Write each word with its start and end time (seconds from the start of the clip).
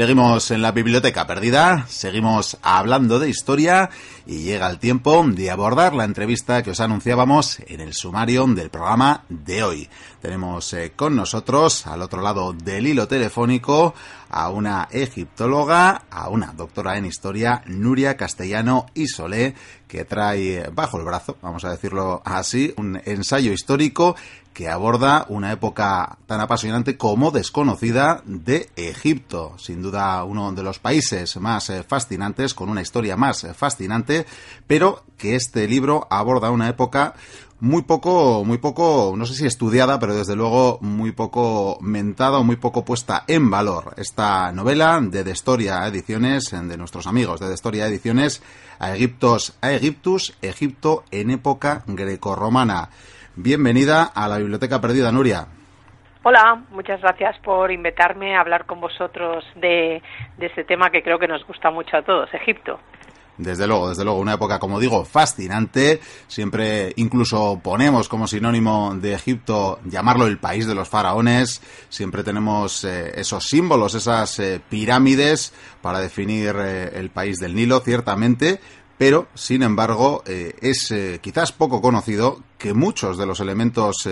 Seguimos 0.00 0.50
en 0.50 0.62
la 0.62 0.72
biblioteca 0.72 1.26
perdida, 1.26 1.84
seguimos 1.86 2.56
hablando 2.62 3.18
de 3.18 3.28
historia 3.28 3.90
y 4.26 4.38
llega 4.38 4.68
el 4.68 4.78
tiempo 4.78 5.24
de 5.26 5.50
abordar 5.50 5.94
la 5.94 6.04
entrevista 6.04 6.62
que 6.62 6.70
os 6.70 6.80
anunciábamos 6.80 7.60
en 7.66 7.80
el 7.80 7.94
sumario 7.94 8.46
del 8.46 8.70
programa 8.70 9.24
de 9.28 9.62
hoy. 9.62 9.88
Tenemos 10.20 10.72
eh, 10.74 10.92
con 10.94 11.16
nosotros, 11.16 11.86
al 11.86 12.02
otro 12.02 12.20
lado 12.20 12.52
del 12.52 12.86
hilo 12.86 13.08
telefónico, 13.08 13.94
a 14.28 14.50
una 14.50 14.88
egiptóloga, 14.90 16.02
a 16.10 16.28
una 16.28 16.52
doctora 16.52 16.96
en 16.96 17.06
historia, 17.06 17.62
Nuria 17.66 18.16
Castellano 18.16 18.86
y 18.94 19.06
que 19.88 20.04
trae 20.04 20.70
bajo 20.72 20.98
el 20.98 21.04
brazo, 21.04 21.36
vamos 21.42 21.64
a 21.64 21.70
decirlo 21.70 22.22
así, 22.24 22.72
un 22.76 23.00
ensayo 23.04 23.52
histórico 23.52 24.14
que 24.52 24.68
aborda 24.68 25.26
una 25.28 25.52
época 25.52 26.18
tan 26.26 26.40
apasionante 26.40 26.96
como 26.96 27.30
desconocida 27.30 28.22
de 28.24 28.68
Egipto. 28.76 29.54
Sin 29.58 29.80
duda 29.80 30.22
uno 30.24 30.52
de 30.52 30.62
los 30.62 30.78
países 30.78 31.36
más 31.36 31.70
eh, 31.70 31.82
fascinantes, 31.82 32.54
con 32.54 32.68
una 32.68 32.82
historia 32.82 33.16
más 33.16 33.44
eh, 33.44 33.54
pero 34.66 35.04
que 35.16 35.34
este 35.34 35.66
libro 35.68 36.06
aborda 36.10 36.50
una 36.50 36.68
época 36.68 37.14
muy 37.60 37.82
poco, 37.82 38.42
muy 38.44 38.58
poco, 38.58 39.14
no 39.16 39.26
sé 39.26 39.34
si 39.34 39.46
estudiada, 39.46 39.98
pero 39.98 40.14
desde 40.14 40.34
luego 40.34 40.78
muy 40.80 41.12
poco 41.12 41.78
mentada 41.82 42.38
o 42.38 42.44
muy 42.44 42.56
poco 42.56 42.84
puesta 42.84 43.24
en 43.28 43.50
valor. 43.50 43.92
Esta 43.98 44.50
novela 44.50 44.98
de 45.02 45.24
Destoria 45.24 45.86
Ediciones, 45.86 46.50
de 46.50 46.76
nuestros 46.78 47.06
amigos 47.06 47.38
de 47.38 47.50
Destoria 47.50 47.86
Ediciones, 47.86 48.42
a 48.78 48.94
Egiptos, 48.94 49.58
a 49.60 49.72
Egiptus, 49.72 50.36
Egipto 50.40 51.04
en 51.10 51.30
época 51.30 51.82
grecorromana. 51.86 52.88
Bienvenida 53.36 54.04
a 54.04 54.26
la 54.26 54.38
Biblioteca 54.38 54.80
Perdida, 54.80 55.12
Nuria. 55.12 55.46
Hola, 56.22 56.62
muchas 56.70 57.00
gracias 57.00 57.38
por 57.38 57.70
invitarme 57.70 58.36
a 58.36 58.40
hablar 58.40 58.66
con 58.66 58.80
vosotros 58.80 59.44
de, 59.56 60.02
de 60.36 60.46
este 60.46 60.64
tema 60.64 60.90
que 60.90 61.02
creo 61.02 61.18
que 61.18 61.28
nos 61.28 61.46
gusta 61.46 61.70
mucho 61.70 61.96
a 61.96 62.02
todos, 62.02 62.32
Egipto. 62.34 62.78
Desde 63.40 63.66
luego, 63.66 63.88
desde 63.88 64.04
luego, 64.04 64.20
una 64.20 64.34
época, 64.34 64.58
como 64.58 64.78
digo, 64.78 65.04
fascinante. 65.04 66.00
Siempre 66.28 66.92
incluso 66.96 67.58
ponemos 67.62 68.06
como 68.08 68.28
sinónimo 68.28 68.94
de 68.94 69.14
Egipto 69.14 69.80
llamarlo 69.86 70.26
el 70.26 70.38
país 70.38 70.66
de 70.66 70.74
los 70.74 70.88
faraones. 70.88 71.62
Siempre 71.88 72.22
tenemos 72.22 72.84
eh, 72.84 73.12
esos 73.18 73.44
símbolos, 73.44 73.94
esas 73.94 74.38
eh, 74.40 74.60
pirámides 74.68 75.54
para 75.80 76.00
definir 76.00 76.54
eh, 76.58 76.90
el 76.94 77.08
país 77.08 77.38
del 77.38 77.54
Nilo, 77.54 77.80
ciertamente. 77.80 78.60
Pero, 78.98 79.28
sin 79.34 79.62
embargo, 79.62 80.22
es 80.26 80.92
quizás 81.22 81.52
poco 81.52 81.80
conocido 81.80 82.42
que 82.58 82.74
muchos 82.74 83.16
de 83.16 83.24
los 83.24 83.40
elementos 83.40 84.06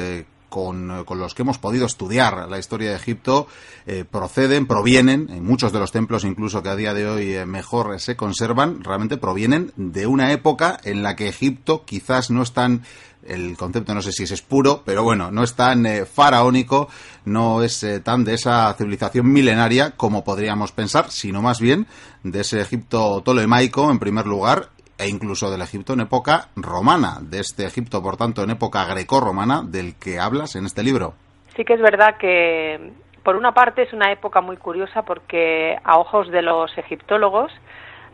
con, 0.49 1.05
con, 1.05 1.19
los 1.19 1.35
que 1.35 1.43
hemos 1.43 1.59
podido 1.59 1.87
estudiar 1.87 2.49
la 2.49 2.59
historia 2.59 2.91
de 2.91 2.97
Egipto 2.97 3.47
eh, 3.87 4.05
proceden, 4.11 4.67
provienen, 4.67 5.29
en 5.31 5.45
muchos 5.45 5.73
de 5.73 5.79
los 5.79 5.93
templos 5.93 6.25
incluso 6.25 6.63
que 6.63 6.69
a 6.69 6.77
día 6.77 6.95
de 6.95 7.09
hoy 7.09 7.35
eh, 7.35 7.47
mejor 7.47 7.99
se 8.01 8.17
conservan, 8.17 8.83
realmente 8.83 9.17
provienen 9.17 9.73
de 9.77 10.07
una 10.07 10.33
época 10.33 10.79
en 10.85 11.03
la 11.03 11.17
que 11.17 11.29
Egipto 11.29 11.85
quizás 11.85 12.31
no 12.31 12.43
es 12.43 12.53
tan, 12.53 12.83
el 13.27 13.57
concepto 13.57 13.95
no 13.95 14.03
sé 14.03 14.13
si 14.13 14.25
es 14.25 14.43
puro, 14.43 14.83
pero 14.85 15.03
bueno, 15.03 15.31
no 15.31 15.43
es 15.43 15.55
tan 15.55 15.85
eh, 15.87 16.07
faraónico, 16.07 16.89
no 17.25 17.62
es 17.62 17.85
tan 18.03 18.25
de 18.25 18.35
esa 18.35 18.73
civilización 18.75 19.31
milenaria 19.31 19.93
como 19.97 20.25
podríamos 20.25 20.72
pensar, 20.72 21.11
sino 21.11 21.43
más 21.43 21.61
bien 21.61 21.87
de 22.22 22.41
ese 22.41 22.61
Egipto 22.61 23.22
tolemaico 23.22 23.91
en 23.91 23.99
primer 23.99 24.27
lugar 24.27 24.71
e 24.98 25.09
incluso 25.09 25.50
del 25.50 25.62
Egipto 25.62 25.92
en 25.92 26.00
época 26.00 26.48
romana, 26.56 27.19
de 27.20 27.41
este 27.41 27.64
Egipto, 27.64 28.03
por 28.03 28.16
tanto, 28.16 28.42
en 28.42 28.50
época 28.50 28.84
greco-romana, 28.84 29.62
del 29.64 29.94
que 29.98 30.19
hablas 30.19 30.56
en 30.56 30.66
este 30.66 30.82
libro. 30.82 31.14
Sí 31.56 31.64
que 31.64 31.75
es 31.75 31.81
verdad 31.81 32.16
que, 32.19 32.92
por 33.22 33.36
una 33.36 33.53
parte, 33.53 33.82
es 33.82 33.92
una 33.92 34.10
época 34.12 34.41
muy 34.41 34.56
curiosa 34.56 35.03
porque 35.03 35.76
a 35.84 35.98
ojos 35.98 36.31
de 36.31 36.42
los 36.42 36.76
egiptólogos 36.76 37.53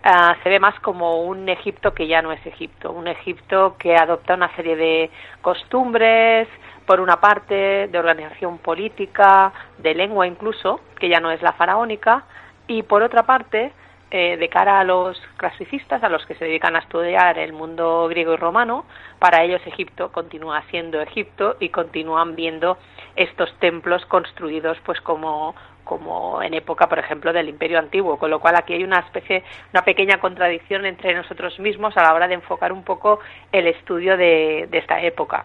ah, 0.02 0.36
se 0.42 0.48
ve 0.48 0.60
más 0.60 0.78
como 0.80 1.22
un 1.22 1.48
Egipto 1.48 1.94
que 1.94 2.06
ya 2.06 2.20
no 2.20 2.32
es 2.32 2.44
Egipto, 2.46 2.92
un 2.92 3.08
Egipto 3.08 3.76
que 3.78 3.96
adopta 3.96 4.34
una 4.34 4.54
serie 4.54 4.76
de 4.76 5.10
costumbres, 5.40 6.48
por 6.86 7.00
una 7.00 7.16
parte, 7.16 7.88
de 7.88 7.98
organización 7.98 8.58
política, 8.58 9.52
de 9.78 9.94
lengua 9.94 10.26
incluso, 10.26 10.80
que 10.98 11.08
ya 11.08 11.20
no 11.20 11.30
es 11.30 11.40
la 11.42 11.52
faraónica, 11.52 12.24
y 12.66 12.82
por 12.82 13.02
otra 13.02 13.24
parte, 13.24 13.72
eh, 14.16 14.36
de 14.36 14.48
cara 14.48 14.78
a 14.78 14.84
los 14.84 15.20
clasicistas, 15.36 16.04
a 16.04 16.08
los 16.08 16.24
que 16.24 16.36
se 16.36 16.44
dedican 16.44 16.76
a 16.76 16.78
estudiar 16.78 17.36
el 17.36 17.52
mundo 17.52 18.06
griego 18.08 18.34
y 18.34 18.36
romano, 18.36 18.84
para 19.18 19.42
ellos 19.42 19.60
Egipto 19.66 20.12
continúa 20.12 20.62
siendo 20.70 21.00
Egipto 21.00 21.56
y 21.58 21.70
continúan 21.70 22.36
viendo 22.36 22.78
estos 23.16 23.52
templos 23.58 24.06
construidos 24.06 24.78
pues 24.86 25.00
como 25.00 25.56
como 25.82 26.40
en 26.42 26.54
época, 26.54 26.88
por 26.88 27.00
ejemplo, 27.00 27.32
del 27.32 27.48
Imperio 27.48 27.80
Antiguo, 27.80 28.16
con 28.16 28.30
lo 28.30 28.38
cual 28.38 28.54
aquí 28.56 28.72
hay 28.74 28.84
una 28.84 29.00
especie, 29.00 29.42
una 29.72 29.82
pequeña 29.82 30.18
contradicción 30.18 30.86
entre 30.86 31.12
nosotros 31.12 31.58
mismos 31.58 31.96
a 31.96 32.02
la 32.04 32.14
hora 32.14 32.28
de 32.28 32.34
enfocar 32.34 32.72
un 32.72 32.84
poco 32.84 33.18
el 33.50 33.66
estudio 33.66 34.16
de 34.16 34.68
esta 34.70 35.02
época. 35.02 35.44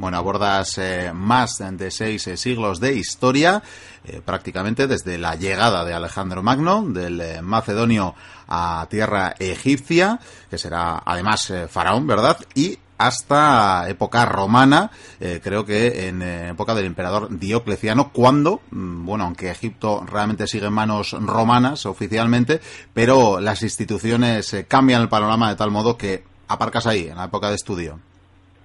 Bueno, 0.00 0.16
abordas 0.16 0.78
eh, 0.78 1.12
más 1.14 1.58
de 1.58 1.90
seis 1.90 2.26
eh, 2.26 2.38
siglos 2.38 2.80
de 2.80 2.94
historia, 2.94 3.62
eh, 4.02 4.22
prácticamente 4.24 4.86
desde 4.86 5.18
la 5.18 5.34
llegada 5.34 5.84
de 5.84 5.92
Alejandro 5.92 6.42
Magno, 6.42 6.82
del 6.88 7.42
macedonio 7.42 8.14
a 8.48 8.86
tierra 8.88 9.34
egipcia, 9.38 10.18
que 10.48 10.56
será 10.56 11.02
además 11.04 11.52
faraón, 11.68 12.06
¿verdad? 12.06 12.38
Y 12.54 12.78
hasta 12.96 13.90
época 13.90 14.24
romana, 14.24 14.90
creo 15.18 15.66
que 15.66 16.08
en 16.08 16.22
época 16.22 16.74
del 16.74 16.86
emperador 16.86 17.38
Diocleciano, 17.38 18.10
cuando, 18.10 18.62
mm, 18.70 19.04
bueno, 19.04 19.24
aunque 19.24 19.50
Egipto 19.50 20.02
realmente 20.06 20.46
sigue 20.46 20.68
en 20.68 20.72
manos 20.72 21.12
romanas 21.12 21.84
oficialmente, 21.84 22.62
pero 22.94 23.38
las 23.38 23.62
instituciones 23.62 24.64
cambian 24.66 25.02
el 25.02 25.10
panorama 25.10 25.50
de 25.50 25.56
tal 25.56 25.70
modo 25.70 25.98
que 25.98 26.24
aparcas 26.48 26.86
ahí, 26.86 27.08
en 27.08 27.16
la 27.16 27.24
época 27.24 27.50
de 27.50 27.56
estudio. 27.56 28.00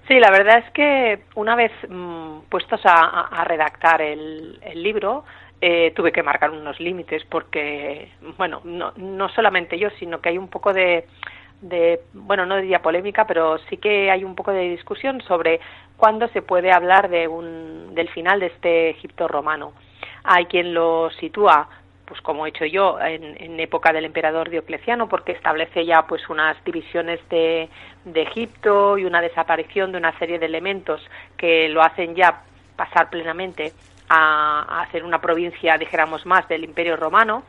Sí, 0.08 0.20
la 0.20 0.30
verdad 0.30 0.60
es 0.60 0.72
que 0.72 1.24
una 1.34 1.56
vez 1.56 1.72
mm, 1.90 2.42
puestos 2.50 2.80
a, 2.84 3.44
redactar 3.46 4.02
el, 4.02 4.60
libro, 4.76 5.26
eh, 5.60 5.94
tuve 5.96 6.12
que 6.12 6.22
marcar 6.22 6.52
unos 6.52 6.80
límites 6.80 7.24
porque, 7.26 8.12
bueno, 8.38 8.62
no, 8.66 8.94
no 8.98 9.30
solamente 9.30 9.80
yo, 9.80 9.90
sino 9.98 10.22
que 10.22 10.30
hay 10.30 10.38
un 10.38 10.48
poco 10.48 10.74
de, 10.74 11.08
de, 11.62 12.02
bueno, 12.14 12.46
no 12.46 12.58
diría 12.58 12.84
polémica, 12.84 13.26
pero 13.26 13.58
sí 13.70 13.78
que 13.78 14.12
hay 14.12 14.24
un 14.24 14.36
poco 14.36 14.52
de 14.52 14.70
discusión 14.70 15.22
sobre 15.22 15.60
cuándo 15.98 16.28
se 16.30 16.44
puede 16.44 16.72
hablar 16.72 17.10
de 17.10 17.28
un, 17.28 17.96
del 17.96 18.10
final 18.10 18.40
de 18.40 18.48
este 18.48 18.90
Egipto 18.92 19.28
romano. 19.28 19.74
Hay 20.24 20.46
quien 20.46 20.74
lo 20.74 21.10
sitúa 21.20 21.68
pues 22.06 22.22
como 22.22 22.46
he 22.46 22.50
hecho 22.50 22.66
yo 22.66 23.00
en, 23.02 23.60
época 23.60 23.92
del 23.92 24.06
emperador 24.06 24.50
Diocleciano 24.50 25.10
porque 25.10 25.32
establece 25.32 25.86
ya 25.86 26.06
pues 26.08 26.30
unas 26.30 26.62
divisiones 26.64 27.20
de, 27.30 27.70
de 28.06 28.22
Egipto 28.22 28.98
y 28.98 29.06
una 29.06 29.22
desaparición 29.22 29.92
de 29.92 29.98
una 29.98 30.18
serie 30.20 30.40
de 30.40 30.46
elementos 30.46 31.02
que 31.38 31.68
lo 31.70 31.82
hacen 31.82 32.16
ya 32.16 32.44
pasar 32.76 33.10
plenamente 33.10 33.74
a, 34.10 34.82
hacer 34.82 35.04
una 35.04 35.20
provincia 35.20 35.78
dijéramos 35.78 36.26
más 36.26 36.48
del 36.48 36.64
imperio 36.64 36.96
romano. 36.96 37.44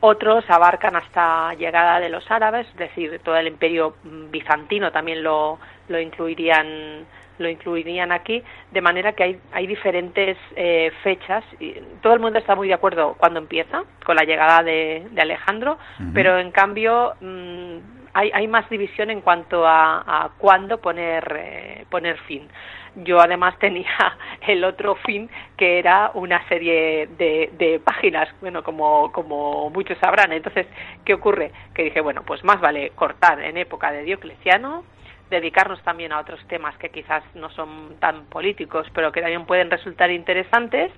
Otros 0.00 0.44
abarcan 0.48 0.94
hasta 0.94 1.54
llegada 1.54 1.98
de 2.00 2.10
los 2.10 2.30
árabes 2.30 2.66
es 2.68 2.76
decir 2.76 3.18
todo 3.24 3.36
el 3.36 3.48
imperio 3.48 3.96
bizantino 4.04 4.92
también 4.92 5.22
lo, 5.22 5.58
lo 5.88 5.98
incluirían 5.98 7.06
lo 7.38 7.48
incluirían 7.48 8.12
aquí, 8.12 8.42
de 8.72 8.80
manera 8.80 9.12
que 9.12 9.22
hay, 9.22 9.40
hay 9.52 9.66
diferentes 9.66 10.36
eh, 10.56 10.92
fechas. 11.02 11.44
Y 11.60 11.74
todo 12.02 12.14
el 12.14 12.20
mundo 12.20 12.38
está 12.38 12.54
muy 12.54 12.68
de 12.68 12.74
acuerdo 12.74 13.14
cuando 13.18 13.40
empieza, 13.40 13.84
con 14.04 14.16
la 14.16 14.24
llegada 14.24 14.62
de, 14.62 15.06
Alejandro, 15.18 15.78
pero 16.14 16.38
en 16.38 16.50
cambio 16.50 17.14
mm, 17.20 17.76
hay, 18.14 18.30
hay, 18.32 18.48
más 18.48 18.68
división 18.70 19.10
en 19.10 19.20
cuanto 19.20 19.66
a, 19.66 19.98
a 20.06 20.30
cuándo 20.38 20.78
poner, 20.78 21.36
eh, 21.36 21.86
poner 21.90 22.18
fin. 22.20 22.48
Yo 22.96 23.20
además 23.20 23.58
tenía 23.60 24.16
el 24.46 24.64
otro 24.64 24.94
fin 24.96 25.28
que 25.56 25.78
era 25.78 26.10
una 26.14 26.46
serie 26.48 27.08
de, 27.18 27.50
de 27.58 27.80
páginas, 27.80 28.28
bueno, 28.40 28.62
como, 28.62 29.12
como 29.12 29.70
muchos 29.70 29.98
sabrán. 29.98 30.32
Entonces, 30.32 30.66
¿qué 31.04 31.14
ocurre? 31.14 31.52
Que 31.74 31.84
dije, 31.84 32.00
bueno, 32.00 32.22
pues 32.22 32.42
más 32.44 32.60
vale 32.60 32.90
cortar 32.90 33.40
en 33.42 33.56
época 33.56 33.92
de 33.92 34.02
Diocleciano, 34.02 34.84
dedicarnos 35.30 35.82
también 35.82 36.12
a 36.12 36.20
otros 36.20 36.40
temas 36.48 36.76
que 36.78 36.90
quizás 36.90 37.22
no 37.34 37.50
son 37.50 37.96
tan 37.98 38.26
políticos, 38.26 38.86
pero 38.94 39.12
que 39.12 39.20
también 39.20 39.46
pueden 39.46 39.70
resultar 39.70 40.10
interesantes 40.10 40.92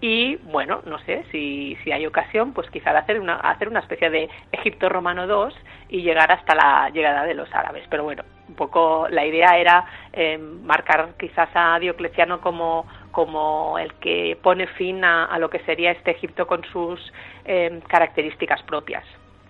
y 0.00 0.36
bueno, 0.36 0.82
no 0.84 0.98
sé, 0.98 1.24
si, 1.30 1.78
si 1.82 1.90
hay 1.90 2.04
ocasión, 2.06 2.52
pues 2.52 2.68
quizás 2.70 2.94
hacer 2.94 3.18
una, 3.20 3.36
hacer 3.36 3.68
una 3.68 3.80
especie 3.80 4.10
de 4.10 4.28
Egipto 4.52 4.88
Romano 4.90 5.24
II 5.24 5.54
y 5.88 6.02
llegar 6.02 6.30
hasta 6.30 6.54
la 6.54 6.90
llegada 6.90 7.24
de 7.24 7.32
los 7.32 7.52
árabes. 7.54 7.84
Pero 7.88 8.04
bueno, 8.04 8.22
un 8.48 8.54
poco 8.54 9.06
la 9.08 9.24
idea 9.24 9.56
era 9.56 9.86
eh, 10.12 10.36
marcar 10.36 11.14
quizás 11.18 11.48
a 11.54 11.78
Diocleciano 11.78 12.42
como, 12.42 12.86
como 13.12 13.78
el 13.78 13.94
que 13.94 14.38
pone 14.42 14.66
fin 14.66 15.04
a, 15.04 15.38
lo 15.38 15.48
que 15.48 15.60
sería 15.60 15.92
este 15.92 16.10
Egipto 16.10 16.46
con 16.46 16.64
sus 16.64 17.00
eh, 17.46 17.80
características 17.88 18.62
propias. 18.64 19.04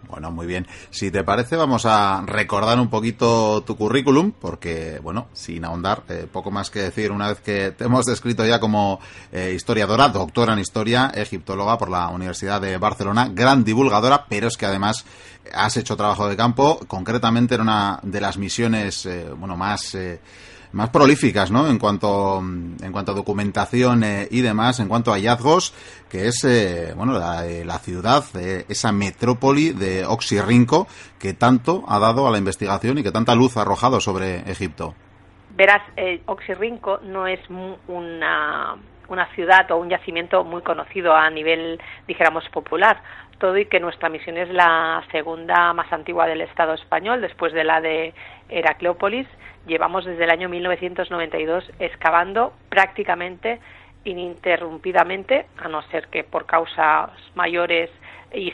Bueno, 0.08 0.30
muy 0.30 0.46
bien. 0.46 0.66
Si 0.90 1.10
te 1.10 1.24
parece, 1.24 1.56
vamos 1.56 1.86
a 1.86 2.22
recordar 2.26 2.78
un 2.78 2.88
poquito 2.88 3.62
tu 3.62 3.76
currículum, 3.76 4.32
porque, 4.32 4.98
bueno, 5.02 5.28
sin 5.32 5.64
ahondar, 5.64 6.02
eh, 6.08 6.26
poco 6.30 6.50
más 6.50 6.70
que 6.70 6.80
decir, 6.80 7.10
una 7.10 7.28
vez 7.28 7.40
que 7.40 7.72
te 7.72 7.84
hemos 7.84 8.06
descrito 8.06 8.44
ya 8.44 8.60
como 8.60 9.00
eh, 9.32 9.52
historiadora, 9.54 10.08
doctora 10.08 10.52
en 10.52 10.58
historia, 10.58 11.12
egiptóloga 11.14 11.78
por 11.78 11.90
la 11.90 12.08
Universidad 12.08 12.60
de 12.60 12.76
Barcelona, 12.78 13.28
gran 13.32 13.64
divulgadora, 13.64 14.26
pero 14.28 14.48
es 14.48 14.56
que 14.56 14.66
además 14.66 15.04
has 15.52 15.76
hecho 15.76 15.96
trabajo 15.96 16.28
de 16.28 16.36
campo, 16.36 16.80
concretamente 16.86 17.56
en 17.56 17.62
una 17.62 18.00
de 18.02 18.20
las 18.20 18.38
misiones, 18.38 19.06
eh, 19.06 19.28
bueno, 19.36 19.56
más 19.56 19.96
más 20.74 20.90
prolíficas, 20.90 21.50
¿no? 21.50 21.68
En 21.68 21.78
cuanto, 21.78 22.40
en 22.40 22.92
cuanto 22.92 23.12
a 23.12 23.14
documentación 23.14 24.02
eh, 24.02 24.28
y 24.30 24.40
demás, 24.40 24.80
en 24.80 24.88
cuanto 24.88 25.12
a 25.12 25.14
hallazgos, 25.14 25.72
que 26.10 26.26
es, 26.26 26.44
eh, 26.44 26.92
bueno, 26.96 27.12
la, 27.12 27.46
eh, 27.46 27.64
ciudad, 27.80 28.24
esa 28.68 28.92
metrópoli 28.92 29.70
de 29.70 30.04
Oxirrinco 30.04 30.86
que 31.18 31.32
tanto 31.34 31.84
ha 31.88 31.98
dado 31.98 32.26
a 32.26 32.30
la 32.30 32.38
investigación 32.38 32.98
y 32.98 33.02
que 33.02 33.12
tanta 33.12 33.34
luz 33.34 33.56
ha 33.56 33.62
arrojado 33.62 34.00
sobre 34.00 34.38
Egipto. 34.50 34.94
Verás, 35.56 35.82
Oxirrinco 36.26 36.98
no 37.04 37.28
es 37.28 37.40
una, 37.48 38.74
una 39.08 39.26
ciudad 39.34 39.70
o 39.70 39.76
un 39.76 39.90
yacimiento 39.90 40.42
muy 40.42 40.62
conocido 40.62 41.14
a 41.14 41.30
nivel, 41.30 41.80
dijéramos, 42.08 42.44
popular 42.52 43.00
todo 43.38 43.58
y 43.58 43.66
que 43.66 43.80
nuestra 43.80 44.08
misión 44.08 44.36
es 44.38 44.48
la 44.48 45.02
segunda 45.10 45.72
más 45.72 45.92
antigua 45.92 46.26
del 46.26 46.40
Estado 46.40 46.74
español, 46.74 47.20
después 47.20 47.52
de 47.52 47.64
la 47.64 47.80
de 47.80 48.14
Heracleópolis, 48.48 49.26
llevamos 49.66 50.04
desde 50.04 50.24
el 50.24 50.30
año 50.30 50.48
1992 50.48 51.70
excavando 51.78 52.52
prácticamente 52.68 53.60
ininterrumpidamente, 54.04 55.46
a 55.56 55.68
no 55.68 55.82
ser 55.82 56.08
que 56.08 56.24
por 56.24 56.46
causas 56.46 57.10
mayores 57.34 57.90
y 58.32 58.52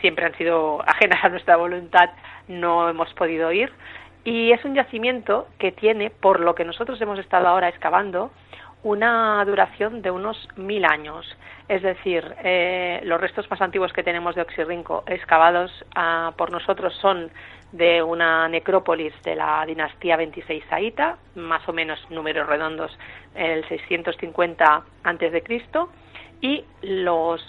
siempre 0.00 0.26
han 0.26 0.36
sido 0.36 0.82
ajenas 0.86 1.24
a 1.24 1.28
nuestra 1.28 1.56
voluntad, 1.56 2.10
no 2.48 2.88
hemos 2.88 3.12
podido 3.14 3.52
ir. 3.52 3.72
Y 4.24 4.52
es 4.52 4.64
un 4.64 4.74
yacimiento 4.74 5.48
que 5.58 5.70
tiene, 5.70 6.10
por 6.10 6.40
lo 6.40 6.54
que 6.54 6.64
nosotros 6.64 7.00
hemos 7.00 7.18
estado 7.18 7.46
ahora 7.46 7.68
excavando, 7.68 8.30
una 8.82 9.42
duración 9.44 10.02
de 10.02 10.10
unos 10.10 10.48
mil 10.56 10.84
años. 10.84 11.26
Es 11.68 11.82
decir, 11.82 12.34
eh, 12.42 13.00
los 13.04 13.20
restos 13.20 13.50
más 13.50 13.60
antiguos 13.60 13.92
que 13.92 14.02
tenemos 14.02 14.34
de 14.34 14.42
Oxirrinco 14.42 15.04
excavados 15.06 15.72
ah, 15.94 16.32
por 16.36 16.50
nosotros 16.50 16.94
son 17.00 17.30
de 17.74 18.04
una 18.04 18.48
necrópolis 18.48 19.12
de 19.24 19.34
la 19.34 19.66
dinastía 19.66 20.16
26 20.16 20.62
saíta, 20.70 21.18
más 21.34 21.68
o 21.68 21.72
menos 21.72 21.98
números 22.08 22.46
redondos, 22.46 22.96
el 23.34 23.66
650 23.66 24.84
antes 25.02 25.32
de 25.32 25.42
Cristo, 25.42 25.90
y 26.40 26.64
los 26.82 27.40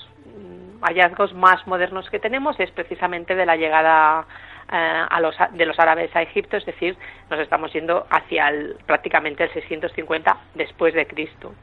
hallazgos 0.82 1.34
más 1.36 1.66
modernos 1.68 2.10
que 2.10 2.18
tenemos 2.18 2.60
es 2.60 2.72
precisamente 2.72 3.36
de 3.36 3.46
la 3.46 3.56
llegada 3.56 4.26
a 4.68 5.20
los, 5.22 5.36
de 5.54 5.66
los 5.66 5.80
árabes 5.80 6.16
a 6.16 6.22
Egipto, 6.22 6.58
es 6.58 6.66
decir, 6.66 6.98
nos 7.30 7.40
estamos 7.40 7.72
yendo 7.74 8.06
hacia 8.10 8.50
el, 8.50 8.76
prácticamente 8.86 9.44
el 9.44 9.54
650 9.54 10.38
después 10.56 10.94
de 10.94 11.06
Cristo. 11.06 11.54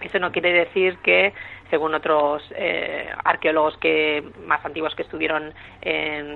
Eso 0.00 0.18
no 0.18 0.32
quiere 0.32 0.52
decir 0.52 0.98
que, 0.98 1.32
según 1.70 1.94
otros 1.94 2.42
eh, 2.56 3.08
arqueólogos 3.24 3.76
que 3.78 4.24
más 4.46 4.64
antiguos 4.64 4.94
que 4.94 5.02
estuvieron 5.02 5.52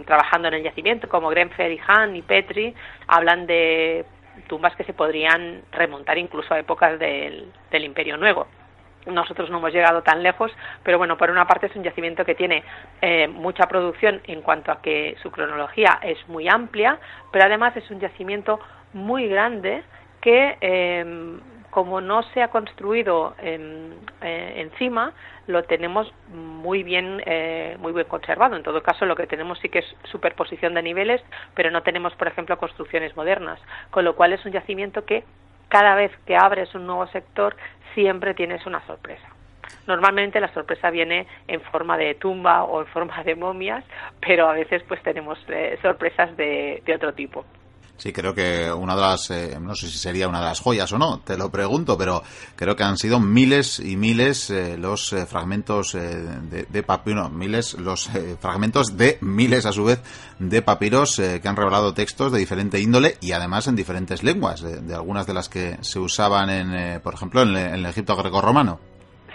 trabajando 0.07 0.49
en 0.49 0.55
el 0.55 0.63
yacimiento, 0.63 1.09
como 1.09 1.31
Grenfell 1.31 1.73
y 1.73 1.81
Hahn 1.87 2.15
y 2.15 2.23
Petri, 2.23 2.75
hablan 3.09 3.47
de 3.47 4.05
tumbas 4.47 4.77
que 4.77 4.85
se 4.85 4.93
podrían 4.93 5.63
remontar 5.73 6.19
incluso 6.19 6.55
a 6.55 6.59
épocas 6.59 6.99
del 6.99 7.53
Imperio 7.73 8.17
Nuevo 8.17 8.47
nosotros 9.07 9.51
no 9.51 9.59
hemos 9.59 9.73
llegado 9.73 10.03
tan 10.03 10.23
lejos, 10.23 10.51
pero 10.83 10.99
bueno, 10.99 11.17
por 11.17 11.31
una 11.31 11.47
parte 11.47 11.67
es 11.67 11.77
un 11.77 11.83
yacimiento 11.83 12.25
que 12.25 12.35
tiene 12.35 12.63
eh, 13.01 13.29
mucha 13.29 13.67
producción 13.67 14.21
en 14.25 14.43
cuanto 14.43 14.73
a 14.73 14.81
que 14.81 15.17
su 15.23 15.31
cronología 15.31 15.99
es 16.03 16.19
muy 16.29 16.49
amplia, 16.49 16.99
pero 17.33 17.45
además 17.45 17.77
es 17.77 17.91
un 17.91 18.01
yacimiento 18.01 18.61
muy 18.93 19.29
grande 19.29 19.83
que 20.21 20.57
em, 20.61 21.41
como 21.71 22.01
no 22.01 22.23
se 22.23 22.41
ha 22.41 22.49
construido 22.49 23.35
eh, 23.41 23.91
encima, 24.21 25.13
lo 25.49 25.65
tenemos 25.65 26.13
muy 26.33 26.85
bien, 26.85 27.21
eh, 27.27 27.77
muy 27.81 27.93
bien 27.93 28.07
conservado. 28.07 28.55
En 28.55 28.63
todo 28.63 28.81
caso, 28.81 29.07
lo 29.07 29.17
que 29.17 29.27
tenemos 29.27 29.59
sí 29.59 29.69
que 29.69 29.81
es 29.81 29.97
superposición 30.05 30.75
de 30.75 30.83
niveles, 30.83 31.21
pero 31.55 31.73
no 31.73 31.83
tenemos, 31.83 32.15
por 32.15 32.29
ejemplo, 32.29 32.57
construcciones 32.59 33.17
modernas. 33.17 33.61
Con 33.91 34.05
lo 34.05 34.15
cual 34.15 34.33
es 34.33 34.45
un 34.47 34.53
yacimiento 34.53 35.05
que 35.05 35.25
cada 35.75 35.97
vez 35.97 36.13
que 36.25 36.37
abres 36.37 36.73
un 36.77 36.87
nuevo 36.87 37.05
sector 37.09 37.57
siempre 37.95 38.33
tienes 38.33 38.65
una 38.65 38.81
sorpresa. 38.87 39.27
Normalmente 39.89 40.39
la 40.39 40.55
sorpresa 40.55 40.89
viene 40.89 41.27
en 41.49 41.61
forma 41.63 41.99
de 41.99 42.15
tumba 42.15 42.63
o 42.63 42.83
en 42.83 42.87
forma 42.87 43.25
de 43.25 43.35
momias, 43.35 43.85
pero 44.25 44.49
a 44.49 44.53
veces 44.53 44.85
pues 44.87 45.03
tenemos 45.03 45.37
eh, 45.49 45.77
sorpresas 45.83 46.37
de, 46.37 46.81
otro 46.95 47.13
tipo. 47.13 47.45
Sí, 47.97 48.13
creo 48.13 48.35
que 48.35 48.73
una 48.73 48.97
de 48.97 49.01
las, 49.01 49.31
eh, 49.31 49.57
no 49.61 49.75
sé 49.75 49.87
si 49.89 49.99
sería 49.99 50.29
una 50.29 50.41
de 50.41 50.47
las 50.47 50.61
joyas 50.61 50.93
o 50.93 50.99
no, 50.99 51.21
te 51.21 51.39
lo 51.39 51.51
pregunto, 51.51 51.97
pero 51.97 52.23
creo 52.57 52.75
que 52.75 52.83
han 52.83 52.97
sido 52.97 53.21
miles 53.21 53.79
y 53.79 53.97
miles 53.97 54.51
eh, 54.51 54.77
los 54.77 55.15
fragmentos 55.29 55.93
de, 55.93 56.67
de 56.69 56.83
papiro, 56.83 57.31
miles 57.31 57.75
los 57.75 58.11
fragmentos 58.41 58.97
de 58.97 59.19
miles 59.21 59.65
a 59.65 59.73
su 59.73 59.85
vez 59.85 60.03
de 60.39 60.61
papiros 60.61 61.17
que 61.17 61.49
han 61.49 61.57
revelado 61.57 61.95
textos 61.95 62.33
de 62.33 62.41
diferente 62.41 62.81
índole 62.81 63.15
y 63.21 63.33
además 63.33 63.69
en 63.69 63.77
diferentes 63.77 64.23
lenguas, 64.23 64.63
de 64.63 64.95
algunas 64.95 65.27
de 65.27 65.35
las 65.35 65.49
que 65.49 65.77
se 65.81 65.99
usaban 65.99 66.51
en, 66.51 67.01
por 67.01 67.15
ejemplo, 67.15 67.43
en, 67.43 67.57
el 67.57 67.87
Egipto 67.87 68.17
grecorromano. 68.17 68.81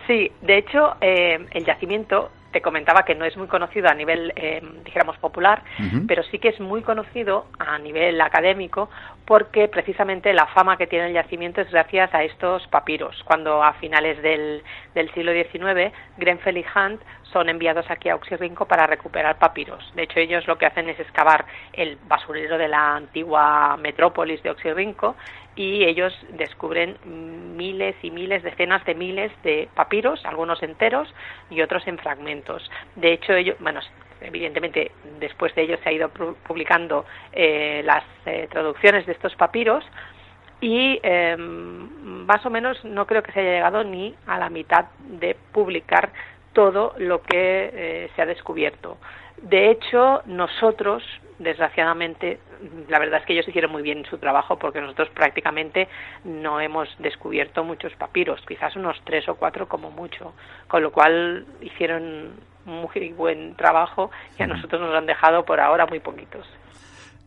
Sí, 0.08 0.32
de 0.42 0.58
hecho, 0.58 0.96
eh, 1.02 1.38
el 1.52 1.66
yacimiento 1.66 2.32
te 2.52 2.62
comentaba 2.62 3.04
que 3.04 3.16
no 3.16 3.26
es 3.26 3.38
muy 3.38 3.48
conocido 3.48 3.90
a 3.90 3.94
nivel, 3.94 4.34
eh, 4.36 4.62
dijéramos, 4.84 5.18
popular, 5.18 5.64
pero 6.08 6.24
sí 6.24 6.40
que 6.40 6.50
es 6.50 6.60
muy 6.60 6.82
conocido 6.82 7.46
a 7.60 7.78
nivel 7.78 8.20
académico 8.22 8.90
porque 9.26 9.68
precisamente 9.68 10.34
la 10.34 10.48
fama 10.48 10.78
que 10.78 10.88
tiene 10.88 11.08
el 11.08 11.14
yacimiento 11.14 11.62
es 11.62 11.70
gracias 11.70 12.14
a 12.14 12.24
estos 12.24 12.66
papiros. 12.68 13.22
Cuando 13.26 13.64
a 13.64 13.74
finales 13.74 14.22
del, 14.24 14.64
del 14.96 15.14
siglo 15.14 15.32
XIX, 15.32 15.94
Grenfell 16.18 16.58
y 16.58 16.66
Hunt 16.76 17.02
son 17.32 17.50
enviados 17.50 17.86
aquí 17.90 18.10
a 18.10 18.16
Oxirrinco 18.16 18.66
para 18.66 18.88
recuperar 18.88 19.38
papiros. 19.38 19.92
De 19.96 20.04
hecho, 20.04 20.20
ellos 20.20 20.48
lo 20.48 20.58
que 20.58 20.66
hacen 20.66 20.90
es 20.90 21.00
excavar 21.00 21.46
el 21.74 21.98
basurero 22.08 22.58
de 22.58 22.68
la 22.68 22.96
antigua 22.96 23.78
metrópolis 23.78 24.42
de 24.44 24.50
Oxirrinco 24.50 25.16
y 25.56 25.84
ellos 25.84 26.14
descubren 26.30 26.98
miles 27.58 27.96
y 28.02 28.12
miles, 28.12 28.44
decenas 28.44 28.84
de 28.86 28.96
miles 28.96 29.32
de 29.44 29.68
papiros, 29.76 30.26
algunos 30.26 30.64
enteros 30.64 31.14
y 31.50 31.62
otros 31.62 31.86
en 31.88 31.98
fragmentos. 31.98 32.39
De 32.96 33.14
hecho, 33.14 33.34
ellos, 33.34 33.56
bueno, 33.60 33.80
evidentemente 34.22 34.92
después 35.20 35.54
de 35.56 35.64
ello 35.64 35.78
se 35.84 35.90
ha 35.90 35.92
ido 35.92 36.10
publicando 36.10 37.06
eh, 37.32 37.82
las 37.86 38.04
eh, 38.26 38.48
traducciones 38.52 39.06
de 39.06 39.14
estos 39.14 39.36
papiros 39.36 39.84
y 40.62 41.00
em, 41.04 42.26
más 42.26 42.46
o 42.46 42.50
menos 42.50 42.84
no 42.84 43.06
creo 43.06 43.24
que 43.24 43.32
se 43.32 43.40
haya 43.40 43.52
llegado 43.52 43.84
ni 43.84 44.16
a 44.28 44.38
la 44.38 44.50
mitad 44.50 44.86
de 45.00 45.36
publicar 45.54 46.12
todo 46.54 46.94
lo 46.98 47.22
que 47.22 47.72
eh, 47.74 48.10
se 48.16 48.22
ha 48.22 48.26
descubierto. 48.26 48.98
De 49.44 49.72
hecho, 49.72 50.22
nosotros, 50.26 51.04
desgraciadamente, 51.40 52.40
la 52.88 53.00
verdad 53.00 53.22
es 53.22 53.26
que 53.26 53.34
ellos 53.34 53.48
hicieron 53.48 53.72
muy 53.72 53.82
bien 53.82 54.06
su 54.06 54.18
trabajo 54.18 54.58
porque 54.58 54.82
nosotros 54.82 55.10
prácticamente 55.10 55.88
no 56.24 56.60
hemos 56.60 56.90
descubierto 57.00 57.64
muchos 57.64 57.94
papiros, 57.96 58.42
quizás 58.48 58.76
unos 58.76 59.00
tres 59.06 59.28
o 59.30 59.36
cuatro 59.36 59.68
como 59.68 59.92
mucho, 59.92 60.34
con 60.68 60.84
lo 60.84 60.92
cual 60.92 61.46
hicieron 61.62 62.34
muy 62.66 63.14
buen 63.14 63.56
trabajo 63.56 64.12
y 64.38 64.44
a 64.44 64.48
nosotros 64.48 64.82
nos 64.82 64.94
han 64.94 65.06
dejado 65.06 65.46
por 65.46 65.60
ahora 65.60 65.86
muy 65.86 66.00
poquitos 66.00 66.46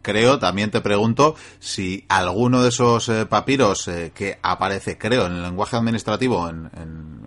creo, 0.03 0.39
también 0.39 0.71
te 0.71 0.81
pregunto 0.81 1.35
si 1.59 2.05
alguno 2.09 2.63
de 2.63 2.69
esos 2.69 3.09
eh, 3.09 3.27
papiros 3.27 3.89
eh, 3.89 4.13
que 4.15 4.39
aparece, 4.43 4.99
creo, 4.99 5.27
en 5.27 5.33
el 5.33 5.43
lenguaje 5.43 5.77
administrativo 5.77 6.49
en, 6.49 6.71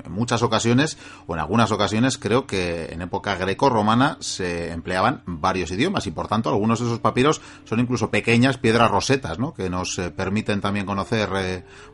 muchas 0.09 0.43
ocasiones, 0.43 0.97
o 1.27 1.33
en 1.33 1.41
algunas 1.41 1.73
ocasiones, 1.73 2.17
creo 2.17 2.47
que 2.47 2.85
en 2.85 3.01
época 3.01 3.35
greco-romana 3.35 4.15
se 4.21 4.71
empleaban 4.71 5.23
varios 5.25 5.71
idiomas 5.71 6.07
y 6.07 6.11
por 6.11 6.29
tanto 6.29 6.49
algunos 6.49 6.79
de 6.79 6.85
esos 6.85 6.99
papiros 6.99 7.41
son 7.65 7.81
incluso 7.81 8.11
pequeñas 8.11 8.57
piedras 8.57 8.89
rosetas, 8.89 9.39
¿no? 9.39 9.53
Que 9.53 9.69
nos 9.69 9.99
eh, 9.99 10.11
permiten 10.11 10.61
también 10.61 10.85
conocer, 10.85 11.27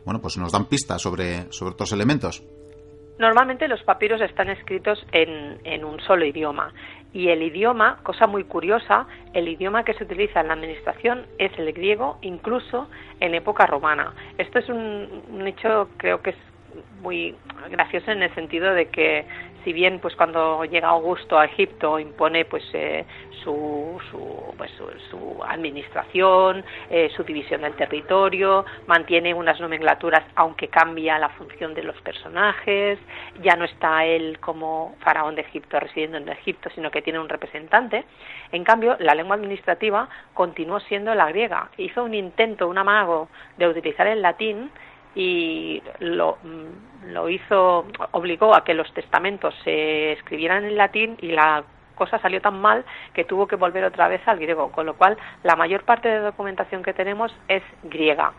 bueno, 0.04 0.20
pues 0.20 0.36
nos 0.36 0.52
dan 0.52 0.66
pistas 0.66 1.02
sobre, 1.02 1.50
sobre 1.50 1.72
estos 1.72 1.90
elementos. 1.90 2.44
Normalmente 3.18 3.66
los 3.66 3.82
papiros 3.82 4.20
están 4.20 4.48
escritos 4.50 5.04
en, 5.12 5.58
en 5.64 5.84
un 5.84 6.00
solo 6.00 6.24
idioma 6.24 6.72
y 7.12 7.28
el 7.28 7.42
idioma, 7.42 7.98
cosa 8.02 8.26
muy 8.26 8.44
curiosa, 8.44 9.06
el 9.34 9.48
idioma 9.48 9.84
que 9.84 9.94
se 9.94 10.04
utiliza 10.04 10.40
en 10.40 10.48
la 10.48 10.54
administración 10.54 11.26
es 11.38 11.52
el 11.58 11.72
griego, 11.72 12.18
incluso 12.22 12.88
en 13.20 13.34
época 13.34 13.66
romana. 13.66 14.14
Esto 14.38 14.58
es 14.58 14.68
un, 14.68 15.46
hecho, 15.46 15.88
creo 15.98 16.22
que 16.22 16.30
es 16.30 16.36
muy 17.02 17.34
gracioso 17.70 18.10
en 18.10 18.22
el 18.22 18.34
sentido 18.34 18.72
de 18.72 18.88
que 18.88 19.26
si 19.64 19.72
bien 19.72 19.98
pues 20.00 20.14
cuando 20.16 20.64
llega 20.64 20.88
Augusto 20.88 21.38
a 21.38 21.44
Egipto 21.44 21.98
impone 21.98 22.44
pues 22.44 22.64
eh, 22.72 23.04
su, 23.42 24.00
su, 24.10 24.54
pues, 24.56 24.70
su, 25.10 25.42
administración, 25.44 26.64
eh, 26.90 27.10
su 27.16 27.24
división 27.24 27.62
del 27.62 27.74
territorio, 27.74 28.64
mantiene 28.86 29.34
unas 29.34 29.60
nomenclaturas 29.60 30.22
aunque 30.36 30.68
cambia 30.68 31.18
la 31.18 31.30
función 31.30 31.74
de 31.74 31.82
los 31.82 32.00
personajes, 32.02 32.98
ya 33.42 33.56
no 33.56 33.64
está 33.64 34.04
él 34.04 34.38
como 34.40 34.96
faraón 35.00 35.34
de 35.34 35.42
Egipto 35.42 35.80
residiendo 35.80 36.18
en 36.18 36.28
Egipto, 36.28 36.70
sino 36.74 36.90
que 36.90 37.02
tiene 37.02 37.18
un 37.18 37.28
representante. 37.28 38.04
En 38.52 38.64
cambio, 38.64 38.96
la 39.00 39.14
lengua 39.14 39.36
administrativa 39.36 40.08
continuó 40.34 40.80
siendo 40.80 41.14
la 41.14 41.28
griega. 41.28 41.70
Hizo 41.76 42.04
un 42.04 42.14
intento, 42.14 42.68
un 42.68 42.78
amago 42.78 43.28
de 43.56 43.66
utilizar 43.68 44.06
el 44.06 44.22
latín 44.22 44.70
y 45.14 45.82
lo, 46.00 46.38
mm, 46.42 47.12
lo 47.12 47.28
hizo, 47.28 47.86
obligó 48.12 48.54
a 48.54 48.64
que 48.64 48.74
los 48.74 48.92
testamentos 48.94 49.54
se 49.64 50.12
escribieran 50.12 50.64
en 50.64 50.76
latín 50.76 51.16
y 51.20 51.28
la 51.28 51.64
cosa 51.94 52.18
salió 52.18 52.40
tan 52.40 52.60
mal 52.60 52.84
que 53.14 53.24
tuvo 53.24 53.46
que 53.46 53.56
volver 53.56 53.84
otra 53.84 54.08
vez 54.08 54.26
al 54.26 54.38
griego, 54.38 54.72
con 54.72 54.86
lo 54.86 54.94
cual 54.94 55.16
la 55.42 55.56
mayor 55.56 55.84
parte 55.84 56.08
de 56.08 56.18
documentación 56.18 56.82
que 56.82 56.94
tenemos 56.94 57.34
es 57.48 57.62
griega. 57.84 58.32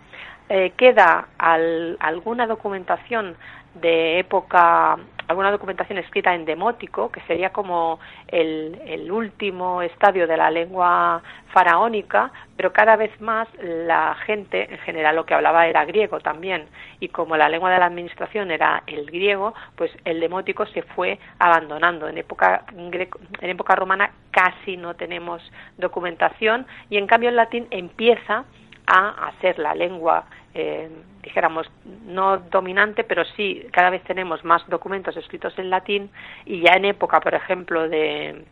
Eh, 0.49 0.73
queda 0.75 1.29
alguna 1.37 2.47
documentación 2.47 3.37
de 3.75 4.19
época, 4.19 4.97
alguna 5.27 5.51
documentación 5.51 5.97
escrita 5.97 6.33
en 6.35 6.45
demótico, 6.45 7.11
que 7.11 7.21
sería 7.21 7.51
como 7.51 7.99
el, 8.27 8.79
el, 8.85 9.11
último 9.11 9.81
estadio 9.81 10.27
de 10.27 10.37
la 10.37 10.51
lengua 10.51 11.21
faraónica, 11.51 12.31
pero 12.55 12.71
cada 12.71 12.95
vez 12.95 13.19
más 13.19 13.47
la 13.59 14.15
gente, 14.25 14.71
en 14.71 14.77
general 14.79 15.15
lo 15.15 15.25
que 15.25 15.33
hablaba 15.33 15.67
era 15.67 15.85
griego 15.85 16.19
también, 16.19 16.65
y 16.99 17.09
como 17.09 17.35
la 17.35 17.49
lengua 17.49 17.71
de 17.71 17.79
la 17.79 17.87
administración 17.87 18.51
era 18.51 18.83
el 18.87 19.05
griego, 19.05 19.53
pues 19.75 19.91
el 20.05 20.19
demótico 20.19 20.65
se 20.67 20.83
fue 20.83 21.19
abandonando. 21.39 22.07
En 22.07 22.17
época, 22.17 22.65
en 22.77 23.49
época 23.49 23.75
romana 23.75 24.11
casi 24.31 24.77
no 24.77 24.95
tenemos 24.95 25.41
documentación, 25.77 26.67
y 26.89 26.97
en 26.97 27.07
cambio 27.07 27.29
el 27.29 27.35
latín 27.35 27.67
empieza 27.71 28.45
a 28.85 29.27
hacer 29.27 29.59
la 29.59 29.73
lengua 29.73 30.25
eh, 30.53 30.89
dijéramos, 31.21 31.69
no 32.05 32.37
dominante, 32.37 33.03
pero 33.03 33.23
sí 33.25 33.65
cada 33.71 33.89
vez 33.89 34.03
tenemos 34.03 34.43
más 34.43 34.67
documentos 34.67 35.17
escritos 35.17 35.57
en 35.57 35.69
latín 35.69 36.11
y 36.45 36.61
ya 36.61 36.73
en 36.73 36.85
época, 36.85 37.19
por 37.21 37.33
ejemplo, 37.33 37.89
de, 37.89 38.45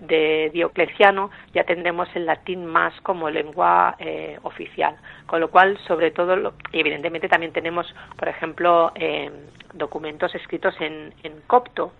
de 0.00 0.50
Diocleciano 0.52 1.30
ya 1.52 1.64
tendremos 1.64 2.08
el 2.14 2.26
latín 2.26 2.66
más 2.66 2.98
como 3.02 3.30
lengua 3.30 3.96
eh, 3.98 4.38
oficial, 4.42 4.96
con 5.26 5.40
lo 5.40 5.50
cual, 5.50 5.78
sobre 5.86 6.10
todo, 6.10 6.54
y 6.72 6.80
evidentemente 6.80 7.28
también 7.28 7.52
tenemos, 7.52 7.94
por 8.16 8.28
ejemplo, 8.28 8.92
eh, 8.96 9.30
documentos 9.72 10.34
escritos 10.34 10.74
en, 10.80 11.14
en 11.22 11.40
copto, 11.46 11.92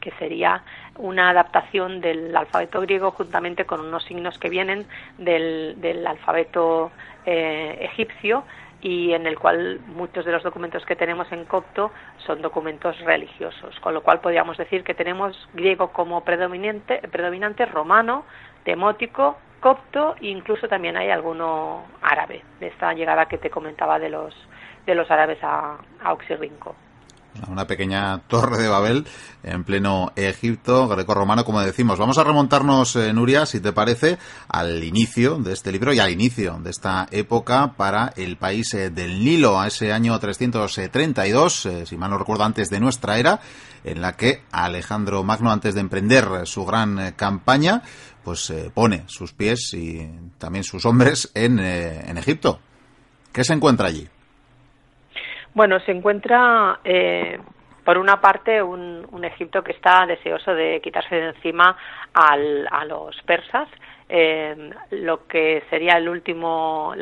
que 0.00 0.12
sería 0.12 0.62
una 0.96 1.30
adaptación 1.30 2.00
del 2.00 2.34
alfabeto 2.34 2.80
griego 2.80 3.10
juntamente 3.10 3.64
con 3.64 3.80
unos 3.80 4.04
signos 4.04 4.38
que 4.38 4.48
vienen 4.48 4.86
del, 5.18 5.74
del 5.80 6.06
alfabeto 6.06 6.92
eh, 7.26 7.78
egipcio 7.80 8.44
y 8.80 9.12
en 9.12 9.26
el 9.26 9.38
cual 9.38 9.80
muchos 9.86 10.24
de 10.24 10.32
los 10.32 10.42
documentos 10.42 10.84
que 10.86 10.96
tenemos 10.96 11.30
en 11.32 11.44
copto 11.44 11.90
son 12.18 12.42
documentos 12.42 12.98
religiosos, 13.00 13.78
con 13.80 13.94
lo 13.94 14.02
cual 14.02 14.20
podríamos 14.20 14.56
decir 14.56 14.84
que 14.84 14.94
tenemos 14.94 15.48
griego 15.54 15.88
como 15.92 16.22
predominante, 16.24 17.00
predominante 17.10 17.66
romano, 17.66 18.24
demótico, 18.64 19.38
copto 19.60 20.14
e 20.20 20.28
incluso 20.28 20.68
también 20.68 20.96
hay 20.96 21.10
alguno 21.10 21.84
árabe, 22.02 22.44
de 22.60 22.68
esta 22.68 22.92
llegada 22.94 23.26
que 23.26 23.38
te 23.38 23.50
comentaba 23.50 23.98
de 23.98 24.10
los, 24.10 24.34
de 24.86 24.94
los 24.94 25.10
árabes 25.10 25.38
a, 25.42 25.78
a 26.02 26.12
Oxirrinco 26.12 26.76
una 27.46 27.66
pequeña 27.66 28.18
torre 28.26 28.58
de 28.58 28.68
Babel 28.68 29.06
en 29.42 29.64
pleno 29.64 30.12
Egipto 30.16 30.88
greco-romano, 30.88 31.44
como 31.44 31.60
decimos. 31.60 31.98
Vamos 31.98 32.18
a 32.18 32.24
remontarnos, 32.24 32.96
eh, 32.96 33.12
Nuria, 33.12 33.46
si 33.46 33.60
te 33.60 33.72
parece, 33.72 34.18
al 34.48 34.82
inicio 34.82 35.36
de 35.36 35.52
este 35.52 35.72
libro 35.72 35.92
y 35.92 36.00
al 36.00 36.10
inicio 36.10 36.58
de 36.62 36.70
esta 36.70 37.06
época 37.10 37.74
para 37.76 38.12
el 38.16 38.36
país 38.36 38.74
eh, 38.74 38.90
del 38.90 39.24
Nilo, 39.24 39.60
a 39.60 39.68
ese 39.68 39.92
año 39.92 40.18
332, 40.18 41.66
eh, 41.66 41.86
si 41.86 41.96
mal 41.96 42.10
no 42.10 42.18
recuerdo, 42.18 42.44
antes 42.44 42.70
de 42.70 42.80
nuestra 42.80 43.18
era, 43.18 43.40
en 43.84 44.00
la 44.00 44.16
que 44.16 44.42
Alejandro 44.50 45.22
Magno, 45.22 45.50
antes 45.52 45.74
de 45.74 45.80
emprender 45.80 46.46
su 46.46 46.64
gran 46.64 47.12
campaña, 47.12 47.82
pues 48.24 48.52
pone 48.74 49.04
sus 49.06 49.32
pies 49.32 49.72
y 49.72 50.06
también 50.36 50.64
sus 50.64 50.84
hombres 50.84 51.30
en, 51.34 51.58
en 51.60 52.18
Egipto. 52.18 52.60
¿Qué 53.32 53.44
se 53.44 53.54
encuentra 53.54 53.88
allí? 53.88 54.08
Bueno, 55.58 55.80
se 55.80 55.90
encuentra, 55.90 56.78
eh, 56.84 57.36
por 57.82 57.98
una 57.98 58.20
parte, 58.20 58.62
un, 58.62 59.24
Egipto 59.24 59.64
que 59.64 59.72
está 59.72 60.06
deseoso 60.06 60.54
de 60.54 60.80
quitarse 60.80 61.16
de 61.16 61.28
encima 61.30 61.76
a 62.14 62.84
los 62.84 63.20
persas, 63.22 63.68
eh, 64.08 64.70
lo 64.92 65.26
que 65.26 65.64
sería 65.68 65.94
el 65.94 66.08
último, 66.08 66.94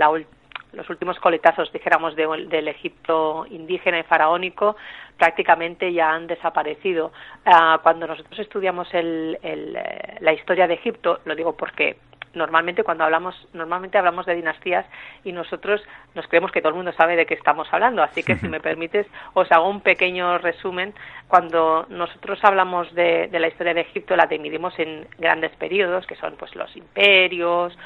los 0.72 0.88
últimos 0.88 1.20
coletazos, 1.20 1.70
dijéramos, 1.70 2.16
del 2.16 2.68
Egipto 2.68 3.44
indígena 3.50 3.98
y 3.98 4.04
faraónico, 4.04 4.76
prácticamente 5.18 5.92
ya 5.92 6.12
han 6.12 6.26
desaparecido. 6.26 7.12
Ah, 7.44 7.80
cuando 7.82 8.06
nosotros 8.06 8.38
estudiamos 8.38 8.88
eh, 8.94 10.16
la 10.20 10.32
historia 10.32 10.66
de 10.66 10.74
Egipto, 10.74 11.20
lo 11.26 11.34
digo 11.34 11.54
porque 11.54 11.98
normalmente 12.36 12.84
cuando 12.84 13.02
hablamos, 13.02 13.34
normalmente 13.52 13.98
hablamos 13.98 14.26
de 14.26 14.34
dinastías 14.34 14.86
y 15.24 15.32
nosotros 15.32 15.82
nos 16.14 16.28
creemos 16.28 16.52
que 16.52 16.60
todo 16.60 16.70
el 16.70 16.76
mundo 16.76 16.92
sabe 16.92 17.16
de 17.16 17.26
qué 17.26 17.34
estamos 17.34 17.66
hablando. 17.72 18.02
Así 18.02 18.22
que 18.22 18.36
si 18.36 18.48
me 18.48 18.60
permites, 18.66 19.06
os 19.34 19.50
hago 19.50 19.68
un 19.68 19.80
pequeño 19.80 20.38
resumen. 20.38 20.94
Cuando 21.28 21.86
nosotros 21.88 22.38
hablamos 22.44 22.94
de, 22.94 23.28
la 23.32 23.48
historia 23.48 23.74
de 23.74 23.80
Egipto, 23.80 24.14
la 24.14 24.26
dividimos 24.26 24.78
en 24.78 25.08
grandes 25.18 25.50
periodos, 25.56 26.06
que 26.06 26.14
son 26.14 26.36
pues 26.36 26.54
los 26.54 26.76
imperios 26.76 27.76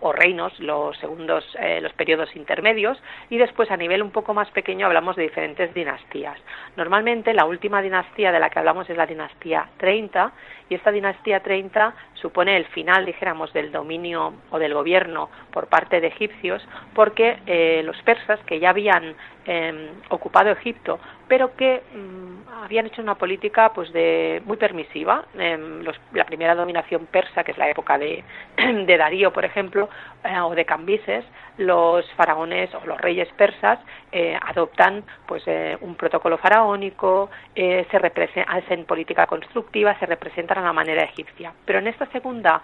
o 0.00 0.12
reinos, 0.12 0.58
los 0.60 0.96
segundos, 0.98 1.44
eh, 1.60 1.80
los 1.82 1.92
periodos 1.92 2.34
intermedios, 2.34 3.02
y 3.28 3.36
después 3.36 3.70
a 3.70 3.76
nivel 3.76 4.02
un 4.02 4.10
poco 4.10 4.32
más 4.32 4.50
pequeño 4.50 4.86
hablamos 4.86 5.16
de 5.16 5.24
diferentes 5.24 5.74
dinastías. 5.74 6.38
Normalmente 6.76 7.34
la 7.34 7.44
última 7.44 7.82
dinastía 7.82 8.32
de 8.32 8.38
la 8.38 8.48
que 8.48 8.58
hablamos 8.58 8.88
es 8.88 8.96
la 8.96 9.06
dinastía 9.06 9.68
30 9.76 10.32
y 10.68 10.74
esta 10.74 10.90
dinastía 10.90 11.40
30 11.40 11.94
supone 12.14 12.56
el 12.56 12.64
final, 12.66 13.04
dijéramos, 13.04 13.52
del 13.52 13.63
dominio 13.72 14.34
o 14.50 14.58
del 14.58 14.74
gobierno 14.74 15.28
por 15.50 15.66
parte 15.68 16.00
de 16.00 16.08
egipcios, 16.08 16.66
porque 16.94 17.38
eh, 17.46 17.82
los 17.84 18.00
persas, 18.02 18.40
que 18.46 18.58
ya 18.58 18.70
habían 18.70 19.14
em, 19.46 19.88
ocupado 20.08 20.50
Egipto, 20.50 20.98
pero 21.28 21.54
que 21.56 21.82
mm, 21.94 22.62
habían 22.64 22.86
hecho 22.86 23.02
una 23.02 23.14
política 23.14 23.72
pues 23.74 23.92
de 23.92 24.42
muy 24.44 24.56
permisiva. 24.56 25.24
Em, 25.38 25.84
la 26.12 26.24
primera 26.24 26.54
dominación 26.54 27.06
persa, 27.06 27.44
que 27.44 27.52
es 27.52 27.58
la 27.58 27.68
época 27.68 27.98
de, 27.98 28.24
de 28.56 28.96
Darío, 28.96 29.32
por 29.32 29.44
ejemplo, 29.44 29.88
eh, 30.24 30.40
o 30.40 30.54
de 30.54 30.64
Cambises, 30.64 31.24
los 31.58 32.10
faraones 32.12 32.74
o 32.74 32.84
los 32.86 33.00
reyes 33.00 33.28
persas 33.36 33.78
eh, 34.10 34.36
adoptan 34.42 35.04
pues 35.26 35.42
eh, 35.46 35.76
un 35.80 35.94
protocolo 35.94 36.36
faraónico, 36.38 37.30
se 37.54 38.44
hacen 38.46 38.84
política 38.86 39.26
constructiva, 39.26 39.98
se 39.98 40.06
representan 40.06 40.58
a 40.58 40.62
la 40.62 40.72
manera 40.72 41.04
egipcia. 41.04 41.52
Pero 41.64 41.78
en 41.78 41.86
esta 41.86 42.06
segunda 42.06 42.62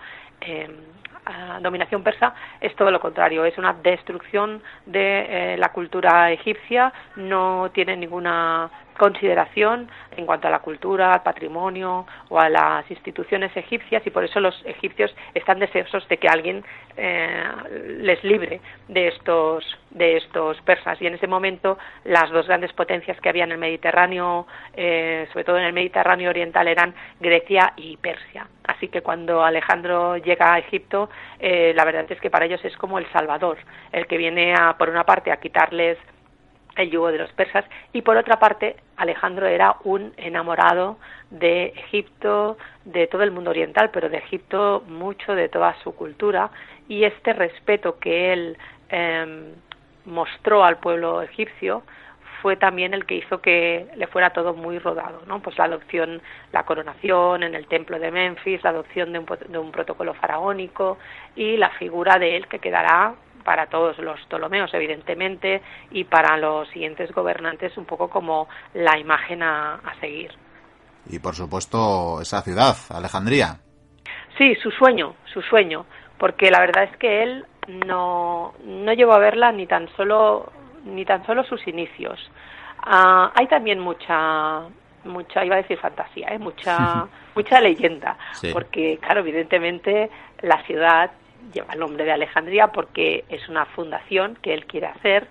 dominación 1.60 2.02
persa 2.02 2.34
es 2.60 2.74
todo 2.76 2.90
lo 2.90 3.00
contrario, 3.00 3.44
es 3.44 3.56
una 3.58 3.72
destrucción 3.72 4.62
de 4.86 5.56
la 5.58 5.70
cultura 5.70 6.32
egipcia, 6.32 6.92
no 7.16 7.70
tiene 7.72 7.96
ninguna 7.96 8.70
consideración 9.00 9.88
en 10.14 10.26
cuanto 10.26 10.46
a 10.46 10.50
la 10.50 10.58
cultura, 10.58 11.14
al 11.14 11.22
patrimonio 11.22 12.06
o 12.28 12.38
a 12.38 12.50
las 12.50 12.90
instituciones 12.90 13.50
egipcias 13.56 14.06
y 14.06 14.10
por 14.10 14.24
eso 14.24 14.40
los 14.40 14.54
egipcios 14.66 15.16
están 15.32 15.58
deseosos 15.58 16.06
de 16.08 16.18
que 16.18 16.28
alguien 16.28 16.62
eh, 16.98 17.44
les 18.00 18.22
libre 18.22 18.60
de 18.88 19.08
estos 19.08 19.64
de 19.90 20.18
estos 20.18 20.60
persas 20.60 21.00
y 21.00 21.06
en 21.06 21.14
ese 21.14 21.26
momento 21.26 21.78
las 22.04 22.28
dos 22.30 22.46
grandes 22.46 22.74
potencias 22.74 23.18
que 23.22 23.30
había 23.30 23.44
en 23.44 23.52
el 23.52 23.58
Mediterráneo, 23.58 24.46
eh, 24.74 25.26
sobre 25.32 25.44
todo 25.44 25.56
en 25.56 25.64
el 25.64 25.72
Mediterráneo 25.72 26.28
oriental, 26.28 26.68
eran 26.68 26.94
Grecia 27.18 27.72
y 27.76 27.96
Persia. 27.96 28.46
Así 28.68 28.88
que 28.88 29.00
cuando 29.00 29.42
Alejandro 29.42 30.18
llega 30.18 30.52
a 30.52 30.58
Egipto, 30.58 31.08
eh, 31.38 31.72
la 31.74 31.86
verdad 31.86 32.04
es 32.06 32.20
que 32.20 32.28
para 32.28 32.44
ellos 32.44 32.62
es 32.64 32.76
como 32.76 32.98
el 32.98 33.10
Salvador, 33.12 33.56
el 33.92 34.06
que 34.06 34.18
viene 34.18 34.54
a, 34.54 34.76
por 34.76 34.90
una 34.90 35.04
parte 35.04 35.32
a 35.32 35.38
quitarles 35.38 35.96
el 36.76 36.90
yugo 36.90 37.10
de 37.10 37.18
los 37.18 37.32
persas 37.32 37.64
y 37.92 38.02
por 38.02 38.16
otra 38.16 38.38
parte 38.38 38.76
Alejandro 38.96 39.46
era 39.46 39.76
un 39.84 40.12
enamorado 40.16 40.98
de 41.30 41.66
Egipto, 41.76 42.56
de 42.84 43.06
todo 43.06 43.22
el 43.22 43.30
mundo 43.30 43.50
oriental, 43.50 43.90
pero 43.92 44.08
de 44.08 44.18
Egipto 44.18 44.82
mucho 44.86 45.34
de 45.34 45.48
toda 45.48 45.74
su 45.82 45.94
cultura 45.94 46.50
y 46.88 47.04
este 47.04 47.32
respeto 47.32 47.98
que 47.98 48.32
él 48.32 48.58
em, 48.88 49.54
mostró 50.04 50.64
al 50.64 50.78
pueblo 50.78 51.22
egipcio 51.22 51.82
fue 52.42 52.56
también 52.56 52.94
el 52.94 53.04
que 53.04 53.16
hizo 53.16 53.40
que 53.40 53.86
le 53.96 54.06
fuera 54.06 54.30
todo 54.30 54.54
muy 54.54 54.78
rodado, 54.78 55.22
¿no? 55.26 55.40
Pues 55.40 55.58
la 55.58 55.64
adopción, 55.64 56.22
la 56.52 56.64
coronación 56.64 57.42
en 57.42 57.54
el 57.54 57.66
templo 57.66 57.98
de 57.98 58.10
Memphis, 58.10 58.64
la 58.64 58.70
adopción 58.70 59.12
de 59.12 59.18
un, 59.18 59.26
de 59.48 59.58
un 59.58 59.70
protocolo 59.70 60.14
faraónico 60.14 60.98
y 61.36 61.56
la 61.58 61.68
figura 61.70 62.18
de 62.18 62.36
él 62.36 62.46
que 62.48 62.58
quedará 62.58 63.14
para 63.44 63.66
todos 63.66 63.98
los 63.98 64.20
Ptolomeos, 64.26 64.72
evidentemente, 64.74 65.62
y 65.90 66.04
para 66.04 66.36
los 66.36 66.68
siguientes 66.68 67.12
gobernantes 67.12 67.76
un 67.76 67.84
poco 67.84 68.08
como 68.08 68.48
la 68.74 68.98
imagen 68.98 69.42
a, 69.42 69.80
seguir. 70.00 70.32
y 71.06 71.18
por 71.18 71.34
supuesto 71.34 72.20
esa 72.20 72.42
ciudad, 72.42 72.76
Alejandría. 72.90 73.58
Sí, 74.38 74.54
su 74.56 74.70
sueño, 74.70 75.14
su 75.32 75.42
sueño, 75.42 75.84
porque 76.18 76.50
la 76.50 76.60
verdad 76.60 76.84
es 76.84 76.96
que 76.96 77.22
él 77.22 77.44
no, 77.86 78.54
no 78.64 78.92
llegó 78.92 79.12
a 79.12 79.18
verla 79.18 79.52
ni 79.52 79.66
tan 79.66 79.88
solo 79.96 80.52
ni 80.84 81.04
tan 81.04 81.24
solo 81.26 81.44
sus 81.44 81.66
inicios. 81.66 82.18
Ah, 82.78 83.32
hay 83.34 83.46
también 83.48 83.80
mucha 83.80 84.62
mucha 85.04 85.44
iba 85.44 85.56
a 85.56 85.62
decir 85.62 85.78
fantasía, 85.78 86.28
¿eh? 86.28 86.38
mucha 86.38 87.06
mucha 87.34 87.60
leyenda, 87.60 88.16
porque 88.52 88.98
claro, 89.00 89.20
evidentemente 89.20 90.10
la 90.42 90.62
ciudad 90.64 91.10
lleva 91.52 91.72
el 91.74 91.80
nombre 91.80 92.04
de 92.04 92.12
Alejandría 92.12 92.68
porque 92.68 93.24
es 93.28 93.48
una 93.48 93.66
fundación 93.66 94.36
que 94.42 94.54
él 94.54 94.66
quiere 94.66 94.86
hacer, 94.86 95.26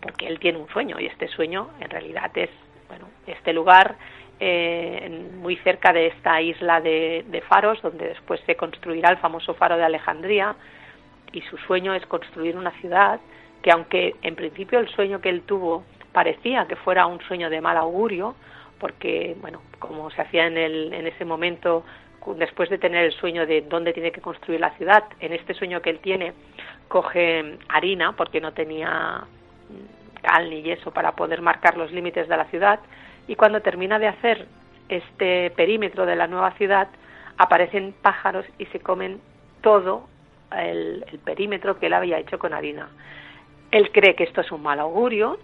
porque 0.00 0.26
él 0.26 0.38
tiene 0.38 0.58
un 0.58 0.68
sueño 0.68 1.00
y 1.00 1.06
este 1.06 1.28
sueño 1.28 1.70
en 1.80 1.90
realidad 1.90 2.30
es 2.36 2.50
bueno 2.88 3.08
este 3.26 3.52
lugar 3.52 3.96
eh, 4.40 5.30
muy 5.36 5.56
cerca 5.58 5.92
de 5.92 6.08
esta 6.08 6.40
isla 6.42 6.80
de, 6.80 7.24
de, 7.28 7.40
faros 7.40 7.80
donde 7.80 8.08
después 8.08 8.40
se 8.44 8.56
construirá 8.56 9.10
el 9.10 9.16
famoso 9.18 9.54
faro 9.54 9.76
de 9.76 9.84
Alejandría 9.84 10.56
y 11.32 11.40
su 11.42 11.56
sueño 11.56 11.94
es 11.94 12.04
construir 12.06 12.56
una 12.56 12.72
ciudad 12.80 13.20
que 13.62 13.70
aunque 13.70 14.16
en 14.22 14.34
principio 14.34 14.78
el 14.78 14.88
sueño 14.88 15.20
que 15.20 15.30
él 15.30 15.42
tuvo 15.42 15.84
parecía 16.12 16.66
que 16.66 16.76
fuera 16.76 17.06
un 17.06 17.20
sueño 17.22 17.48
de 17.48 17.60
mal 17.60 17.76
augurio 17.76 18.34
porque 18.78 19.36
bueno 19.40 19.62
como 19.78 20.10
se 20.10 20.20
hacía 20.20 20.46
en, 20.46 20.58
el, 20.58 20.92
en 20.92 21.06
ese 21.06 21.24
momento 21.24 21.84
después 22.36 22.70
de 22.70 22.78
tener 22.78 23.04
el 23.04 23.12
sueño 23.12 23.46
de 23.46 23.62
dónde 23.62 23.92
tiene 23.92 24.12
que 24.12 24.20
construir 24.20 24.60
la 24.60 24.70
ciudad, 24.76 25.04
en 25.20 25.32
este 25.32 25.54
sueño 25.54 25.82
que 25.82 25.90
él 25.90 25.98
tiene, 25.98 26.32
coge 26.88 27.58
harina 27.68 28.12
porque 28.16 28.40
no 28.40 28.52
tenía 28.52 29.24
cal 30.22 30.48
ni 30.48 30.62
yeso 30.62 30.90
para 30.90 31.12
poder 31.12 31.42
marcar 31.42 31.76
los 31.76 31.92
límites 31.92 32.28
de 32.28 32.36
la 32.36 32.46
ciudad 32.46 32.80
y 33.28 33.36
cuando 33.36 33.60
termina 33.60 33.98
de 33.98 34.08
hacer 34.08 34.46
este 34.88 35.50
perímetro 35.50 36.06
de 36.06 36.16
la 36.16 36.26
nueva 36.26 36.52
ciudad 36.52 36.88
aparecen 37.36 37.94
pájaros 38.00 38.46
y 38.58 38.66
se 38.66 38.80
comen 38.80 39.20
todo 39.60 40.08
el, 40.56 41.04
el 41.10 41.18
perímetro 41.18 41.78
que 41.78 41.86
él 41.86 41.94
había 41.94 42.18
hecho 42.18 42.38
con 42.38 42.54
harina. 42.54 42.88
Él 43.70 43.90
cree 43.92 44.14
que 44.14 44.24
esto 44.24 44.40
es 44.40 44.52
un 44.52 44.62
mal 44.62 44.78
augurio, 44.78 45.38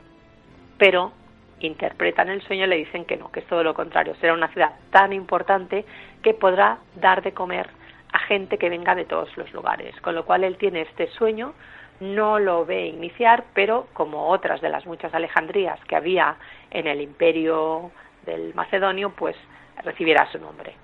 pero 0.79 1.13
interpretan 1.61 2.29
el 2.29 2.43
sueño 2.43 2.65
y 2.65 2.69
le 2.69 2.77
dicen 2.77 3.05
que 3.05 3.17
no, 3.17 3.31
que 3.31 3.41
es 3.41 3.47
todo 3.47 3.63
lo 3.63 3.75
contrario. 3.75 4.15
Será 4.21 4.35
una 4.35 4.49
ciudad 4.49 4.73
tan 4.91 5.13
importante 5.13 5.85
que 6.23 6.35
podrá 6.35 6.79
dar 6.97 7.23
de 7.23 7.33
comer 7.33 7.69
a 8.13 8.19
gente 8.21 8.59
que 8.59 8.69
venga 8.69 8.95
de 8.95 9.05
todos 9.05 9.37
los 9.37 9.53
lugares. 9.53 9.99
Con 10.01 10.15
lo 10.15 10.25
cual 10.25 10.45
él 10.45 10.57
tiene 10.57 10.83
este 10.83 11.09
sueño, 11.09 11.55
no 12.01 12.39
lo 12.39 12.65
ve 12.65 12.87
iniciar, 12.87 13.45
pero 13.55 13.89
como 13.93 14.29
otras 14.29 14.61
de 14.61 14.71
las 14.71 14.87
muchas 14.87 15.15
Alejandrías 15.15 15.79
que 15.85 15.97
había 15.97 16.37
en 16.71 16.87
el 16.87 17.01
imperio 17.01 17.91
del 18.25 18.55
Macedonio, 18.55 19.11
pues 19.11 19.37
recibirá 19.85 20.31
su 20.33 20.39
nombre. 20.39 20.75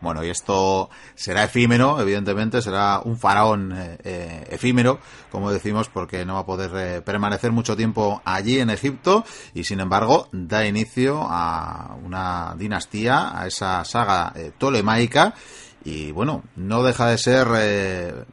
Bueno, 0.00 0.22
y 0.24 0.30
esto 0.30 0.90
será 1.14 1.44
efímero, 1.44 2.00
evidentemente, 2.00 2.62
será 2.62 3.00
un 3.04 3.18
faraón 3.18 3.72
eh, 3.72 3.98
eh, 4.04 4.46
efímero, 4.50 5.00
como 5.30 5.50
decimos, 5.50 5.88
porque 5.88 6.24
no 6.24 6.34
va 6.34 6.40
a 6.40 6.46
poder 6.46 6.70
eh, 6.76 7.00
permanecer 7.02 7.50
mucho 7.50 7.76
tiempo 7.76 8.22
allí 8.24 8.60
en 8.60 8.70
Egipto 8.70 9.24
y, 9.54 9.64
sin 9.64 9.80
embargo, 9.80 10.28
da 10.32 10.66
inicio 10.66 11.22
a 11.22 11.96
una 12.02 12.54
dinastía, 12.56 13.38
a 13.38 13.46
esa 13.46 13.84
saga 13.84 14.32
tolemaica 14.58 15.34
y, 15.84 16.12
bueno, 16.12 16.44
no 16.56 16.82
deja 16.82 17.08
de 17.08 17.18
ser 17.18 18.26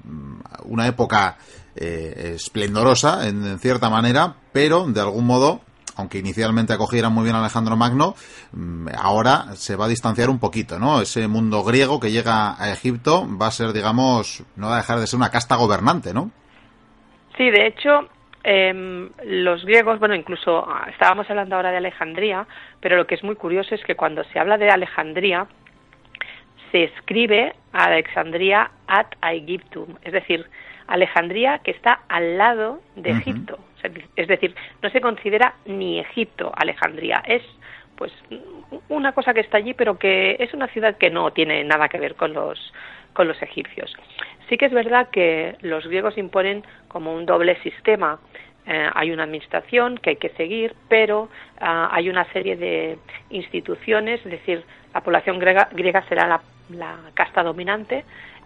una 0.64 0.88
época 0.88 1.38
esplendorosa, 1.76 3.28
en 3.28 3.60
cierta 3.60 3.90
manera, 3.90 4.36
pero, 4.52 4.86
de 4.86 5.02
algún 5.02 5.26
modo, 5.26 5.62
aunque 5.96 6.20
inicialmente 6.20 6.74
acogieran 6.74 7.14
muy 7.14 7.24
bien 7.24 7.36
a 7.36 7.40
Alejandro 7.40 7.76
Magno, 7.76 8.16
mm, 8.52 8.88
ahora 8.98 9.56
se 9.56 9.76
va 9.76 9.86
a 9.86 9.90
distanciar 9.90 10.30
un 10.30 10.40
poquito, 10.40 10.80
¿no? 10.80 11.02
Ese 11.02 11.28
mundo 11.28 11.64
griego 11.64 12.00
que 12.00 12.12
llega 12.12 12.62
a 12.62 12.72
Egipto 12.72 13.26
va 13.42 13.48
a 13.48 13.52
ser, 13.52 13.74
digamos, 13.74 14.44
no 14.56 14.68
va 14.68 14.76
a 14.76 14.78
dejar 14.78 15.00
de 15.00 15.08
ser 15.08 15.18
una 15.18 15.32
casta 15.32 15.56
gobernante, 15.56 16.14
¿no? 16.14 16.32
Sí, 17.38 17.50
de 17.50 17.68
hecho, 17.68 18.10
em, 18.44 19.10
los 19.26 19.66
griegos, 19.66 20.00
bueno, 20.00 20.16
incluso 20.16 20.66
ah, 20.68 20.88
estábamos 20.90 21.30
hablando 21.30 21.56
ahora 21.56 21.72
de 21.72 21.78
Alejandría, 21.78 22.48
pero 22.80 22.98
lo 22.98 23.08
que 23.08 23.16
es 23.16 23.24
muy 23.24 23.36
curioso 23.36 23.76
es 23.76 23.84
que 23.84 23.96
cuando 23.96 24.24
se 24.26 24.40
habla 24.40 24.58
de 24.58 24.70
Alejandría, 24.70 25.48
se 26.72 26.84
escribe 26.86 27.56
Alexandría 27.72 28.72
at 28.88 29.08
Aegyptum, 29.22 29.96
es 30.04 30.14
decir, 30.14 30.46
Alejandría 30.88 31.60
que 31.60 31.72
está 31.72 32.02
al 32.08 32.38
lado 32.38 32.82
de 32.96 33.12
Egipto. 33.12 33.58
Es 34.16 34.28
decir, 34.28 34.56
no 34.82 34.90
se 34.90 35.02
considera 35.02 35.56
ni 35.66 36.00
Egipto 36.00 36.52
Alejandría, 36.56 37.24
es 37.26 37.44
pues 37.96 38.12
una 38.90 39.14
cosa 39.14 39.34
que 39.34 39.40
está 39.40 39.58
allí, 39.58 39.74
pero 39.74 39.98
que 39.98 40.36
es 40.40 40.54
una 40.54 40.68
ciudad 40.68 40.98
que 40.98 41.10
no 41.10 41.32
tiene 41.32 41.64
nada 41.64 41.88
que 41.88 42.00
ver 42.00 42.16
con 42.16 42.34
los 42.34 42.74
con 43.14 43.28
los 43.30 43.42
egipcios. 43.42 43.96
Sí 44.50 44.58
que 44.58 44.66
es 44.66 44.74
verdad 44.74 45.10
que 45.10 45.56
los 45.62 45.88
griegos 45.88 46.18
imponen 46.18 46.64
como 46.90 47.16
un 47.16 47.26
doble 47.26 47.56
sistema. 47.62 48.20
Eh, 48.68 48.90
hay 48.94 49.12
una 49.12 49.24
administración 49.24 49.98
que 49.98 50.12
hay 50.12 50.16
que 50.18 50.30
seguir, 50.30 50.76
pero 50.90 51.30
ah, 51.62 51.90
hay 51.92 52.10
una 52.10 52.26
serie 52.34 52.58
de 52.58 52.98
instituciones, 53.30 54.20
es 54.26 54.32
decir, 54.32 54.64
la 54.94 55.02
población 55.02 55.40
griega, 55.40 55.70
griega 55.72 56.04
será 56.10 56.28
la, 56.28 56.42
la 56.70 56.98
casta 57.14 57.42
dominante, 57.42 58.04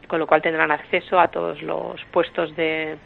con 0.07 0.19
lo 0.19 0.27
cual 0.27 0.41
tendrán 0.41 0.71
acceso 0.71 1.19
a 1.19 1.29
todos 1.29 1.61
los 1.61 2.03
puestos 2.11 2.55
de, 2.55 2.97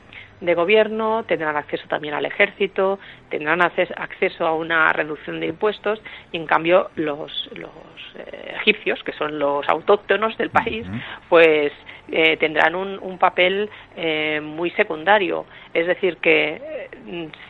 de 0.43 0.56
gobierno, 0.56 1.23
tendrán 1.23 1.56
acceso 1.56 1.88
también 1.88 2.13
al 2.13 2.25
ejército, 2.25 2.99
tendrán 3.29 3.62
acceso 3.62 4.45
a 4.45 4.53
una 4.53 4.91
reducción 4.91 5.39
de 5.39 5.47
impuestos 5.47 6.01
y 6.32 6.38
en 6.38 6.45
cambio 6.45 6.89
los, 6.95 7.49
los 7.56 7.71
eh, 8.15 8.56
egipcios, 8.60 9.01
que 9.03 9.13
son 9.13 9.39
los 9.39 9.67
autóctonos 9.69 10.38
del 10.38 10.49
país, 10.49 10.86
pues 11.29 11.71
eh, 12.12 12.36
tendrán 12.38 12.75
un, 12.75 12.99
un 13.01 13.17
papel 13.17 13.69
eh, 13.95 14.41
muy 14.43 14.69
secundario. 14.71 15.45
Es 15.73 15.88
decir, 15.88 16.17
que 16.17 16.89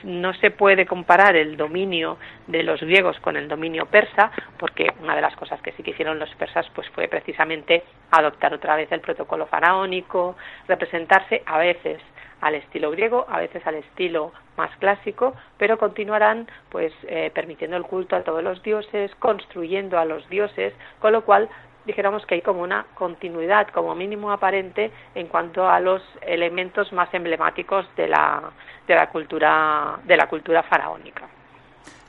no 0.04 0.34
se 0.36 0.52
puede 0.52 0.86
comparar 0.86 1.36
el 1.36 1.58
dominio 1.58 2.18
de 2.48 2.62
los 2.62 2.80
griegos 2.82 3.20
con 3.20 3.36
el 3.36 3.48
dominio 3.48 3.88
persa, 3.88 4.32
porque 4.60 4.88
una 5.02 5.16
de 5.16 5.22
las 5.22 5.36
cosas 5.36 5.60
que 5.62 5.72
sí 5.72 5.82
que 5.82 5.92
hicieron 5.92 6.20
los 6.20 6.34
persas 6.36 6.70
pues 6.76 6.88
fue 6.90 7.08
precisamente 7.08 7.84
adoptar 8.12 8.54
otra 8.54 8.76
vez 8.76 8.92
el 8.92 9.02
protocolo 9.02 9.48
faraónico, 9.48 10.36
representarse 10.68 11.42
a 11.46 11.58
veces 11.58 12.00
al 12.44 12.56
estilo 12.56 12.92
griego, 12.92 13.26
a 13.30 13.40
veces 13.40 13.66
al 13.66 13.76
estilo 13.76 14.34
más 14.58 14.70
clásico, 14.78 15.34
pero 15.58 15.78
continuarán 15.78 16.48
pues 16.70 16.94
eh, 17.08 17.32
permitiendo 17.34 17.78
el 17.78 17.84
culto 17.84 18.16
a 18.16 18.24
todos 18.24 18.44
los 18.44 18.62
dioses, 18.62 19.16
construyendo 19.16 19.98
a 19.98 20.06
los 20.06 20.28
dioses, 20.30 20.74
con 21.00 21.14
lo 21.14 21.24
cual 21.24 21.50
dijéramos 21.86 22.26
que 22.26 22.36
hay 22.36 22.42
como 22.42 22.62
una 22.62 22.86
continuidad, 22.96 23.68
como 23.70 23.96
mínimo 23.96 24.32
aparente, 24.32 24.92
en 25.16 25.28
cuanto 25.28 25.68
a 25.68 25.80
los 25.80 26.02
elementos 26.22 26.92
más 26.92 27.14
emblemáticos 27.14 27.86
de 27.96 28.08
la, 28.08 28.52
de 28.88 28.96
la 28.96 29.10
cultura 29.10 30.00
de 30.04 30.18
la 30.18 30.28
cultura 30.28 30.64
faraónica 30.64 31.28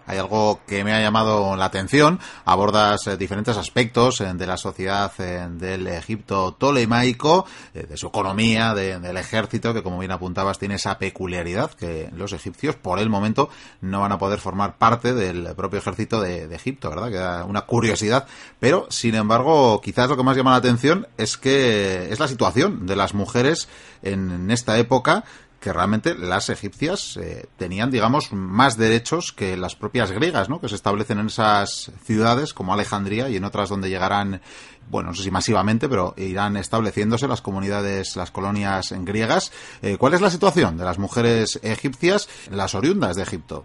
hay 0.06 0.18
algo 0.18 0.60
que 0.66 0.84
me 0.84 0.92
ha 0.92 1.00
llamado 1.00 1.56
la 1.56 1.66
atención. 1.66 2.20
Abordas 2.44 3.06
eh, 3.06 3.16
diferentes 3.16 3.56
aspectos 3.56 4.20
eh, 4.20 4.32
de 4.34 4.46
la 4.46 4.56
sociedad 4.56 5.12
eh, 5.18 5.46
del 5.50 5.86
Egipto 5.86 6.54
tolemaico, 6.54 7.46
de 7.72 7.96
su 7.96 8.08
economía, 8.08 8.74
del 8.74 9.16
ejército, 9.16 9.74
que 9.74 9.82
como 9.82 9.98
bien 9.98 10.12
apuntabas 10.12 10.58
tiene 10.58 10.76
esa 10.76 10.98
peculiaridad 10.98 11.72
que 11.72 12.10
los 12.14 12.32
egipcios 12.32 12.76
por 12.76 12.98
el 12.98 13.08
momento 13.08 13.48
no 13.80 14.00
van 14.00 14.12
a 14.12 14.18
poder 14.18 14.38
formar 14.38 14.76
parte 14.76 15.14
del 15.14 15.54
propio 15.54 15.78
ejército 15.78 16.20
de, 16.20 16.46
de 16.46 16.54
Egipto, 16.54 16.90
¿verdad? 16.90 17.08
Que 17.08 17.16
da 17.16 17.44
una 17.44 17.62
curiosidad. 17.62 18.26
Pero, 18.60 18.86
sin 18.90 19.14
embargo, 19.14 19.80
quizás 19.80 20.08
lo 20.08 20.16
que 20.16 20.22
más 20.22 20.36
llama 20.36 20.52
la 20.52 20.58
atención 20.58 21.06
es 21.16 21.36
que 21.36 22.08
es 22.10 22.20
la 22.20 22.28
situación 22.28 22.86
de 22.86 22.96
las 22.96 23.14
mujeres 23.14 23.68
en 24.02 24.50
esta 24.50 24.78
época 24.78 25.24
que 25.64 25.72
realmente 25.72 26.14
las 26.14 26.50
egipcias 26.50 27.16
eh, 27.16 27.46
tenían, 27.57 27.90
digamos, 27.90 28.35
más 28.35 28.77
derechos 28.77 29.33
que 29.33 29.57
las 29.57 29.74
propias 29.74 30.12
griegas, 30.12 30.50
¿no? 30.50 30.61
Que 30.61 30.68
se 30.68 30.74
establecen 30.74 31.18
en 31.18 31.29
esas 31.29 31.90
ciudades 32.03 32.53
como 32.53 32.74
Alejandría 32.74 33.31
y 33.31 33.37
en 33.37 33.44
otras 33.44 33.70
donde 33.70 33.88
llegarán, 33.88 34.42
bueno, 34.90 35.09
no 35.09 35.14
sé 35.14 35.22
si 35.22 35.31
masivamente, 35.31 35.88
pero 35.88 36.12
irán 36.18 36.59
estableciéndose 36.59 37.29
las 37.29 37.40
comunidades, 37.40 38.14
las 38.14 38.31
colonias 38.31 38.94
griegas. 39.07 39.53
Eh, 39.81 39.96
¿Cuál 39.96 40.12
es 40.12 40.20
la 40.20 40.29
situación 40.29 40.77
de 40.77 40.85
las 40.85 40.98
mujeres 40.98 41.59
egipcias, 41.62 42.29
las 42.50 42.74
oriundas 42.74 43.16
de 43.16 43.22
Egipto? 43.22 43.64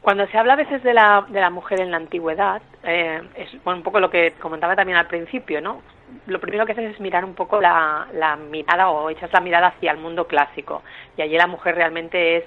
Cuando 0.00 0.26
se 0.26 0.36
habla 0.36 0.54
a 0.54 0.56
veces 0.56 0.82
de 0.82 0.92
la, 0.92 1.24
de 1.28 1.40
la 1.40 1.50
mujer 1.50 1.80
en 1.80 1.92
la 1.92 1.98
antigüedad, 1.98 2.60
eh, 2.82 3.22
es 3.36 3.48
un 3.64 3.84
poco 3.84 4.00
lo 4.00 4.10
que 4.10 4.32
comentaba 4.40 4.74
también 4.74 4.98
al 4.98 5.06
principio, 5.06 5.60
¿no? 5.60 5.82
Lo 6.26 6.40
primero 6.40 6.66
que 6.66 6.72
haces 6.72 6.94
es 6.94 7.00
mirar 7.00 7.24
un 7.24 7.34
poco 7.34 7.60
la, 7.60 8.06
la 8.12 8.36
mirada 8.36 8.90
o 8.90 9.10
echas 9.10 9.32
la 9.32 9.40
mirada 9.40 9.68
hacia 9.68 9.92
el 9.92 9.98
mundo 9.98 10.26
clásico. 10.26 10.82
Y 11.16 11.22
allí 11.22 11.36
la 11.36 11.46
mujer 11.46 11.74
realmente 11.74 12.36
es 12.38 12.44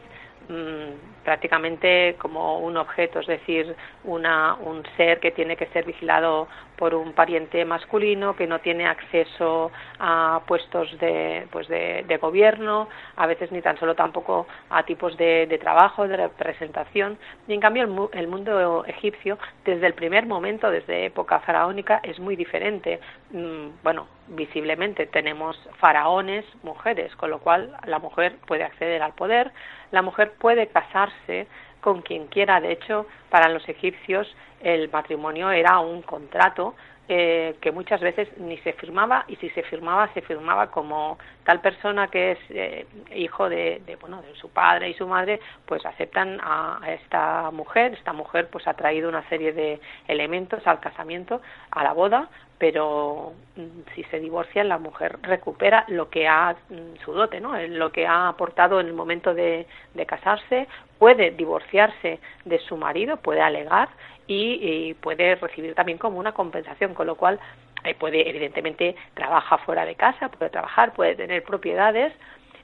mm, 0.49 1.14
prácticamente 1.25 2.15
como 2.19 2.59
un 2.59 2.77
objeto, 2.77 3.19
es 3.19 3.27
decir, 3.27 3.75
una, 4.05 4.55
un 4.55 4.83
ser 4.95 5.19
que 5.19 5.31
tiene 5.31 5.57
que 5.57 5.65
ser 5.67 5.83
vigilado 5.83 6.47
por 6.77 6.93
un 6.93 7.13
pariente 7.13 7.65
masculino 7.65 8.35
que 8.35 8.47
no 8.47 8.59
tiene 8.59 8.85
acceso 8.85 9.71
a 9.99 10.41
puestos 10.45 10.97
de, 10.99 11.47
pues 11.51 11.67
de, 11.67 12.17
gobierno, 12.21 12.87
a 13.17 13.27
veces 13.27 13.51
ni 13.51 13.61
tan 13.61 13.77
solo 13.77 13.95
tampoco 13.95 14.47
a 14.69 14.83
tipos 14.83 15.17
de, 15.17 15.57
trabajo, 15.61 16.07
de 16.07 16.17
representación. 16.17 17.17
Y 17.47 17.53
en 17.53 17.59
cambio 17.59 17.83
el, 18.13 18.27
mundo 18.27 18.85
egipcio, 18.85 19.37
desde 19.65 19.87
el 19.87 19.93
primer 19.93 20.25
momento, 20.25 20.69
desde 20.69 21.05
época 21.05 21.39
faraónica, 21.39 21.99
es 22.03 22.19
muy 22.19 22.35
diferente. 22.35 22.99
Mm, 23.31 23.67
bueno, 23.83 24.07
visiblemente 24.27 25.05
tenemos 25.07 25.57
faraones, 25.77 26.45
mujeres, 26.63 27.15
con 27.15 27.29
lo 27.29 27.39
cual 27.39 27.75
la 27.85 27.99
mujer 27.99 28.37
puede 28.47 28.63
acceder 28.63 29.01
al 29.01 29.13
poder, 29.13 29.51
la 29.91 30.01
mujer 30.01 30.33
puede 30.39 30.67
casarse 30.67 31.14
con 31.81 32.01
quien 32.01 32.27
quiera. 32.27 32.59
De 32.59 32.71
hecho, 32.71 33.05
para 33.29 33.49
los 33.49 33.67
egipcios 33.69 34.35
el 34.61 34.89
matrimonio 34.89 35.51
era 35.51 35.79
un 35.79 36.01
contrato 36.01 36.75
eh, 37.07 37.55
que 37.61 37.71
muchas 37.71 38.01
veces 38.01 38.27
ni 38.37 38.57
se 38.59 38.73
firmaba 38.73 39.25
y 39.27 39.35
si 39.35 39.49
se 39.51 39.61
firmaba 39.61 40.11
se 40.15 40.21
firmaba 40.21 40.71
como 40.71 41.19
tal 41.45 41.61
persona 41.61 42.07
que 42.09 42.31
es 42.31 42.39
eh, 42.49 42.85
hijo 43.15 43.47
de, 43.47 43.81
bueno 44.01 44.21
de 44.21 44.35
su 44.35 44.49
padre 44.49 44.89
y 44.89 44.93
su 44.95 45.07
madre 45.07 45.39
pues 45.65 45.85
aceptan 45.85 46.39
a, 46.41 46.79
esta 46.87 47.51
mujer. 47.51 47.93
Esta 47.93 48.13
mujer 48.13 48.49
pues 48.49 48.67
ha 48.67 48.73
traído 48.73 49.07
una 49.07 49.27
serie 49.29 49.53
de 49.53 49.79
elementos 50.07 50.65
al 50.67 50.79
casamiento 50.79 51.41
a 51.71 51.83
la 51.83 51.93
boda 51.93 52.29
pero 52.57 53.33
mm, 53.57 53.93
si 53.93 54.03
se 54.05 54.19
divorcian 54.19 54.69
la 54.69 54.77
mujer 54.77 55.19
recupera 55.21 55.83
lo 55.89 56.09
que 56.09 56.25
ha 56.27 56.55
mm, 56.69 57.03
su 57.03 57.11
dote 57.11 57.41
no 57.41 57.57
lo 57.57 57.91
que 57.91 58.07
ha 58.07 58.29
aportado 58.29 58.79
en 58.79 58.87
el 58.87 58.93
momento 58.93 59.33
de, 59.33 59.67
de 59.93 60.05
casarse. 60.05 60.67
Puede 60.97 61.31
divorciarse 61.31 62.19
de 62.45 62.59
su 62.59 62.77
marido 62.77 63.17
puede 63.17 63.41
alegar 63.41 63.89
y, 64.27 64.93
puede 64.95 65.35
recibir 65.35 65.75
también 65.75 65.97
como 65.97 66.19
una 66.19 66.33
compensación, 66.33 66.93
con 66.93 67.07
lo 67.07 67.15
cual 67.15 67.39
eh, 67.83 67.93
puede, 67.95 68.27
evidentemente, 68.27 68.95
trabaja 69.13 69.57
fuera 69.59 69.85
de 69.85 69.95
casa, 69.95 70.29
puede 70.29 70.49
trabajar, 70.49 70.93
puede 70.93 71.15
tener 71.15 71.34
propiedades 71.41 72.13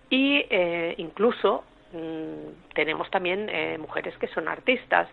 y 0.09 0.45
eh, 0.49 0.95
incluso 0.97 1.63
mm, 1.93 2.73
tenemos 2.73 3.09
también 3.11 3.49
eh, 3.49 3.77
mujeres 3.79 4.17
que 4.17 4.27
son 4.27 4.47
artistas 4.47 5.07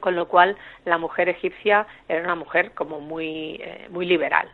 con 0.00 0.16
lo 0.16 0.28
cual 0.28 0.56
la 0.84 0.98
mujer 0.98 1.28
egipcia 1.28 1.86
era 2.08 2.22
una 2.22 2.34
mujer 2.34 2.72
como 2.72 3.00
muy 3.00 3.62
muy 3.90 4.06
liberal 4.06 4.48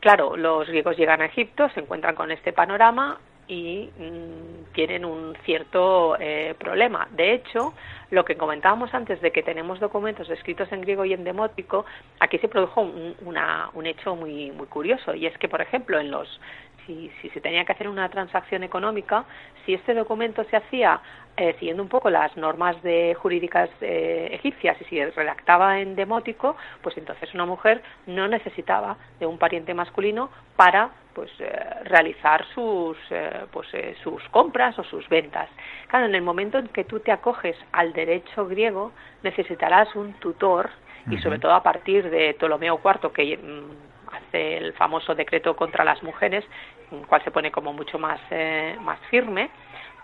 claro 0.00 0.36
los 0.36 0.66
griegos 0.68 0.96
llegan 0.96 1.20
a 1.20 1.26
Egipto 1.26 1.68
se 1.70 1.80
encuentran 1.80 2.14
con 2.14 2.30
este 2.30 2.52
panorama 2.54 3.18
y 3.46 3.90
mm, 3.98 4.72
tienen 4.72 5.04
un 5.04 5.36
cierto 5.44 6.16
eh, 6.18 6.54
problema. 6.58 7.08
De 7.12 7.34
hecho, 7.34 7.74
lo 8.10 8.24
que 8.24 8.36
comentábamos 8.36 8.92
antes 8.94 9.20
de 9.20 9.32
que 9.32 9.42
tenemos 9.42 9.80
documentos 9.80 10.28
escritos 10.30 10.70
en 10.72 10.80
griego 10.80 11.04
y 11.04 11.12
en 11.12 11.24
demótico, 11.24 11.84
aquí 12.20 12.38
se 12.38 12.48
produjo 12.48 12.80
un, 12.80 13.14
una, 13.24 13.70
un 13.74 13.86
hecho 13.86 14.16
muy, 14.16 14.50
muy 14.52 14.66
curioso 14.66 15.14
y 15.14 15.26
es 15.26 15.36
que, 15.38 15.48
por 15.48 15.60
ejemplo, 15.60 15.98
en 15.98 16.10
los 16.10 16.40
si, 16.86 17.10
si 17.20 17.28
se 17.30 17.40
tenía 17.40 17.64
que 17.64 17.72
hacer 17.72 17.88
una 17.88 18.08
transacción 18.08 18.62
económica, 18.62 19.24
si 19.64 19.74
este 19.74 19.94
documento 19.94 20.44
se 20.44 20.56
hacía 20.56 21.00
eh, 21.36 21.56
siguiendo 21.58 21.82
un 21.82 21.88
poco 21.88 22.10
las 22.10 22.36
normas 22.36 22.80
de 22.84 23.14
jurídicas 23.14 23.68
eh, 23.80 24.28
egipcias 24.32 24.80
y 24.80 24.84
si 24.84 25.04
redactaba 25.04 25.80
en 25.80 25.96
demótico, 25.96 26.56
pues 26.80 26.96
entonces 26.96 27.34
una 27.34 27.44
mujer 27.44 27.82
no 28.06 28.28
necesitaba 28.28 28.96
de 29.18 29.26
un 29.26 29.36
pariente 29.36 29.74
masculino 29.74 30.30
para 30.54 30.90
pues 31.12 31.30
eh, 31.40 31.50
realizar 31.84 32.44
sus 32.54 32.96
pues 33.50 33.68
sus 34.02 34.22
compras 34.30 34.78
o 34.78 34.84
sus 34.84 35.08
ventas. 35.08 35.48
Claro, 35.88 36.06
en 36.06 36.14
el 36.14 36.22
momento 36.22 36.58
en 36.58 36.68
que 36.68 36.84
tú 36.84 37.00
te 37.00 37.10
acoges 37.10 37.56
al 37.72 37.92
derecho 37.92 38.46
griego, 38.46 38.92
necesitarás 39.24 39.94
un 39.96 40.12
tutor 40.14 40.70
y 41.10 41.18
sobre 41.18 41.38
todo 41.38 41.52
a 41.52 41.62
partir 41.62 42.08
de 42.10 42.34
Ptolomeo 42.34 42.80
IV 42.82 43.12
que 43.12 43.36
mm, 43.36 43.93
hace 44.14 44.56
el 44.56 44.72
famoso 44.74 45.14
decreto 45.14 45.54
contra 45.56 45.84
las 45.84 46.02
mujeres, 46.02 46.44
el 46.92 47.06
cual 47.06 47.22
se 47.24 47.30
pone 47.30 47.50
como 47.50 47.72
mucho 47.72 47.98
más 47.98 48.20
más 48.80 48.98
firme 49.10 49.50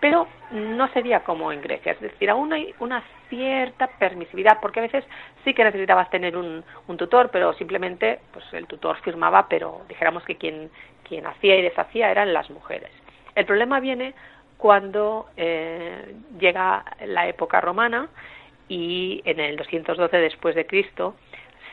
pero 0.01 0.27
no 0.49 0.87
sería 0.89 1.23
como 1.23 1.51
en 1.53 1.61
Grecia, 1.61 1.93
es 1.93 2.01
decir, 2.01 2.29
aún 2.29 2.51
hay 2.51 2.73
una 2.79 3.03
cierta 3.29 3.87
permisividad, 3.87 4.57
porque 4.59 4.79
a 4.79 4.83
veces 4.83 5.05
sí 5.45 5.53
que 5.53 5.63
necesitabas 5.63 6.09
tener 6.09 6.35
un, 6.35 6.63
tutor, 6.97 7.29
pero 7.31 7.53
simplemente 7.53 8.19
pues 8.33 8.43
el 8.51 8.65
tutor 8.65 8.97
firmaba, 9.01 9.47
pero 9.47 9.83
dijéramos 9.87 10.23
que 10.23 10.35
quien, 10.35 10.71
quien 11.07 11.25
hacía 11.27 11.55
y 11.55 11.61
deshacía 11.61 12.11
eran 12.11 12.33
las 12.33 12.49
mujeres. 12.49 12.89
El 13.35 13.45
problema 13.45 13.79
viene 13.79 14.13
cuando 14.57 15.27
eh, 15.37 16.15
llega 16.39 16.83
la 17.05 17.27
época 17.27 17.61
romana 17.61 18.09
y 18.67 19.21
en 19.25 19.39
el 19.39 19.55
212 19.55 20.17
después 20.17 20.55
de 20.55 20.65
Cristo 20.65 21.15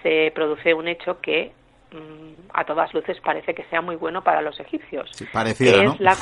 se 0.02 0.30
produce 0.34 0.74
un 0.74 0.86
hecho 0.86 1.20
que 1.20 1.52
a 2.52 2.64
todas 2.64 2.92
luces 2.92 3.18
parece 3.20 3.54
que 3.54 3.64
sea 3.64 3.80
muy 3.80 3.96
bueno 3.96 4.22
para 4.22 4.42
los 4.42 4.58
egipcios. 4.60 5.10
Sí, 5.12 5.26
pareciera, 5.32 5.84
¿no? 5.84 5.94
Es 5.94 6.00
la, 6.00 6.16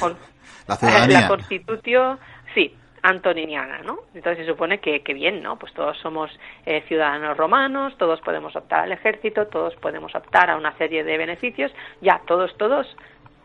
la, 1.09 1.29
constitución, 1.29 2.19
sí, 2.55 2.75
antoniniana, 3.03 3.83
¿no? 3.83 3.99
Entonces 4.15 4.45
se 4.45 4.53
supone 4.53 4.79
que, 4.79 5.03
que 5.03 5.15
bien, 5.15 5.43
¿no? 5.43 5.59
Pues 5.59 5.73
todos 5.75 5.97
somos 5.99 6.31
eh, 6.65 6.83
ciudadanos 6.89 7.37
romanos, 7.37 7.95
todos 7.99 8.21
podemos 8.21 8.55
optar 8.57 8.81
al 8.81 8.93
ejército, 8.93 9.47
todos 9.47 9.75
podemos 9.77 10.15
optar 10.15 10.51
a 10.51 10.57
una 10.57 10.77
serie 10.77 11.05
de 11.05 11.17
beneficios, 11.19 11.73
ya, 12.01 12.21
todos, 12.27 12.57
todos, 12.59 12.87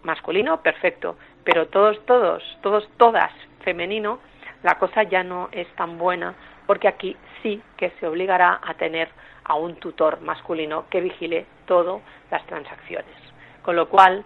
masculino, 0.04 0.62
perfecto, 0.62 1.18
pero 1.44 1.68
todos, 1.68 2.04
todos, 2.06 2.44
todos, 2.62 2.90
todas, 2.98 3.32
femenino, 3.64 4.20
la 4.64 4.78
cosa 4.78 5.04
ya 5.04 5.24
no 5.24 5.50
es 5.52 5.68
tan 5.76 5.98
buena 5.98 6.36
porque 6.72 6.88
aquí 6.88 7.18
sí 7.44 7.62
que 7.76 7.90
se 8.00 8.08
obligará 8.08 8.62
a 8.64 8.76
tener 8.76 9.10
a 9.44 9.56
un 9.56 9.76
tutor 9.76 10.22
masculino 10.22 10.86
que 10.90 11.02
vigile 11.02 11.46
todas 11.66 12.02
las 12.32 12.46
transacciones. 12.46 13.14
Con 13.62 13.76
lo 13.76 13.90
cual, 13.90 14.24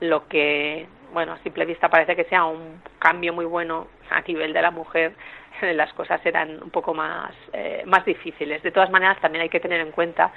lo 0.00 0.28
que, 0.28 0.86
bueno, 1.14 1.32
a 1.32 1.38
simple 1.38 1.64
vista 1.64 1.88
parece 1.88 2.14
que 2.14 2.24
sea 2.24 2.44
un 2.44 2.82
cambio 2.98 3.32
muy 3.32 3.46
bueno 3.46 3.86
a 4.10 4.20
nivel 4.20 4.52
de 4.52 4.60
la 4.60 4.70
mujer, 4.70 5.14
las 5.62 5.90
cosas 5.94 6.20
eran 6.26 6.62
un 6.62 6.68
poco 6.68 6.92
más, 6.92 7.32
eh, 7.54 7.82
más 7.86 8.04
difíciles. 8.04 8.62
De 8.62 8.72
todas 8.72 8.90
maneras, 8.90 9.18
también 9.22 9.40
hay 9.40 9.48
que 9.48 9.60
tener 9.60 9.80
en 9.80 9.90
cuenta 9.90 10.32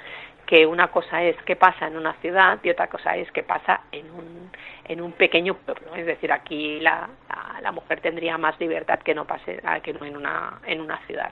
que 0.46 0.64
una 0.64 0.88
cosa 0.88 1.22
es 1.22 1.36
qué 1.42 1.56
pasa 1.56 1.88
en 1.88 1.98
una 1.98 2.14
ciudad 2.22 2.58
y 2.62 2.70
otra 2.70 2.86
cosa 2.86 3.18
es 3.18 3.30
qué 3.32 3.42
pasa 3.42 3.82
en 3.92 4.10
un, 4.10 4.50
en 4.88 5.02
un 5.02 5.12
pequeño 5.12 5.56
pueblo. 5.56 5.94
Es 5.94 6.06
decir, 6.06 6.32
aquí 6.32 6.80
la, 6.80 7.06
la, 7.28 7.60
la 7.60 7.70
mujer 7.70 8.00
tendría 8.00 8.38
más 8.38 8.58
libertad 8.58 9.00
que 9.00 9.14
no 9.14 9.26
pase 9.26 9.60
que 9.82 9.90
en 9.90 10.16
una, 10.16 10.58
en 10.64 10.80
una 10.80 10.96
ciudad. 11.06 11.30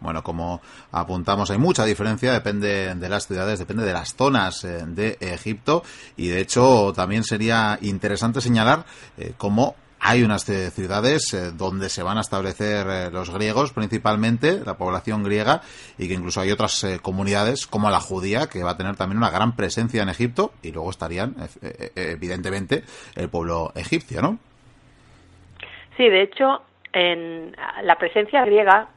Bueno, 0.00 0.22
como 0.22 0.60
apuntamos, 0.92 1.50
hay 1.50 1.58
mucha 1.58 1.84
diferencia, 1.84 2.32
depende 2.32 2.94
de 2.94 3.08
las 3.08 3.26
ciudades, 3.26 3.58
depende 3.58 3.84
de 3.84 3.92
las 3.92 4.14
zonas 4.14 4.64
eh, 4.64 4.84
de 4.86 5.16
Egipto 5.20 5.82
y 6.16 6.28
de 6.28 6.40
hecho 6.40 6.92
también 6.94 7.24
sería 7.24 7.78
interesante 7.80 8.40
señalar 8.40 8.84
eh, 9.16 9.32
cómo 9.38 9.74
hay 9.98 10.22
unas 10.22 10.46
eh, 10.50 10.70
ciudades 10.70 11.34
donde 11.56 11.88
se 11.88 12.02
van 12.02 12.18
a 12.18 12.20
establecer 12.20 13.10
los 13.12 13.30
griegos 13.30 13.72
principalmente, 13.72 14.60
la 14.64 14.76
población 14.76 15.24
griega, 15.24 15.62
y 15.98 16.06
que 16.06 16.14
incluso 16.14 16.42
hay 16.42 16.52
otras 16.52 16.86
comunidades 17.00 17.66
como 17.66 17.90
la 17.90 17.98
judía 17.98 18.46
que 18.46 18.62
va 18.62 18.72
a 18.72 18.76
tener 18.76 18.94
también 18.96 19.16
una 19.16 19.30
gran 19.30 19.56
presencia 19.56 20.02
en 20.02 20.10
Egipto 20.10 20.52
y 20.62 20.70
luego 20.70 20.90
estarían 20.90 21.34
evidentemente 21.96 22.84
el 23.16 23.30
pueblo 23.30 23.72
egipcio, 23.74 24.20
¿no? 24.20 24.38
Sí, 25.96 26.08
de 26.08 26.22
hecho, 26.22 26.62
en 26.92 27.56
la 27.82 27.96
presencia 27.98 28.44
griega 28.44 28.88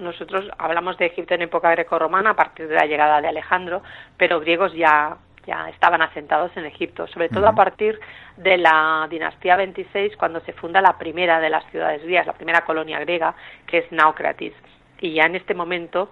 nosotros 0.00 0.48
hablamos 0.58 0.96
de 0.98 1.06
Egipto 1.06 1.34
en 1.34 1.42
época 1.42 1.70
greco-romana 1.70 2.30
a 2.30 2.36
partir 2.36 2.68
de 2.68 2.74
la 2.74 2.86
llegada 2.86 3.20
de 3.20 3.28
Alejandro, 3.28 3.82
pero 4.16 4.40
griegos 4.40 4.72
ya 4.74 5.18
ya 5.46 5.68
estaban 5.68 6.02
asentados 6.02 6.50
en 6.56 6.66
Egipto, 6.66 7.06
sobre 7.06 7.28
todo 7.28 7.46
a 7.46 7.54
partir 7.54 7.98
de 8.36 8.58
la 8.58 9.06
dinastía 9.08 9.56
26, 9.56 10.16
cuando 10.16 10.40
se 10.40 10.52
funda 10.52 10.80
la 10.80 10.98
primera 10.98 11.40
de 11.40 11.50
las 11.50 11.64
ciudades 11.70 12.02
griegas, 12.02 12.26
la 12.26 12.32
primera 12.32 12.64
colonia 12.64 12.98
griega, 13.00 13.34
que 13.66 13.78
es 13.78 13.92
Naucratis. 13.92 14.52
Y 15.00 15.14
ya 15.14 15.24
en 15.24 15.36
este 15.36 15.54
momento 15.54 16.10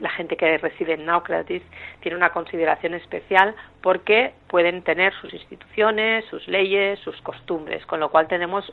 la 0.00 0.10
gente 0.10 0.36
que 0.36 0.58
reside 0.58 0.94
en 0.94 1.06
Naucratis 1.06 1.62
tiene 2.00 2.16
una 2.16 2.30
consideración 2.30 2.94
especial 2.94 3.54
porque 3.80 4.34
pueden 4.48 4.82
tener 4.82 5.14
sus 5.14 5.32
instituciones, 5.32 6.24
sus 6.26 6.46
leyes, 6.48 6.98
sus 7.00 7.18
costumbres, 7.22 7.86
con 7.86 8.00
lo 8.00 8.10
cual 8.10 8.26
tenemos 8.26 8.70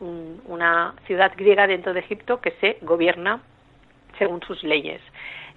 una 0.00 0.94
ciudad 1.06 1.32
griega 1.36 1.66
dentro 1.66 1.94
de 1.94 2.00
Egipto 2.00 2.40
que 2.40 2.50
se 2.60 2.78
gobierna 2.82 3.40
según 4.20 4.42
sus 4.42 4.62
leyes. 4.62 5.00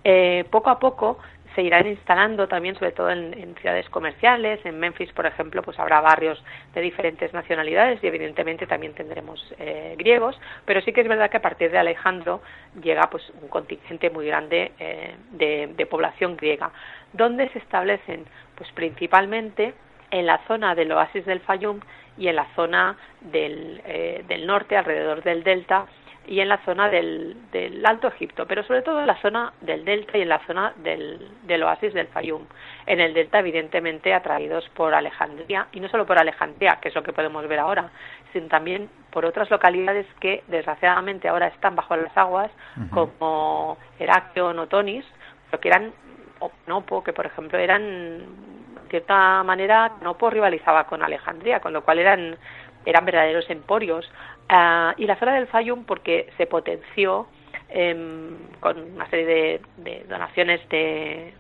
Eh, 0.06 0.46
poco 0.50 0.70
a 0.70 0.80
poco 0.80 1.20
se 1.54 1.62
irán 1.62 1.86
instalando 1.86 2.48
también, 2.48 2.74
sobre 2.76 2.94
todo 2.94 3.12
en, 3.12 3.56
ciudades 3.62 3.88
comerciales. 3.90 4.66
En 4.66 4.80
Memphis, 4.80 5.12
por 5.12 5.28
ejemplo, 5.28 5.62
pues 5.62 5.78
habrá 5.78 6.02
barrios 6.02 6.44
de 6.74 6.82
diferentes 6.82 7.32
nacionalidades 7.32 8.04
y 8.04 8.08
evidentemente 8.08 8.66
también 8.66 8.94
tendremos 8.94 9.54
eh, 9.60 9.94
griegos. 9.98 10.40
Pero 10.66 10.82
sí 10.82 10.94
que 10.94 11.02
es 11.02 11.08
verdad 11.08 11.30
que 11.30 11.38
a 11.38 11.42
partir 11.44 11.70
de 11.70 11.78
Alejandro 11.78 12.42
llega 12.82 13.08
pues 13.12 13.24
un 13.40 13.50
contingente 13.50 14.10
muy 14.10 14.26
grande 14.26 14.72
eh, 14.80 15.16
de, 15.32 15.86
población 15.86 16.38
griega. 16.38 16.72
¿Dónde 17.12 17.50
se 17.50 17.60
establecen? 17.60 18.26
Pues 18.56 18.72
principalmente 18.72 19.76
en 20.10 20.26
la 20.26 20.40
zona 20.48 20.74
del 20.74 20.92
oasis 20.92 21.26
del 21.26 21.42
Fayum 21.42 21.82
y 22.18 22.30
en 22.30 22.36
la 22.36 22.48
zona 22.56 22.98
del, 23.22 23.82
del 24.28 24.48
norte, 24.48 24.78
alrededor 24.78 25.22
del 25.22 25.44
delta, 25.44 25.86
y 26.28 26.40
en 26.40 26.50
la 26.50 26.58
zona 26.66 26.90
del, 26.90 27.36
del, 27.52 27.86
Alto 27.86 28.08
Egipto, 28.08 28.46
pero 28.48 28.64
sobre 28.64 28.82
todo 28.82 29.00
en 29.02 29.08
la 29.08 29.22
zona 29.22 29.54
del 29.62 29.84
delta 29.84 30.18
y 30.18 30.22
en 30.22 30.30
la 30.30 30.40
zona 30.46 30.74
del, 30.78 31.30
del 31.44 31.64
oasis 31.64 31.94
del 31.94 32.08
Fayum. 32.08 32.44
En 32.86 33.00
el 33.00 33.14
delta, 33.14 33.40
evidentemente, 33.40 34.14
atraídos 34.14 34.68
por 34.70 34.94
Alejandría, 34.94 35.68
y 35.72 35.80
no 35.80 35.90
solo 35.90 36.06
por 36.06 36.18
Alejandría, 36.18 36.80
que 36.82 36.90
es 36.90 36.96
lo 36.96 37.04
que 37.04 37.14
podemos 37.14 37.48
ver 37.48 37.60
ahora, 37.60 37.90
sino 38.32 38.48
también 38.48 38.90
por 39.12 39.26
otras 39.26 39.50
localidades 39.50 40.08
que, 40.20 40.44
desgraciadamente, 40.48 41.28
ahora 41.28 41.48
están 41.48 41.76
bajo 41.76 41.96
las 41.96 42.16
aguas, 42.18 42.52
como 42.90 43.78
Heraclio, 44.00 44.54
Notonis, 44.54 45.06
pero 45.50 45.62
que 45.62 45.68
eran 45.68 45.94
o 46.40 46.52
Nopo, 46.68 47.04
que 47.04 47.14
por 47.14 47.26
ejemplo 47.26 47.58
eran, 47.58 47.82
de 47.82 48.90
cierta 48.90 49.44
manera, 49.44 49.94
Nopo 50.02 50.30
rivalizaba 50.30 50.86
con 50.86 51.02
Alejandría, 51.04 51.60
con 51.60 51.74
lo 51.74 51.84
cual 51.84 52.00
eran, 52.00 52.38
eran 52.86 53.06
verdaderos 53.06 53.50
emporios. 53.50 54.10
Ah, 54.50 54.94
y 54.98 55.06
la 55.06 55.16
zona 55.18 55.36
del 55.36 55.48
Fayum 55.48 55.86
porque 55.86 56.30
se 56.38 56.46
potenció 56.46 57.28
em, 57.70 58.38
con 58.60 58.78
una 58.80 59.10
serie 59.10 59.62
de, 59.78 60.06
donaciones 60.08 60.68
de, 60.70 61.34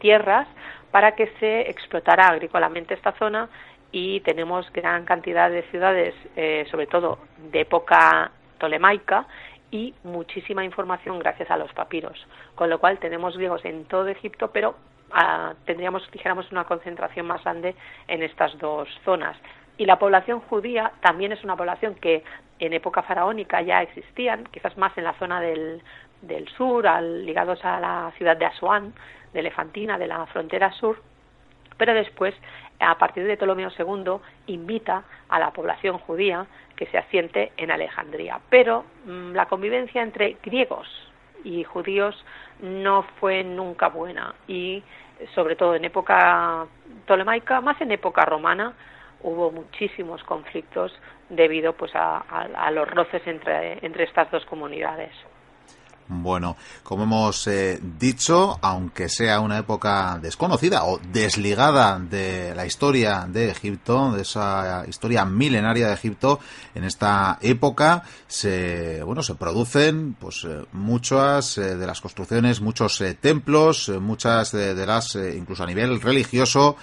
tierras 0.00 0.48
para 0.90 1.14
que 1.14 1.26
se 1.40 1.68
explotara 1.70 2.28
agrícolamente 2.28 2.94
esta 2.94 3.12
zona 3.12 3.48
y 3.92 4.20
tenemos 4.20 4.72
gran 4.72 5.04
cantidad 5.04 5.50
de 5.50 5.62
ciudades, 5.64 6.14
eh, 6.36 6.66
sobre 6.70 6.86
todo 6.86 7.18
de 7.50 7.60
época 7.60 8.30
tolemaica, 8.58 9.26
y 9.70 9.92
muchísima 10.04 10.64
información 10.64 11.18
gracias 11.18 11.50
a 11.50 11.56
los 11.56 11.72
papiros, 11.72 12.16
con 12.54 12.70
lo 12.70 12.78
cual 12.78 12.98
tenemos 12.98 13.36
griegos 13.36 13.64
en 13.64 13.84
todo 13.86 14.06
Egipto, 14.06 14.52
pero 14.52 14.76
ah, 15.10 15.54
tendríamos, 15.64 16.08
dijéramos, 16.12 16.50
una 16.52 16.64
concentración 16.64 17.26
más 17.26 17.42
grande 17.42 17.74
en 18.06 18.22
estas 18.22 18.56
dos 18.58 18.88
zonas. 19.04 19.36
Y 19.76 19.86
la 19.86 19.98
población 19.98 20.40
judía 20.40 20.92
también 21.00 21.32
es 21.32 21.42
una 21.42 21.56
población 21.56 21.96
que 21.96 22.22
en 22.58 22.72
época 22.72 23.02
faraónica 23.02 23.60
ya 23.62 23.82
existían, 23.82 24.44
quizás 24.44 24.76
más 24.76 24.96
en 24.96 25.04
la 25.04 25.14
zona 25.14 25.40
del, 25.40 25.82
del 26.22 26.48
sur, 26.48 26.86
al, 26.86 27.24
ligados 27.26 27.64
a 27.64 27.80
la 27.80 28.12
ciudad 28.16 28.36
de 28.36 28.46
Asuán, 28.46 28.92
de 29.32 29.40
Elefantina, 29.40 29.98
de 29.98 30.06
la 30.06 30.26
frontera 30.26 30.72
sur, 30.72 31.00
pero 31.76 31.94
después, 31.94 32.34
a 32.78 32.96
partir 32.98 33.24
de 33.24 33.36
Ptolomeo 33.36 33.70
II, 33.76 34.18
invita 34.46 35.02
a 35.28 35.38
la 35.38 35.50
población 35.50 35.98
judía 35.98 36.46
que 36.76 36.86
se 36.86 36.98
asiente 36.98 37.52
en 37.56 37.70
Alejandría. 37.70 38.40
Pero 38.48 38.84
mm, 39.06 39.32
la 39.32 39.46
convivencia 39.46 40.02
entre 40.02 40.36
griegos 40.42 40.88
y 41.42 41.64
judíos 41.64 42.24
no 42.60 43.02
fue 43.20 43.44
nunca 43.44 43.88
buena 43.88 44.34
y 44.46 44.82
sobre 45.34 45.56
todo 45.56 45.74
en 45.74 45.84
época 45.84 46.66
tolemaica, 47.06 47.60
más 47.60 47.80
en 47.80 47.92
época 47.92 48.24
romana, 48.24 48.74
hubo 49.22 49.50
muchísimos 49.50 50.22
conflictos 50.24 50.92
debido 51.28 51.72
pues 51.74 51.92
a, 51.94 52.70
los 52.70 52.88
roces 52.90 53.22
entre, 53.26 53.84
entre 53.84 54.04
estas 54.04 54.30
dos 54.30 54.44
comunidades. 54.46 55.12
Bueno, 56.06 56.56
como 56.82 57.04
hemos 57.04 57.46
eh, 57.46 57.78
dicho, 57.80 58.58
aunque 58.60 59.08
sea 59.08 59.40
una 59.40 59.58
época 59.58 60.18
desconocida 60.20 60.84
o 60.84 60.98
desligada 60.98 61.98
de 61.98 62.54
la 62.54 62.66
historia 62.66 63.26
de 63.26 63.48
Egipto, 63.48 64.12
de 64.12 64.20
esa 64.20 64.84
historia 64.86 65.24
milenaria 65.24 65.88
de 65.88 65.94
Egipto, 65.94 66.40
en 66.74 66.84
esta 66.84 67.38
época 67.40 68.02
se, 68.26 69.02
bueno, 69.02 69.22
se 69.22 69.34
producen 69.34 70.14
pues 70.20 70.44
eh, 70.44 70.66
muchas 70.72 71.56
eh, 71.56 71.74
de 71.74 71.86
las 71.86 72.02
construcciones, 72.02 72.60
muchos 72.60 73.02
templos, 73.20 73.88
muchas 73.88 74.52
de, 74.52 74.74
de 74.74 74.86
las, 74.86 75.14
incluso 75.14 75.62
a 75.62 75.66
nivel 75.66 76.02
religioso, 76.02 76.76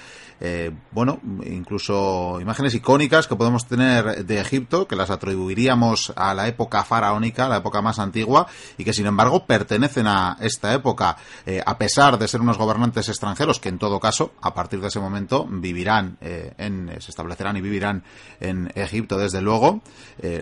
eh, 0.43 0.71
bueno, 0.89 1.19
incluso 1.45 2.39
imágenes 2.41 2.73
icónicas 2.73 3.27
que 3.27 3.35
podemos 3.35 3.67
tener 3.67 4.25
de 4.25 4.39
Egipto, 4.39 4.87
que 4.87 4.95
las 4.95 5.11
atribuiríamos 5.11 6.11
a 6.15 6.33
la 6.33 6.47
época 6.47 6.83
faraónica, 6.83 7.47
la 7.47 7.57
época 7.57 7.83
más 7.83 7.99
antigua, 7.99 8.47
y 8.75 8.83
que 8.83 8.91
sin 8.91 9.05
embargo 9.05 9.45
pertenecen 9.45 10.07
a 10.07 10.37
esta 10.41 10.73
época, 10.73 11.15
eh, 11.45 11.61
a 11.63 11.77
pesar 11.77 12.17
de 12.17 12.27
ser 12.27 12.41
unos 12.41 12.57
gobernantes 12.57 13.07
extranjeros 13.07 13.59
que 13.59 13.69
en 13.69 13.77
todo 13.77 13.99
caso, 13.99 14.33
a 14.41 14.55
partir 14.55 14.81
de 14.81 14.87
ese 14.87 14.99
momento, 14.99 15.45
vivirán, 15.47 16.17
eh, 16.21 16.55
en, 16.57 16.89
se 16.99 17.11
establecerán 17.11 17.57
y 17.57 17.61
vivirán 17.61 18.03
en 18.39 18.71
Egipto 18.73 19.19
desde 19.19 19.41
luego. 19.41 19.81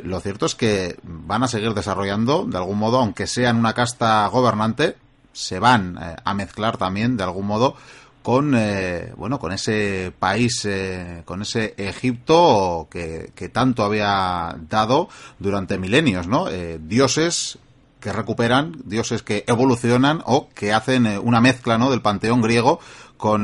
lo 0.03 0.19
cierto 0.21 0.45
es 0.45 0.55
que 0.55 0.97
van 1.03 1.43
a 1.43 1.47
seguir 1.49 1.73
desarrollando, 1.73 2.45
de 2.45 2.57
algún 2.57 2.77
modo, 2.77 2.99
aunque 2.99 3.27
sean 3.27 3.57
una 3.57 3.73
casta 3.73 4.25
gobernante, 4.27 4.95
se 5.33 5.59
van 5.59 5.99
a 5.99 6.33
mezclar 6.33 6.77
también, 6.77 7.17
de 7.17 7.23
algún 7.23 7.45
modo, 7.45 7.75
con 8.21 8.53
eh, 8.55 9.11
bueno 9.15 9.39
con 9.39 9.51
ese 9.51 10.11
país 10.17 10.65
eh, 10.65 11.21
con 11.25 11.41
ese 11.41 11.73
Egipto 11.77 12.87
que, 12.91 13.31
tanto 13.51 13.83
había 13.83 14.55
dado 14.69 15.09
durante 15.39 15.77
milenios 15.77 16.27
no 16.27 16.49
eh, 16.49 16.79
dioses 16.81 17.59
que 18.01 18.11
recuperan 18.11 18.75
dioses 18.85 19.23
que 19.23 19.43
evolucionan 19.47 20.21
o 20.25 20.49
que 20.49 20.73
hacen 20.73 21.07
una 21.23 21.41
mezcla 21.41 21.77
no 21.77 21.89
del 21.89 22.01
panteón 22.01 22.41
griego 22.41 22.79
con 23.17 23.43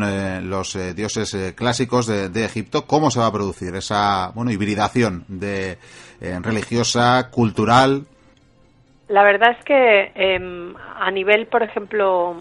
los 0.50 0.78
dioses 0.96 1.54
clásicos 1.54 2.08
de, 2.08 2.30
de, 2.30 2.46
Egipto. 2.46 2.88
Cómo 2.88 3.12
se 3.12 3.20
va 3.20 3.26
a 3.26 3.32
producir 3.34 3.76
esa 3.76 4.32
bueno 4.34 4.50
hibridación 4.50 5.26
de 5.28 5.78
religiosa 6.22 7.30
cultural 7.30 8.06
la 9.10 9.24
verdad 9.24 9.52
es 9.60 9.66
que 9.66 10.12
em, 10.16 10.74
a 10.78 11.12
nivel 11.12 11.48
por 11.48 11.62
ejemplo 11.62 12.38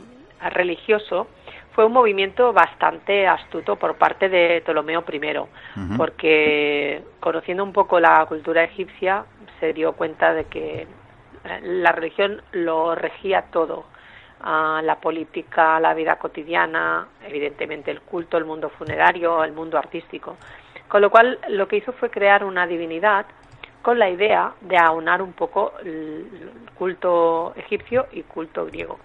religioso 0.51 1.27
fue 1.75 1.85
un 1.85 1.93
movimiento 1.93 2.53
bastante 2.53 3.27
astuto 3.27 3.77
por 3.77 3.97
parte 3.97 4.29
de 4.29 4.63
Ptolomeo 4.65 5.05
I, 5.13 5.97
porque 5.97 7.03
conociendo 7.19 7.65
un 7.65 7.73
poco 7.73 7.99
la 7.99 8.25
cultura 8.27 8.63
egipcia 8.63 9.25
se 9.59 9.73
dio 9.73 9.93
cuenta 9.93 10.33
de 10.33 10.45
que 10.45 10.87
la 11.63 11.91
religión 11.93 12.43
lo 12.53 12.95
regía 12.95 13.47
todo, 13.51 13.87
la 14.41 14.99
política, 15.01 15.81
la 15.81 15.95
vida 15.95 16.17
cotidiana, 16.17 17.09
evidentemente 17.27 17.91
el 17.91 18.03
culto, 18.03 18.37
el 18.37 18.45
mundo 18.45 18.69
funerario, 18.69 19.43
el 19.43 19.53
mundo 19.53 19.77
artístico. 19.77 20.37
Con 20.87 21.03
lo 21.03 21.11
cual 21.11 21.41
lo 21.49 21.67
que 21.67 21.77
hizo 21.77 21.93
fue 21.93 22.09
crear 22.11 22.45
una 22.45 22.67
divinidad 22.67 23.27
con 23.83 23.99
la 23.99 24.09
idea 24.09 24.53
de 24.61 24.79
aunar 24.79 25.23
un 25.23 25.33
poco 25.33 25.73
el 25.85 26.51
culto 26.77 27.53
egipcio 27.57 28.07
y 28.13 28.23
culto 28.23 28.65
griego. 28.67 28.99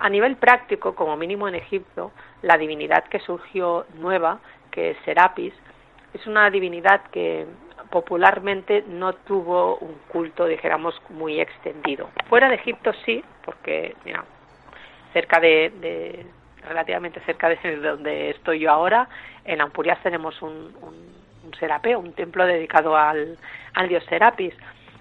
A 0.00 0.08
nivel 0.08 0.36
práctico, 0.36 0.94
como 0.94 1.16
mínimo 1.16 1.48
en 1.48 1.56
Egipto, 1.56 2.12
la 2.42 2.56
divinidad 2.56 3.04
que 3.04 3.18
surgió 3.20 3.86
nueva, 3.94 4.38
que 4.70 4.90
es 4.90 4.96
Serapis, 5.04 5.52
es 6.14 6.26
una 6.26 6.50
divinidad 6.50 7.02
que 7.10 7.46
popularmente 7.90 8.84
no 8.86 9.12
tuvo 9.12 9.76
un 9.78 9.94
culto, 10.08 10.46
dijéramos, 10.46 11.00
muy 11.08 11.40
extendido. 11.40 12.10
Fuera 12.28 12.48
de 12.48 12.56
Egipto 12.56 12.92
sí, 13.04 13.24
porque 13.44 13.96
mira, 14.04 14.24
cerca 15.12 15.40
de, 15.40 16.26
relativamente 16.66 17.20
cerca 17.20 17.48
de 17.48 17.76
donde 17.82 18.30
estoy 18.30 18.60
yo 18.60 18.70
ahora, 18.70 19.08
en 19.44 19.60
Ampurias 19.60 20.00
tenemos 20.02 20.40
un, 20.42 20.74
un, 20.82 21.18
serapeo, 21.58 21.98
un 21.98 22.12
templo 22.12 22.44
dedicado 22.46 22.96
al, 22.96 23.38
al 23.74 23.88
dios 23.88 24.04
Serapis. 24.08 24.54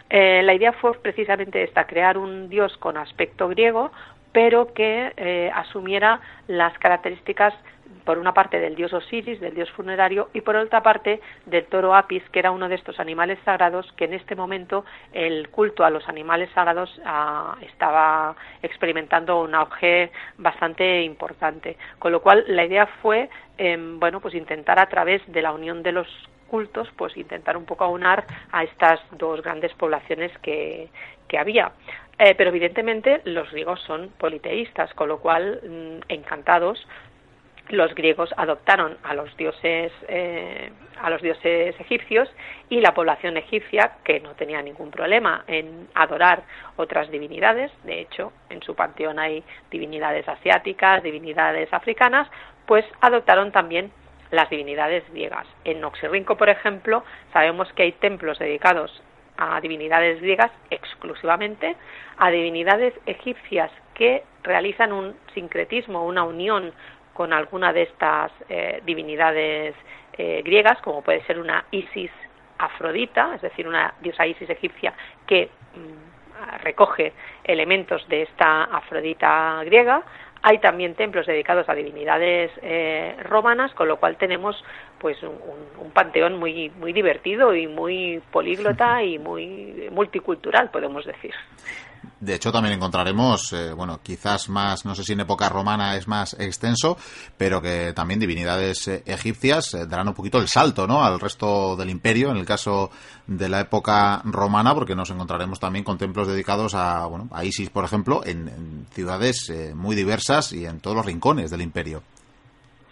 Eh, 0.09 0.41
la 0.43 0.53
idea 0.53 0.71
fue 0.71 0.93
precisamente 1.01 1.61
esta, 1.61 1.85
crear 1.85 2.17
un 2.17 2.47
dios 2.47 2.77
con 2.77 2.95
aspecto 2.95 3.49
griego, 3.49 3.91
pero 4.37 4.71
que 4.71 5.13
eh, 5.17 5.49
asumiera 5.51 6.21
las 6.45 6.77
características 6.77 7.55
por 8.05 8.19
una 8.19 8.35
parte 8.35 8.59
del 8.59 8.75
dios 8.75 8.93
Osiris, 8.93 9.39
del 9.39 9.55
dios 9.55 9.71
funerario, 9.71 10.29
y 10.31 10.41
por 10.41 10.55
otra 10.55 10.83
parte 10.83 11.21
del 11.47 11.65
toro 11.65 11.95
Apis, 11.95 12.21
que 12.31 12.37
era 12.37 12.51
uno 12.51 12.69
de 12.69 12.75
estos 12.75 12.99
animales 12.99 13.39
sagrados 13.43 13.91
que 13.93 14.05
en 14.05 14.13
este 14.13 14.35
momento 14.35 14.85
el 15.11 15.49
culto 15.49 15.83
a 15.83 15.89
los 15.89 16.07
animales 16.07 16.51
sagrados 16.53 17.01
ah, 17.03 17.57
estaba 17.61 18.35
experimentando 18.61 19.41
un 19.41 19.55
auge 19.55 20.11
bastante 20.37 21.01
importante. 21.01 21.75
Con 21.97 22.11
lo 22.11 22.21
cual 22.21 22.43
la 22.45 22.63
idea 22.63 22.85
fue, 23.01 23.31
em, 23.57 23.99
bueno, 23.99 24.19
pues 24.19 24.35
intentar 24.35 24.77
a 24.77 24.87
través 24.87 25.23
de 25.25 25.41
la 25.41 25.51
unión 25.51 25.81
de 25.81 25.93
los 25.93 26.07
cultos, 26.47 26.87
pues 26.95 27.17
intentar 27.17 27.57
un 27.57 27.65
poco 27.65 27.85
aunar 27.85 28.25
a 28.51 28.63
estas 28.63 28.99
dos 29.17 29.41
grandes 29.41 29.73
poblaciones 29.73 30.31
que, 30.43 30.89
que 31.27 31.37
había. 31.37 31.71
Eh, 32.19 32.33
pero 32.35 32.49
evidentemente 32.49 33.21
los 33.25 33.51
griegos 33.51 33.79
son 33.81 34.09
politeístas, 34.17 34.91
con 34.95 35.09
lo 35.09 35.19
cual, 35.19 35.59
mm, 35.63 36.11
encantados, 36.11 36.87
los 37.69 37.93
griegos 37.95 38.33
adoptaron 38.37 38.97
a 39.03 39.13
los 39.13 39.35
dioses 39.37 39.91
eh, 40.07 40.71
a 41.01 41.09
los 41.09 41.21
dioses 41.21 41.79
egipcios 41.79 42.29
y 42.69 42.81
la 42.81 42.93
población 42.93 43.37
egipcia 43.37 43.97
que 44.03 44.19
no 44.19 44.35
tenía 44.35 44.61
ningún 44.61 44.89
problema 44.89 45.43
en 45.47 45.87
adorar 45.93 46.43
otras 46.75 47.09
divinidades 47.11 47.71
de 47.83 48.01
hecho 48.01 48.31
en 48.49 48.61
su 48.61 48.75
panteón 48.75 49.19
hay 49.19 49.43
divinidades 49.69 50.27
asiáticas 50.27 51.03
divinidades 51.03 51.71
africanas 51.73 52.27
pues 52.65 52.85
adoptaron 53.01 53.51
también 53.51 53.91
las 54.31 54.49
divinidades 54.49 55.03
griegas 55.11 55.45
en 55.65 55.83
Oxirrinco 55.83 56.37
por 56.37 56.49
ejemplo 56.49 57.03
sabemos 57.33 57.71
que 57.73 57.83
hay 57.83 57.91
templos 57.93 58.39
dedicados 58.39 59.03
a 59.37 59.59
divinidades 59.61 60.21
griegas 60.21 60.51
exclusivamente, 60.69 61.75
a 62.17 62.29
divinidades 62.29 62.93
egipcias 63.05 63.71
que 63.93 64.23
realizan 64.43 64.91
un 64.91 65.15
sincretismo, 65.33 66.05
una 66.05 66.23
unión 66.23 66.73
con 67.13 67.33
alguna 67.33 67.73
de 67.73 67.83
estas 67.83 68.31
eh, 68.49 68.81
divinidades 68.85 69.75
eh, 70.17 70.41
griegas, 70.43 70.79
como 70.81 71.01
puede 71.01 71.23
ser 71.25 71.39
una 71.39 71.65
Isis 71.71 72.11
Afrodita, 72.59 73.35
es 73.35 73.41
decir, 73.41 73.67
una 73.67 73.93
diosa 74.01 74.25
Isis 74.25 74.49
egipcia 74.49 74.93
que 75.25 75.49
mm, 75.75 76.17
recoge 76.63 77.13
elementos 77.43 78.07
de 78.07 78.23
esta 78.23 78.63
Afrodita 78.65 79.61
griega. 79.65 80.03
Hay 80.41 80.59
también 80.59 80.95
templos 80.95 81.25
dedicados 81.25 81.67
a 81.69 81.73
divinidades 81.73 82.51
eh, 82.61 83.15
romanas, 83.23 83.73
con 83.73 83.87
lo 83.87 83.97
cual 83.97 84.17
tenemos 84.17 84.63
pues 84.99 85.21
un, 85.23 85.37
un, 85.79 85.91
panteón 85.91 86.37
muy 86.37 86.71
muy 86.79 86.93
divertido 86.93 87.55
y 87.55 87.67
muy 87.67 88.21
políglota 88.31 89.03
y 89.03 89.19
muy 89.19 89.89
multicultural, 89.91 90.69
podemos 90.69 91.05
decir. 91.05 91.33
De 92.19 92.35
hecho, 92.35 92.51
también 92.51 92.75
encontraremos, 92.75 93.53
eh, 93.53 93.73
bueno, 93.73 93.99
quizás 94.01 94.49
más, 94.49 94.85
no 94.85 94.95
sé 94.95 95.03
si 95.03 95.13
en 95.13 95.21
época 95.21 95.49
romana 95.49 95.95
es 95.95 96.07
más 96.07 96.39
extenso, 96.39 96.97
pero 97.37 97.61
que 97.61 97.93
también 97.93 98.19
divinidades 98.19 98.87
eh, 98.87 99.03
egipcias 99.05 99.73
eh, 99.73 99.85
darán 99.87 100.07
un 100.07 100.13
poquito 100.13 100.39
el 100.39 100.47
salto, 100.47 100.87
¿no? 100.87 101.03
Al 101.03 101.19
resto 101.19 101.75
del 101.75 101.89
imperio, 101.89 102.31
en 102.31 102.37
el 102.37 102.45
caso 102.45 102.89
de 103.27 103.49
la 103.49 103.61
época 103.61 104.21
romana, 104.25 104.73
porque 104.73 104.95
nos 104.95 105.09
encontraremos 105.09 105.59
también 105.59 105.85
con 105.85 105.97
templos 105.97 106.27
dedicados 106.27 106.75
a, 106.75 107.05
bueno, 107.05 107.27
a 107.31 107.43
Isis, 107.43 107.69
por 107.69 107.83
ejemplo, 107.83 108.21
en, 108.25 108.85
ciudades 108.91 109.51
muy 109.75 109.95
diversas 109.95 110.53
y 110.53 110.65
en 110.65 110.79
todos 110.79 110.95
los 110.95 111.05
rincones 111.05 111.51
del 111.51 111.61
imperio. 111.61 112.01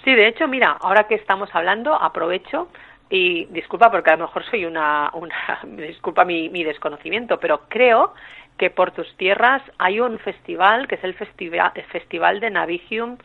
Sí, 0.04 0.14
de 0.14 0.28
hecho, 0.28 0.48
mira, 0.48 0.78
ahora 0.82 1.08
que 1.08 1.16
estamos 1.16 1.50
hablando, 1.54 1.96
aprovecho 1.96 2.68
y 3.10 3.46
disculpa 3.46 3.92
porque 3.92 4.12
a 4.12 4.18
lo 4.18 4.26
mejor 4.26 4.44
soy 4.50 4.66
una, 4.66 5.12
una 5.14 5.36
disculpa 5.64 6.26
mi, 6.26 6.50
mi 6.50 6.64
desconocimiento, 6.64 7.40
pero 7.40 7.62
creo 7.68 8.14
que 8.58 8.70
por 8.70 8.92
tus 8.92 9.16
tierras 9.18 9.62
hay 9.78 10.00
un 10.00 10.20
festival 10.20 10.88
que 10.88 10.96
es 10.96 11.04
el 11.04 11.14
festival, 11.14 11.72
el 11.76 11.84
festival 11.84 12.40
de 12.40 12.50
Navigium, 12.50 13.18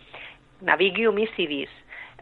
Navigium 0.60 1.18
Isidis, 1.18 1.70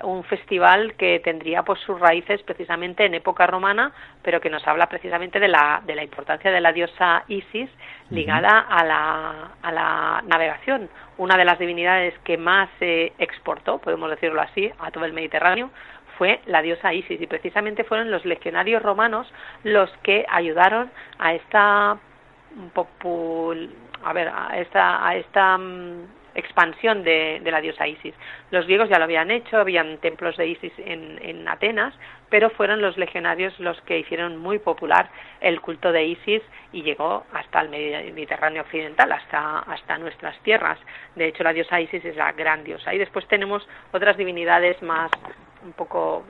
un 0.02 0.22
festival 0.24 0.94
que 0.94 1.20
tendría 1.20 1.62
pues 1.62 1.80
sus 1.80 1.98
raíces 1.98 2.42
precisamente 2.42 3.04
en 3.04 3.14
época 3.14 3.46
romana, 3.46 3.92
pero 4.22 4.40
que 4.40 4.50
nos 4.50 4.66
habla 4.66 4.88
precisamente 4.88 5.40
de 5.40 5.48
la, 5.48 5.82
de 5.84 5.94
la 5.96 6.04
importancia 6.04 6.50
de 6.50 6.60
la 6.60 6.72
diosa 6.72 7.24
Isis 7.28 7.70
ligada 8.10 8.60
a, 8.60 8.84
la, 8.84 9.50
a 9.62 9.72
la 9.72 10.22
navegación, 10.26 10.88
una 11.16 11.36
de 11.36 11.44
las 11.44 11.58
divinidades 11.58 12.14
que 12.20 12.36
más 12.36 12.68
se 12.78 13.12
exportó, 13.18 13.78
podemos 13.78 14.10
decirlo 14.10 14.40
así, 14.40 14.70
a 14.78 14.90
todo 14.90 15.04
el 15.04 15.12
Mediterráneo, 15.12 15.70
fue 16.16 16.40
la 16.46 16.62
diosa 16.62 16.92
Isis. 16.92 17.20
Y 17.20 17.26
precisamente 17.26 17.84
fueron 17.84 18.10
los 18.10 18.24
legionarios 18.24 18.82
romanos 18.82 19.32
los 19.62 19.90
que 20.02 20.26
ayudaron 20.28 20.90
a 21.18 21.34
esta 21.34 21.98
popul 22.74 23.70
a 24.04 24.12
ver, 24.12 24.28
a 24.28 24.58
esta, 24.58 25.06
a 25.06 25.16
esta 25.16 25.58
mm, 25.58 26.04
expansión 26.34 27.02
de, 27.02 27.40
de, 27.42 27.50
la 27.50 27.60
diosa 27.60 27.86
Isis. 27.86 28.14
Los 28.50 28.66
griegos 28.66 28.88
ya 28.88 28.98
lo 28.98 29.04
habían 29.04 29.30
hecho, 29.30 29.58
habían 29.58 29.98
templos 29.98 30.36
de 30.36 30.46
Isis 30.46 30.72
en, 30.78 31.18
en, 31.22 31.48
Atenas, 31.48 31.94
pero 32.28 32.50
fueron 32.50 32.80
los 32.80 32.96
legionarios 32.96 33.58
los 33.58 33.80
que 33.82 33.98
hicieron 33.98 34.36
muy 34.36 34.58
popular 34.58 35.10
el 35.40 35.60
culto 35.60 35.90
de 35.90 36.04
Isis 36.04 36.42
y 36.72 36.82
llegó 36.82 37.24
hasta 37.32 37.60
el 37.60 37.70
Mediterráneo 37.70 38.62
occidental, 38.62 39.10
hasta, 39.12 39.60
hasta 39.60 39.98
nuestras 39.98 40.38
tierras. 40.40 40.78
De 41.16 41.26
hecho, 41.26 41.42
la 41.42 41.52
diosa 41.52 41.80
Isis 41.80 42.04
es 42.04 42.16
la 42.16 42.32
gran 42.32 42.62
diosa. 42.62 42.94
Y 42.94 42.98
después 42.98 43.26
tenemos 43.26 43.66
otras 43.92 44.16
divinidades 44.16 44.80
más 44.82 45.10
un 45.64 45.72
poco 45.72 46.24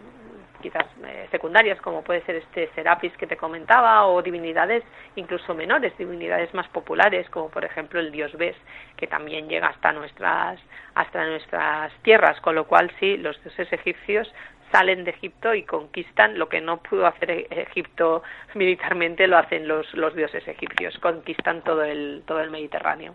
quizás 0.61 0.87
eh, 1.05 1.29
secundarias, 1.31 1.81
como 1.81 2.03
puede 2.03 2.23
ser 2.23 2.37
este 2.37 2.69
Serapis 2.75 3.17
que 3.17 3.27
te 3.27 3.37
comentaba, 3.37 4.07
o 4.07 4.23
divinidades 4.23 4.85
incluso 5.17 5.55
menores, 5.55 5.97
divinidades 5.99 6.53
más 6.55 6.69
populares, 6.69 7.29
como 7.31 7.49
por 7.49 7.65
ejemplo 7.65 8.01
el 8.01 8.11
dios 8.13 8.33
Bes, 8.37 8.57
que 8.97 9.07
también 9.07 9.49
llega 9.49 9.69
hasta 9.69 9.93
nuestras, 9.93 10.61
hasta 10.95 11.25
nuestras 11.27 11.93
tierras, 12.03 12.41
con 12.41 12.55
lo 12.55 12.67
cual 12.67 12.91
sí, 12.99 13.17
los 13.17 13.43
dioses 13.43 13.73
egipcios 13.73 14.33
salen 14.73 15.05
de 15.05 15.13
Egipto 15.13 15.55
y 15.55 15.63
conquistan 15.63 16.39
lo 16.39 16.49
que 16.49 16.61
no 16.61 16.83
pudo 16.83 17.07
hacer 17.07 17.31
e-, 17.31 17.47
Egipto 17.51 18.23
militarmente, 18.55 19.27
lo 19.27 19.39
hacen 19.39 19.67
los, 19.67 19.93
los 19.95 20.15
dioses 20.15 20.47
egipcios, 20.47 20.99
conquistan 20.99 21.63
todo 21.63 21.83
el, 21.85 22.23
todo 22.27 22.41
el 22.41 22.51
Mediterráneo 22.51 23.15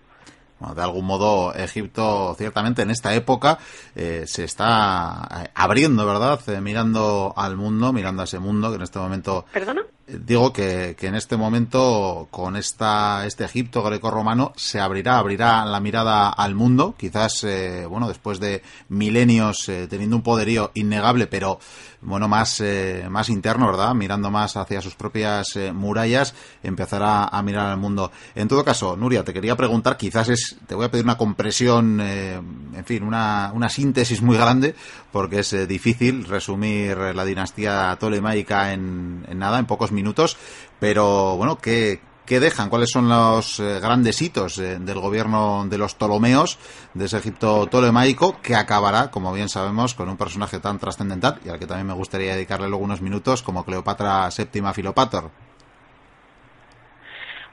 de 0.75 0.81
algún 0.81 1.05
modo 1.05 1.53
Egipto 1.53 2.35
ciertamente 2.37 2.81
en 2.81 2.91
esta 2.91 3.13
época 3.13 3.59
eh, 3.95 4.23
se 4.27 4.43
está 4.43 5.27
eh, 5.43 5.49
abriendo, 5.55 6.05
¿verdad? 6.05 6.39
Eh, 6.47 6.61
mirando 6.61 7.33
al 7.35 7.57
mundo, 7.57 7.93
mirando 7.93 8.21
a 8.21 8.25
ese 8.25 8.39
mundo 8.39 8.69
que 8.69 8.75
en 8.75 8.81
este 8.83 8.99
momento... 8.99 9.45
¿Perdona? 9.51 9.83
Digo 10.07 10.51
que, 10.51 10.95
que, 10.97 11.07
en 11.07 11.15
este 11.15 11.37
momento 11.37 12.27
con 12.29 12.55
esta 12.55 13.25
este 13.25 13.45
Egipto 13.45 13.83
greco-romano 13.83 14.53
se 14.55 14.79
abrirá 14.79 15.17
abrirá 15.17 15.63
la 15.65 15.79
mirada 15.79 16.29
al 16.29 16.55
mundo 16.55 16.95
quizás 16.97 17.45
bueno 17.89 18.07
después 18.07 18.39
de 18.39 18.61
milenios 18.89 19.71
teniendo 19.89 20.17
un 20.17 20.21
poderío 20.21 20.71
innegable 20.73 21.27
pero 21.27 21.59
bueno, 22.05 22.27
más, 22.27 22.59
eh, 22.59 23.05
más 23.09 23.29
interno, 23.29 23.67
¿verdad? 23.67 23.93
Mirando 23.95 24.29
más 24.29 24.57
hacia 24.57 24.81
sus 24.81 24.95
propias 24.95 25.55
eh, 25.55 25.71
murallas, 25.71 26.35
empezará 26.61 27.25
a 27.25 27.41
mirar 27.41 27.67
al 27.67 27.77
mundo. 27.77 28.11
En 28.35 28.47
todo 28.47 28.65
caso, 28.65 28.97
Nuria, 28.97 29.23
te 29.23 29.33
quería 29.33 29.55
preguntar, 29.55 29.95
quizás 29.95 30.29
es, 30.29 30.57
te 30.67 30.75
voy 30.75 30.85
a 30.85 30.91
pedir 30.91 31.05
una 31.05 31.17
compresión, 31.17 31.99
eh, 32.01 32.33
en 32.33 32.85
fin, 32.85 33.03
una, 33.03 33.51
una 33.53 33.69
síntesis 33.69 34.21
muy 34.21 34.37
grande, 34.37 34.75
porque 35.11 35.39
es 35.39 35.67
difícil 35.67 36.25
resumir 36.25 36.97
la 36.97 37.23
dinastía 37.23 37.95
tolemaica 37.99 38.73
en, 38.73 39.25
en 39.29 39.39
nada, 39.39 39.59
en 39.59 39.65
pocos 39.65 39.91
minutos, 39.93 40.37
pero 40.79 41.37
bueno, 41.37 41.57
¿qué, 41.57 42.01
¿Qué 42.25 42.39
dejan? 42.39 42.69
¿Cuáles 42.69 42.89
son 42.89 43.09
los 43.09 43.59
eh, 43.59 43.81
grandes 43.81 44.21
hitos 44.21 44.57
eh, 44.57 44.79
del 44.79 44.99
gobierno 44.99 45.65
de 45.65 45.77
los 45.77 45.93
Ptolomeos, 45.95 46.57
de 46.93 47.05
ese 47.05 47.17
Egipto 47.17 47.67
tolemaico, 47.67 48.39
que 48.41 48.55
acabará, 48.55 49.11
como 49.11 49.33
bien 49.33 49.49
sabemos, 49.49 49.93
con 49.93 50.07
un 50.07 50.15
personaje 50.15 50.59
tan 50.59 50.79
trascendental 50.79 51.39
y 51.43 51.49
al 51.49 51.59
que 51.59 51.67
también 51.67 51.87
me 51.87 51.93
gustaría 51.93 52.33
dedicarle 52.33 52.69
luego 52.69 52.85
unos 52.85 53.01
minutos, 53.01 53.43
como 53.43 53.65
Cleopatra 53.65 54.29
VII 54.29 54.73
Filopator? 54.73 55.31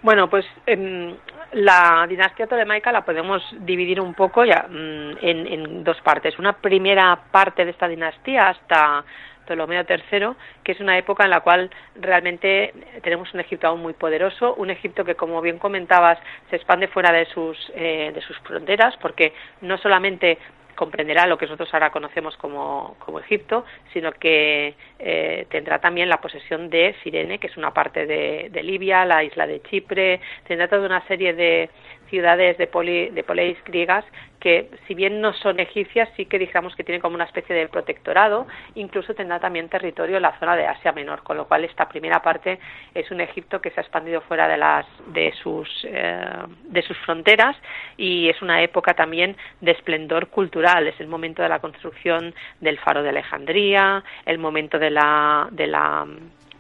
Bueno, 0.03 0.31
pues 0.31 0.47
em, 0.67 1.17
la 1.55 2.07
dinastía 2.09 2.47
tolemaica 2.47 2.93
la 2.93 3.05
podemos 3.05 3.43
dividir 3.59 4.01
un 4.01 4.15
poco 4.15 4.45
ya 4.45 4.69
mm, 4.69 5.19
en, 5.21 5.47
en 5.49 5.83
dos 5.85 6.01
partes. 6.03 6.39
Una 6.39 6.53
primera 6.53 7.21
parte 7.33 7.65
de 7.65 7.73
esta 7.73 7.89
dinastía 7.89 8.51
hasta 8.51 9.05
Ptolomeo 9.51 9.85
III, 9.89 10.29
que 10.63 10.73
es 10.73 10.81
una 10.81 10.97
época 10.97 11.25
en 11.25 11.31
la 11.31 11.41
cual 11.41 11.71
realmente 11.97 12.73
tenemos 13.03 13.35
un 13.35 13.41
Egipto 13.41 13.67
aún 13.67 13.83
muy 13.83 13.95
poderoso, 13.95 14.55
un 14.55 14.71
Egipto 14.71 15.05
que, 15.05 15.17
como 15.17 15.41
bien 15.41 15.59
comentabas, 15.59 16.19
se 16.51 16.57
expande 16.57 16.87
fuera 16.87 17.11
de 17.11 17.27
sus, 17.27 17.59
eh, 17.75 18.13
de 18.15 18.21
sus 18.21 18.39
fronteras, 18.39 18.97
porque 18.99 19.33
no 19.61 19.77
solamente 19.79 20.39
comprenderá 20.77 21.27
lo 21.27 21.37
que 21.37 21.47
nosotros 21.47 21.69
ahora 21.75 21.91
conocemos 21.91 22.37
como, 22.37 22.97
como 23.01 23.19
Egipto, 23.19 23.67
sino 23.93 24.13
que 24.13 24.75
eh, 24.99 25.47
tendrá 25.51 25.79
también 25.79 26.09
la 26.09 26.21
posesión 26.21 26.71
de 26.71 26.95
Sirene, 27.03 27.39
que 27.39 27.49
es 27.49 27.57
una 27.57 27.75
parte 27.75 28.07
de, 28.07 28.49
de 28.51 28.63
Libia, 28.63 29.05
la 29.05 29.23
isla 29.25 29.47
de 29.47 29.61
Chipre, 29.63 30.21
tendrá 30.47 30.69
toda 30.69 30.87
una 30.87 31.07
serie 31.07 31.35
de, 31.35 31.69
ciudades 32.11 32.59
de, 32.59 32.67
poli, 32.67 33.11
de 33.11 33.23
polis 33.23 33.57
griegas 33.65 34.05
que 34.41 34.71
si 34.89 34.95
bien 34.95 35.21
no 35.21 35.33
son 35.35 35.61
egipcias 35.61 36.09
sí 36.17 36.27
que 36.27 36.39
digamos 36.39 36.75
que 36.75 36.85
tienen 36.85 37.01
como 37.01 37.15
una 37.15 37.25
especie 37.25 37.55
de 37.55 37.69
protectorado 37.69 38.47
incluso 38.75 39.15
tendrá 39.15 39.39
también 39.39 39.69
territorio 39.69 40.17
en 40.17 40.23
la 40.23 40.39
zona 40.39 40.57
de 40.57 40.67
Asia 40.67 40.93
Menor 40.93 41.23
con 41.23 41.37
lo 41.37 41.47
cual 41.47 41.65
esta 41.65 41.89
primera 41.89 42.23
parte 42.23 42.59
es 42.95 43.11
un 43.11 43.21
Egipto 43.21 43.61
que 43.61 43.71
se 43.71 43.81
ha 43.81 43.83
expandido 43.83 44.21
fuera 44.23 44.49
de 44.49 44.57
las 44.57 44.87
de 45.09 45.33
sus 45.43 45.69
eh, 45.85 46.25
de 46.65 46.83
sus 46.83 46.97
fronteras 46.99 47.57
y 47.97 48.29
es 48.29 48.41
una 48.43 48.63
época 48.63 48.95
también 48.95 49.37
de 49.61 49.73
esplendor 49.73 50.29
cultural. 50.29 50.87
Es 50.87 50.99
el 51.01 51.07
momento 51.07 51.43
de 51.43 51.49
la 51.49 51.59
construcción 51.59 52.35
del 52.61 52.79
faro 52.79 53.03
de 53.03 53.11
Alejandría 53.11 54.03
el 54.27 54.39
momento 54.39 54.79
de 54.79 54.91
la 54.91 55.49
de 55.51 55.67
la 55.67 56.07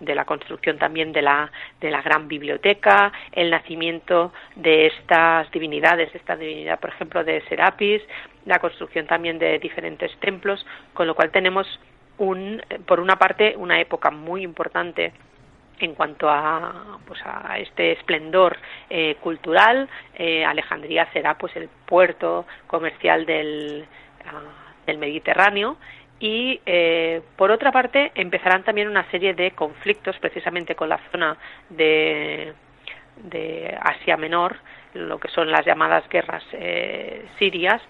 de 0.00 0.14
la 0.14 0.24
construcción 0.24 0.78
también 0.78 1.12
de 1.12 1.22
la, 1.22 1.50
de 1.80 1.90
la 1.90 2.02
gran 2.02 2.26
biblioteca, 2.26 3.12
el 3.32 3.50
nacimiento 3.50 4.32
de 4.56 4.86
estas 4.86 5.50
divinidades, 5.50 6.14
esta 6.14 6.36
divinidad, 6.36 6.80
por 6.80 6.90
ejemplo, 6.90 7.22
de 7.22 7.42
Serapis, 7.42 8.02
la 8.46 8.58
construcción 8.58 9.06
también 9.06 9.38
de 9.38 9.58
diferentes 9.58 10.10
templos, 10.20 10.66
con 10.94 11.06
lo 11.06 11.14
cual 11.14 11.30
tenemos 11.30 11.66
un, 12.18 12.62
por 12.86 13.00
una 13.00 13.16
parte, 13.16 13.54
una 13.56 13.80
época 13.80 14.10
muy 14.10 14.42
importante 14.42 15.12
en 15.78 15.94
cuanto 15.94 16.28
a, 16.28 16.98
pues 17.06 17.20
a 17.24 17.58
este 17.58 17.92
esplendor 17.92 18.56
eh, 18.88 19.16
cultural. 19.20 19.88
Eh, 20.14 20.44
Alejandría 20.44 21.10
será 21.12 21.36
pues 21.38 21.56
el 21.56 21.68
puerto 21.86 22.46
comercial 22.66 23.24
del, 23.24 23.86
ah, 24.26 24.74
del 24.86 24.98
Mediterráneo 24.98 25.78
y 26.20 26.60
eh, 26.66 27.22
por 27.36 27.50
otra 27.50 27.72
parte 27.72 28.12
empezarán 28.14 28.62
también 28.62 28.88
una 28.88 29.10
serie 29.10 29.34
de 29.34 29.52
conflictos 29.52 30.18
precisamente 30.18 30.74
con 30.74 30.90
la 30.90 31.00
zona 31.10 31.36
de, 31.70 32.52
de 33.16 33.78
Asia 33.80 34.18
Menor, 34.18 34.56
lo 34.92 35.18
que 35.18 35.28
son 35.28 35.50
las 35.50 35.64
llamadas 35.64 36.06
guerras 36.10 36.44
eh, 36.52 37.24
sirias, 37.38 37.80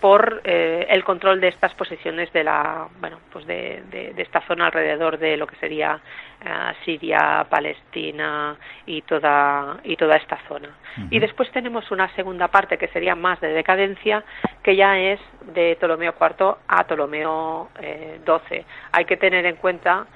por 0.00 0.42
eh, 0.44 0.86
el 0.88 1.02
control 1.02 1.40
de 1.40 1.48
estas 1.48 1.74
posiciones 1.74 2.32
de 2.32 2.44
la 2.44 2.86
bueno 3.00 3.18
pues 3.32 3.46
de, 3.46 3.82
de, 3.90 4.22
esta 4.22 4.40
zona 4.42 4.66
alrededor 4.66 5.18
de 5.18 5.36
lo 5.36 5.46
que 5.46 5.56
sería 5.56 6.00
eh, 6.44 6.72
Siria 6.84 7.44
Palestina 7.48 8.56
y 8.86 9.02
toda 9.02 9.78
y 9.82 9.96
toda 9.96 10.16
esta 10.16 10.38
zona. 10.46 10.68
Y 11.10 11.18
después 11.18 11.50
tenemos 11.50 11.90
una 11.90 12.08
segunda 12.14 12.48
parte 12.48 12.78
que 12.78 12.88
sería 12.88 13.14
más 13.14 13.40
de 13.40 13.48
decadencia 13.48 14.24
que 14.62 14.76
ya 14.76 14.98
es 14.98 15.20
de 15.54 15.76
Ptolomeo 15.76 16.14
IV 16.20 16.56
a 16.68 16.84
Ptolomeo 16.84 17.70
XII 17.80 18.58
eh, 18.58 18.64
hay 18.92 19.04
que 19.04 19.16
tener 19.16 19.46
en 19.46 19.56
cuenta 19.56 20.06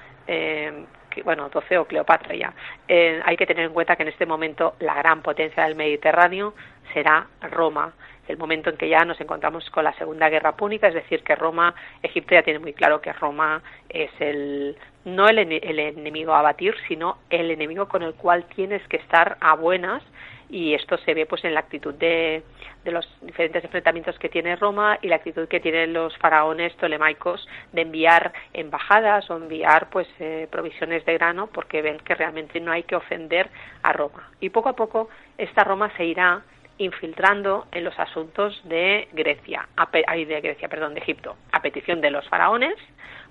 bueno, 1.23 1.47
o 1.47 1.85
Cleopatra 1.85 2.35
ya. 2.35 2.53
Eh, 2.87 3.21
hay 3.23 3.37
que 3.37 3.45
tener 3.45 3.65
en 3.65 3.73
cuenta 3.73 3.95
que 3.95 4.03
en 4.03 4.09
este 4.09 4.25
momento 4.25 4.75
la 4.79 4.95
gran 4.95 5.21
potencia 5.21 5.63
del 5.63 5.75
Mediterráneo 5.75 6.53
será 6.93 7.27
Roma 7.51 7.93
el 8.27 8.37
momento 8.37 8.69
en 8.69 8.77
que 8.77 8.89
ya 8.89 9.05
nos 9.05 9.19
encontramos 9.21 9.69
con 9.69 9.83
la 9.83 9.93
Segunda 9.93 10.29
Guerra 10.29 10.55
Púnica, 10.55 10.87
es 10.87 10.93
decir, 10.93 11.23
que 11.23 11.35
Roma, 11.35 11.75
Egipto 12.01 12.35
ya 12.35 12.43
tiene 12.43 12.59
muy 12.59 12.73
claro 12.73 13.01
que 13.01 13.13
Roma 13.13 13.61
es 13.89 14.11
el 14.19 14.77
no 15.05 15.29
el, 15.29 15.37
el 15.37 15.79
enemigo 15.79 16.33
a 16.33 16.41
batir, 16.41 16.75
sino 16.87 17.19
el 17.29 17.51
enemigo 17.51 17.87
con 17.87 18.01
el 18.01 18.15
cual 18.15 18.45
tienes 18.55 18.85
que 18.87 18.97
estar 18.97 19.37
a 19.39 19.55
buenas 19.55 20.01
y 20.49 20.73
esto 20.73 20.97
se 20.97 21.13
ve 21.13 21.25
pues 21.25 21.43
en 21.43 21.53
la 21.53 21.61
actitud 21.61 21.93
de, 21.95 22.43
de, 22.83 22.91
los 22.91 23.07
diferentes 23.21 23.63
enfrentamientos 23.63 24.17
que 24.19 24.29
tiene 24.29 24.55
Roma 24.55 24.97
y 25.01 25.07
la 25.07 25.15
actitud 25.15 25.47
que 25.47 25.59
tienen 25.59 25.93
los 25.93 26.15
faraones 26.17 26.75
tolemaicos 26.77 27.47
de 27.71 27.81
enviar 27.81 28.31
embajadas 28.53 29.29
o 29.29 29.37
enviar 29.37 29.89
pues 29.89 30.07
eh, 30.19 30.47
provisiones 30.51 31.03
de 31.05 31.13
grano 31.13 31.47
porque 31.47 31.81
ven 31.81 31.97
que 31.99 32.15
realmente 32.15 32.59
no 32.59 32.71
hay 32.71 32.83
que 32.83 32.95
ofender 32.95 33.49
a 33.83 33.91
Roma. 33.93 34.29
Y 34.39 34.49
poco 34.49 34.69
a 34.69 34.75
poco 34.75 35.09
esta 35.37 35.63
Roma 35.63 35.91
se 35.97 36.05
irá 36.05 36.43
infiltrando 36.77 37.67
en 37.71 37.83
los 37.83 37.97
asuntos 37.99 38.59
de 38.65 39.07
Grecia, 39.13 39.67
de 39.93 40.41
Grecia, 40.41 40.67
perdón, 40.67 40.93
de 40.93 40.99
Egipto, 40.99 41.35
a 41.51 41.61
petición 41.61 42.01
de 42.01 42.11
los 42.11 42.27
faraones 42.27 42.75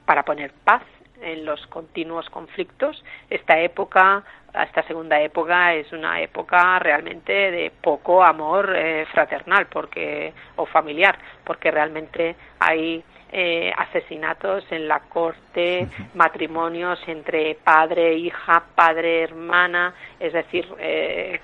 para 0.04 0.24
poner 0.24 0.52
paz 0.64 0.82
en 1.20 1.44
los 1.44 1.66
continuos 1.68 2.28
conflictos. 2.30 3.02
Esta 3.30 3.58
época, 3.60 4.22
esta 4.54 4.82
segunda 4.84 5.20
época, 5.20 5.74
es 5.74 5.92
una 5.92 6.20
época 6.20 6.78
realmente 6.78 7.32
de 7.32 7.70
poco 7.70 8.22
amor 8.22 8.72
eh, 8.76 9.06
fraternal 9.12 9.66
porque, 9.66 10.32
o 10.56 10.66
familiar, 10.66 11.18
porque 11.44 11.70
realmente 11.70 12.36
hay 12.58 13.02
eh, 13.32 13.72
asesinatos 13.76 14.64
en 14.70 14.86
la 14.86 15.00
corte, 15.00 15.88
matrimonios 16.14 17.00
entre 17.08 17.56
padre, 17.56 18.14
hija, 18.14 18.62
padre, 18.74 19.22
hermana, 19.22 19.94
es 20.20 20.32
decir, 20.32 20.66
eh, 20.78 21.40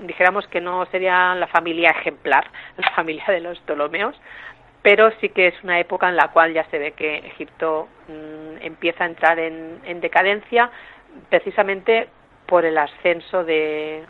dijéramos 0.00 0.46
que 0.48 0.60
no 0.60 0.86
sería 0.86 1.34
la 1.34 1.46
familia 1.46 1.90
ejemplar, 1.90 2.46
la 2.76 2.90
familia 2.90 3.24
de 3.28 3.40
los 3.40 3.58
Ptolomeos, 3.60 4.16
pero 4.82 5.10
sí 5.20 5.28
que 5.30 5.48
es 5.48 5.64
una 5.64 5.80
época 5.80 6.08
en 6.08 6.16
la 6.16 6.28
cual 6.28 6.52
ya 6.52 6.64
se 6.70 6.78
ve 6.78 6.92
que 6.92 7.18
Egipto 7.18 7.88
mm, 8.08 8.62
empieza 8.62 9.04
a 9.04 9.08
entrar 9.08 9.38
en, 9.38 10.00
decadencia 10.00 10.70
precisamente 11.28 12.08
por 12.46 12.64
el 12.64 12.78
ascenso 12.78 13.44
de, 13.44 14.04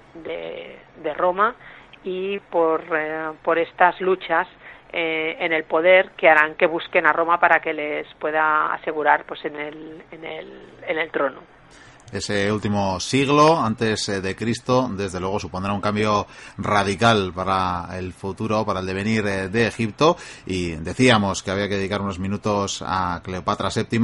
Roma 1.16 1.56
y 2.04 2.38
por, 2.38 2.84
eh, 2.92 3.30
por 3.42 3.58
estas 3.58 4.00
luchas 4.00 4.46
eh, 4.92 5.36
en 5.40 5.52
el 5.52 5.64
poder 5.64 6.10
que 6.16 6.28
harán 6.28 6.54
que 6.54 6.66
busquen 6.66 7.06
a 7.06 7.12
Roma 7.12 7.40
para 7.40 7.60
que 7.60 7.72
les 7.72 8.06
pueda 8.14 8.72
asegurar 8.72 9.24
pues 9.24 9.44
en 9.44 9.56
el, 9.56 10.02
en 10.12 10.24
el, 10.24 10.62
en 10.86 10.98
el 10.98 11.10
trono 11.10 11.40
ese 12.12 12.50
último 12.52 13.00
siglo 13.00 13.60
antes 13.60 14.08
eh, 14.08 14.20
de 14.20 14.34
Cristo, 14.36 14.90
desde 14.96 15.20
luego 15.20 15.40
supondrá 15.40 15.72
un 15.72 15.80
cambio 15.80 16.26
radical 16.56 17.32
para 17.34 17.98
el 17.98 18.12
futuro, 18.12 18.64
para 18.64 18.80
el 18.80 18.86
devenir 18.86 19.26
eh, 19.26 19.48
de 19.48 19.66
Egipto. 19.66 20.16
Y 20.46 20.72
decíamos 20.72 21.42
que 21.42 21.50
había 21.50 21.68
que 21.68 21.76
dedicar 21.76 22.00
unos 22.00 22.18
minutos 22.18 22.82
a 22.86 23.20
Cleopatra 23.22 23.70
VII 23.74 23.98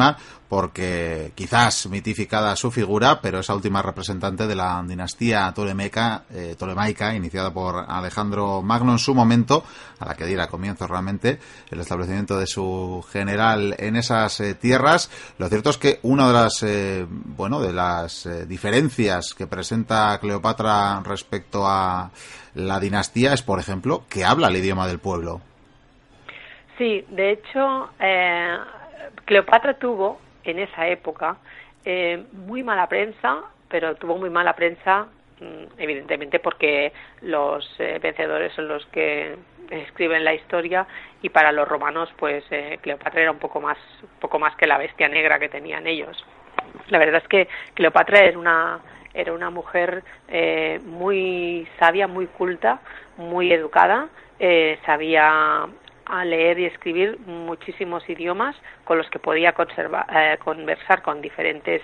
porque 0.48 1.32
quizás 1.34 1.88
mitificada 1.88 2.54
su 2.54 2.70
figura, 2.70 3.20
pero 3.20 3.40
esa 3.40 3.54
última 3.54 3.82
representante 3.82 4.46
de 4.46 4.54
la 4.54 4.84
dinastía 4.86 5.52
eh, 5.56 6.54
tolemaica 6.56 7.14
iniciada 7.14 7.52
por 7.52 7.84
Alejandro 7.88 8.62
Magno 8.62 8.92
en 8.92 8.98
su 8.98 9.14
momento, 9.14 9.64
a 9.98 10.06
la 10.06 10.14
que 10.14 10.26
diera 10.26 10.46
comienzo 10.48 10.86
realmente 10.86 11.40
el 11.70 11.80
establecimiento 11.80 12.38
de 12.38 12.46
su 12.46 13.04
general 13.10 13.74
en 13.78 13.96
esas 13.96 14.40
tierras. 14.60 15.10
Lo 15.38 15.48
cierto 15.48 15.70
es 15.70 15.78
que 15.78 15.98
una 16.02 16.28
de 16.28 16.32
las, 16.32 16.64
bueno, 17.08 17.60
de 17.60 17.72
las 17.72 17.93
las 17.94 18.26
eh, 18.26 18.46
diferencias 18.46 19.34
que 19.34 19.46
presenta 19.46 20.18
Cleopatra 20.20 21.00
respecto 21.04 21.64
a 21.66 22.10
la 22.54 22.80
dinastía 22.80 23.32
es, 23.32 23.42
por 23.42 23.58
ejemplo, 23.58 24.02
que 24.10 24.24
habla 24.24 24.48
el 24.48 24.56
idioma 24.56 24.86
del 24.86 24.98
pueblo. 24.98 25.40
Sí, 26.76 27.04
de 27.08 27.32
hecho, 27.32 27.90
eh, 28.00 28.56
Cleopatra 29.24 29.74
tuvo 29.74 30.20
en 30.42 30.58
esa 30.58 30.88
época 30.88 31.36
eh, 31.84 32.24
muy 32.32 32.62
mala 32.62 32.88
prensa, 32.88 33.42
pero 33.68 33.94
tuvo 33.94 34.18
muy 34.18 34.30
mala 34.30 34.54
prensa, 34.54 35.06
mm, 35.40 35.78
evidentemente, 35.78 36.40
porque 36.40 36.92
los 37.22 37.64
vencedores 37.78 38.52
son 38.54 38.68
los 38.68 38.84
que 38.86 39.36
escriben 39.70 40.24
la 40.24 40.34
historia 40.34 40.86
y 41.22 41.28
para 41.28 41.52
los 41.52 41.66
romanos, 41.68 42.08
pues 42.18 42.44
Cleopatra 42.80 43.22
era 43.22 43.30
un 43.30 43.38
poco 43.38 43.60
más, 43.60 43.78
poco 44.20 44.38
más 44.38 44.56
que 44.56 44.66
la 44.66 44.78
bestia 44.78 45.08
negra 45.08 45.38
que 45.38 45.48
tenían 45.48 45.86
ellos. 45.86 46.24
La 46.88 46.98
verdad 46.98 47.22
es 47.22 47.28
que 47.28 47.48
Cleopatra 47.74 48.20
era 48.20 48.38
una, 48.38 48.80
era 49.14 49.32
una 49.32 49.50
mujer 49.50 50.02
eh, 50.28 50.80
muy 50.84 51.66
sabia, 51.78 52.06
muy 52.08 52.26
culta, 52.26 52.80
muy 53.16 53.52
educada, 53.52 54.08
eh, 54.38 54.78
sabía 54.84 55.66
a 56.06 56.24
leer 56.24 56.58
y 56.58 56.66
escribir 56.66 57.18
muchísimos 57.26 58.06
idiomas 58.10 58.54
con 58.84 58.98
los 58.98 59.08
que 59.08 59.18
podía 59.18 59.54
eh, 59.56 60.38
conversar 60.44 61.00
con 61.00 61.22
diferentes 61.22 61.80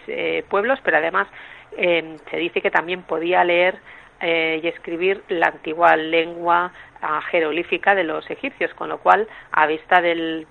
pueblos, 0.49 0.79
pero 0.85 0.99
además 0.99 1.27
se 1.75 2.37
dice 2.37 2.61
que 2.61 2.71
también 2.71 3.03
podía 3.03 3.45
leer 3.45 3.79
y 4.21 4.67
escribir 4.67 5.23
la 5.29 5.47
antigua 5.47 5.97
lengua 5.97 6.73
ah, 7.01 7.23
jeroglífica 7.31 7.95
de 7.95 8.05
los 8.05 8.29
egipcios, 8.31 8.75
con 8.75 8.91
lo 8.91 8.99
cual, 8.99 9.27
a 9.53 9.67
vista 9.67 10.03
del 10.03 10.43
eh, 10.43 10.47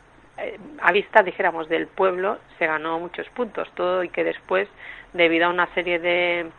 a 0.82 0.92
vista, 0.92 1.24
dijéramos, 1.24 1.68
del 1.70 1.88
pueblo, 1.88 2.40
se 2.58 2.68
ganó 2.68 3.00
muchos 3.00 3.28
puntos. 3.30 3.70
Todo 3.76 4.04
y 4.04 4.10
que 4.10 4.24
después, 4.24 4.68
debido 5.14 5.48
a 5.48 5.50
una 5.50 5.68
serie 5.74 6.00
de, 6.00 6.50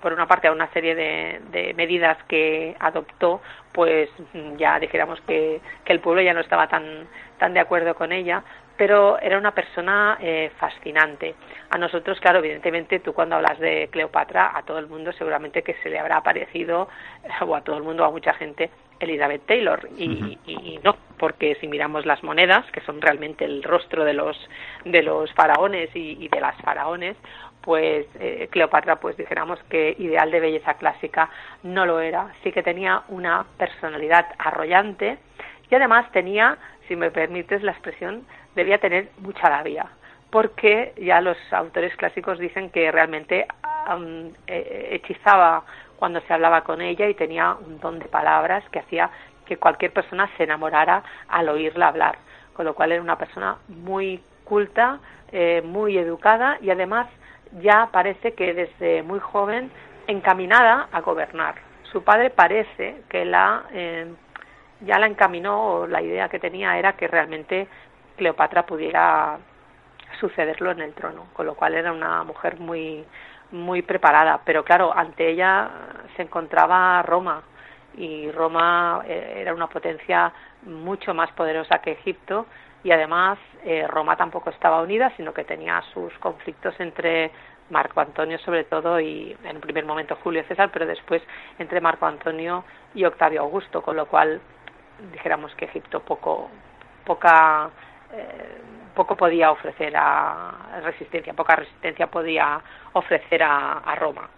por 0.00 0.12
una 0.12 0.26
parte, 0.26 0.48
a 0.48 0.52
una 0.52 0.70
serie 0.72 0.94
de, 0.94 1.72
medidas 1.74 2.18
que 2.28 2.76
adoptó, 2.78 3.40
pues 3.72 4.10
ya 4.56 4.78
dijéramos 4.78 5.20
que, 5.22 5.60
que, 5.84 5.92
el 5.92 6.00
pueblo 6.00 6.22
ya 6.22 6.34
no 6.34 6.40
estaba 6.40 6.68
tan, 6.68 7.08
tan 7.38 7.54
de 7.54 7.60
acuerdo 7.60 7.94
con 7.94 8.12
ella, 8.12 8.44
pero 8.76 9.18
era 9.20 9.38
una 9.38 9.52
persona 9.52 10.18
eh, 10.20 10.50
fascinante. 10.58 11.34
A 11.70 11.78
nosotros, 11.78 12.18
claro, 12.20 12.40
evidentemente, 12.40 13.00
tú 13.00 13.12
cuando 13.12 13.36
hablas 13.36 13.58
de 13.58 13.88
Cleopatra, 13.90 14.52
a 14.54 14.62
todo 14.62 14.78
el 14.78 14.88
mundo 14.88 15.12
seguramente 15.12 15.62
que 15.62 15.74
se 15.82 15.90
le 15.90 15.98
habrá 15.98 16.22
parecido, 16.22 16.88
o 17.46 17.54
a 17.54 17.62
todo 17.62 17.76
el 17.76 17.82
mundo, 17.82 18.04
a 18.04 18.10
mucha 18.10 18.34
gente, 18.34 18.70
Elizabeth 19.04 19.46
Taylor. 19.46 19.88
Y, 19.98 20.80
no 20.82 20.96
porque 21.18 21.56
si 21.60 21.68
miramos 21.68 22.04
las 22.04 22.22
monedas 22.22 22.70
que 22.72 22.80
son 22.80 23.00
realmente 23.00 23.44
el 23.44 23.62
rostro 23.62 24.04
de 24.04 24.12
los 24.12 24.36
de 24.84 25.02
los 25.02 25.32
faraones 25.32 25.88
y, 25.94 26.28
de 26.28 26.40
las 26.40 26.56
faraones 26.60 27.16
pues 27.62 28.06
eh, 28.18 28.48
Cleopatra 28.50 28.96
pues 28.96 29.16
dijéramos 29.16 29.58
que 29.70 29.94
ideal 29.98 30.30
de 30.30 30.40
belleza 30.40 30.74
clásica 30.74 31.30
no 31.62 31.86
lo 31.86 32.00
era. 32.00 32.34
Sí 32.42 32.52
que 32.52 32.62
tenía 32.62 33.04
una 33.08 33.46
personalidad 33.56 34.26
arrollante 34.38 35.18
y 35.70 35.74
además 35.74 36.10
tenía 36.12 36.58
si 36.88 36.96
me 36.96 37.10
permites 37.10 37.62
la 37.62 37.72
expresión 37.72 38.26
debía 38.54 38.78
tener 38.78 39.08
mucha 39.18 39.48
labia 39.48 39.86
porque 40.34 40.94
ya 40.96 41.20
los 41.20 41.36
autores 41.52 41.94
clásicos 41.94 42.40
dicen 42.40 42.68
que 42.70 42.90
realmente 42.90 43.46
eh, 44.48 44.88
hechizaba 44.90 45.64
cuando 46.04 46.20
se 46.20 46.34
hablaba 46.34 46.64
con 46.64 46.82
ella 46.82 47.08
y 47.08 47.14
tenía 47.14 47.54
un 47.54 47.80
don 47.80 47.98
de 47.98 48.04
palabras 48.04 48.62
que 48.68 48.80
hacía 48.80 49.08
que 49.46 49.56
cualquier 49.56 49.90
persona 49.90 50.28
se 50.36 50.44
enamorara 50.44 51.02
al 51.28 51.48
oírla 51.48 51.88
hablar, 51.88 52.18
con 52.52 52.66
lo 52.66 52.74
cual 52.74 52.92
era 52.92 53.00
una 53.00 53.16
persona 53.16 53.56
muy 53.68 54.22
culta, 54.44 54.98
eh, 55.32 55.62
muy 55.64 55.96
educada 55.96 56.58
y 56.60 56.68
además 56.68 57.06
ya 57.62 57.88
parece 57.90 58.34
que 58.34 58.52
desde 58.52 59.02
muy 59.02 59.18
joven 59.18 59.70
encaminada 60.06 60.88
a 60.92 61.00
gobernar. 61.00 61.54
Su 61.90 62.04
padre 62.04 62.28
parece 62.28 63.00
que 63.08 63.24
la 63.24 63.62
eh, 63.72 64.12
ya 64.80 64.98
la 64.98 65.06
encaminó 65.06 65.68
o 65.68 65.86
la 65.86 66.02
idea 66.02 66.28
que 66.28 66.38
tenía 66.38 66.76
era 66.78 66.92
que 66.98 67.08
realmente 67.08 67.66
Cleopatra 68.18 68.66
pudiera 68.66 69.38
sucederlo 70.20 70.70
en 70.70 70.82
el 70.82 70.92
trono, 70.92 71.28
con 71.32 71.46
lo 71.46 71.54
cual 71.54 71.72
era 71.72 71.90
una 71.90 72.24
mujer 72.24 72.60
muy 72.60 73.06
muy 73.50 73.82
preparada, 73.82 74.40
pero 74.44 74.64
claro, 74.64 74.92
ante 74.96 75.30
ella 75.30 75.70
se 76.16 76.22
encontraba 76.22 77.02
Roma 77.02 77.42
y 77.96 78.30
Roma 78.30 79.02
eh, 79.06 79.34
era 79.38 79.54
una 79.54 79.68
potencia 79.68 80.32
mucho 80.62 81.14
más 81.14 81.30
poderosa 81.32 81.78
que 81.78 81.92
Egipto 81.92 82.46
y 82.82 82.90
además 82.90 83.38
eh, 83.64 83.86
Roma 83.86 84.16
tampoco 84.16 84.50
estaba 84.50 84.82
unida, 84.82 85.12
sino 85.16 85.32
que 85.32 85.44
tenía 85.44 85.82
sus 85.92 86.12
conflictos 86.18 86.74
entre 86.80 87.30
Marco 87.70 88.00
Antonio 88.00 88.38
sobre 88.38 88.64
todo 88.64 89.00
y 89.00 89.36
en 89.44 89.56
un 89.56 89.62
primer 89.62 89.84
momento 89.84 90.18
Julio 90.22 90.44
César, 90.48 90.70
pero 90.72 90.86
después 90.86 91.22
entre 91.58 91.80
Marco 91.80 92.06
Antonio 92.06 92.64
y 92.94 93.04
Octavio 93.04 93.42
Augusto, 93.42 93.82
con 93.82 93.96
lo 93.96 94.06
cual 94.06 94.40
dijéramos 95.12 95.54
que 95.54 95.64
Egipto 95.66 96.00
poco 96.00 96.50
poca 97.04 97.70
eh, 98.16 98.60
poco 98.94 99.16
podía 99.16 99.50
ofrecer 99.50 99.92
a 99.96 100.80
resistencia, 100.82 101.34
poca 101.34 101.56
resistencia 101.56 102.06
podía 102.06 102.60
ofrecer 102.92 103.42
a, 103.42 103.94
Roma. 103.96 104.28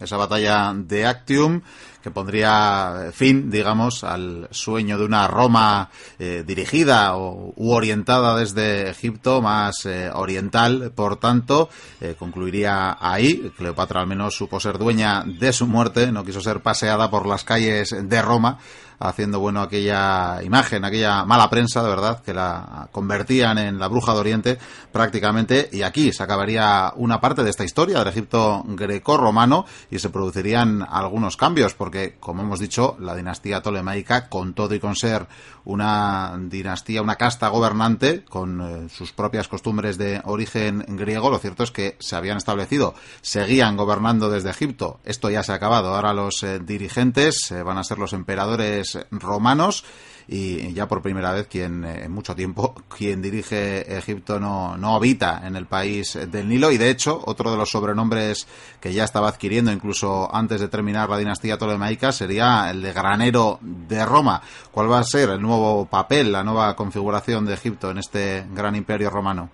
esa 0.00 0.16
batalla 0.16 0.72
de 0.74 1.06
Actium 1.06 1.60
que 2.02 2.10
pondría 2.10 3.12
fin, 3.12 3.48
digamos, 3.48 4.02
al 4.02 4.48
sueño 4.50 4.98
de 4.98 5.04
una 5.04 5.28
Roma 5.28 5.88
eh, 6.18 6.42
dirigida 6.44 7.16
o, 7.16 7.52
u 7.54 7.70
orientada 7.70 8.36
desde 8.36 8.90
Egipto, 8.90 9.40
más 9.40 9.86
eh, 9.86 10.10
oriental, 10.12 10.90
por 10.96 11.20
tanto, 11.20 11.68
concluiría 12.18 12.96
ahí. 13.00 13.52
Cleopatra 13.56 14.00
al 14.00 14.08
menos 14.08 14.34
supo 14.34 14.58
ser 14.58 14.78
dueña 14.78 15.22
de 15.24 15.52
su 15.52 15.68
muerte, 15.68 16.10
no 16.10 16.24
quiso 16.24 16.40
ser 16.40 16.60
paseada 16.60 17.08
por 17.08 17.24
las 17.24 17.44
calles 17.44 17.94
de 17.96 18.20
Roma, 18.22 18.58
haciendo 19.08 19.40
bueno 19.40 19.60
aquella 19.60 20.42
imagen, 20.42 20.84
aquella 20.84 21.24
mala 21.24 21.50
prensa, 21.50 21.82
de 21.82 21.88
verdad, 21.88 22.22
que 22.22 22.32
la 22.32 22.88
convertían 22.92 23.58
en 23.58 23.78
la 23.78 23.88
bruja 23.88 24.12
de 24.14 24.20
Oriente 24.20 24.58
prácticamente. 24.92 25.68
Y 25.72 25.82
aquí 25.82 26.12
se 26.12 26.22
acabaría 26.22 26.92
una 26.96 27.20
parte 27.20 27.42
de 27.42 27.50
esta 27.50 27.64
historia 27.64 27.98
del 27.98 28.08
Egipto 28.08 28.62
greco-romano 28.66 29.66
y 29.90 29.98
se 29.98 30.10
producirían 30.10 30.86
algunos 30.88 31.36
cambios, 31.36 31.74
porque, 31.74 32.16
como 32.20 32.42
hemos 32.42 32.60
dicho, 32.60 32.96
la 33.00 33.14
dinastía 33.14 33.62
tolemaica, 33.62 34.28
con 34.28 34.54
todo 34.54 34.74
y 34.74 34.80
con 34.80 34.96
ser 34.96 35.26
una 35.64 36.36
dinastía, 36.38 37.02
una 37.02 37.16
casta 37.16 37.48
gobernante, 37.48 38.24
con 38.24 38.60
eh, 38.60 38.88
sus 38.88 39.12
propias 39.12 39.48
costumbres 39.48 39.98
de 39.98 40.20
origen 40.24 40.84
griego, 40.88 41.30
lo 41.30 41.38
cierto 41.38 41.62
es 41.62 41.70
que 41.70 41.96
se 42.00 42.16
habían 42.16 42.36
establecido, 42.36 42.94
seguían 43.20 43.76
gobernando 43.76 44.30
desde 44.30 44.50
Egipto. 44.50 45.00
Esto 45.04 45.30
ya 45.30 45.42
se 45.42 45.52
ha 45.52 45.56
acabado. 45.56 45.94
Ahora 45.94 46.12
los 46.12 46.42
eh, 46.42 46.58
dirigentes 46.58 47.50
eh, 47.50 47.62
van 47.62 47.78
a 47.78 47.84
ser 47.84 47.98
los 47.98 48.12
emperadores 48.12 48.91
romanos 49.10 49.84
y 50.28 50.72
ya 50.72 50.86
por 50.86 51.02
primera 51.02 51.32
vez 51.32 51.46
quien 51.48 51.84
eh, 51.84 52.04
en 52.04 52.12
mucho 52.12 52.34
tiempo 52.34 52.74
quien 52.96 53.22
dirige 53.22 53.96
Egipto 53.96 54.38
no, 54.38 54.76
no 54.76 54.94
habita 54.94 55.42
en 55.44 55.56
el 55.56 55.66
país 55.66 56.18
del 56.30 56.48
Nilo 56.48 56.70
y 56.70 56.78
de 56.78 56.90
hecho 56.90 57.20
otro 57.24 57.50
de 57.50 57.56
los 57.56 57.70
sobrenombres 57.70 58.46
que 58.80 58.92
ya 58.92 59.04
estaba 59.04 59.28
adquiriendo 59.28 59.72
incluso 59.72 60.28
antes 60.34 60.60
de 60.60 60.68
terminar 60.68 61.08
la 61.08 61.18
dinastía 61.18 61.58
tolemaica 61.58 62.12
sería 62.12 62.70
el 62.70 62.82
de 62.82 62.92
granero 62.92 63.58
de 63.60 64.04
Roma. 64.04 64.40
¿Cuál 64.70 64.90
va 64.90 65.00
a 65.00 65.04
ser 65.04 65.30
el 65.30 65.40
nuevo 65.40 65.86
papel, 65.86 66.32
la 66.32 66.42
nueva 66.42 66.74
configuración 66.76 67.46
de 67.46 67.54
Egipto 67.54 67.90
en 67.90 67.98
este 67.98 68.44
gran 68.54 68.74
imperio 68.74 69.10
romano? 69.10 69.50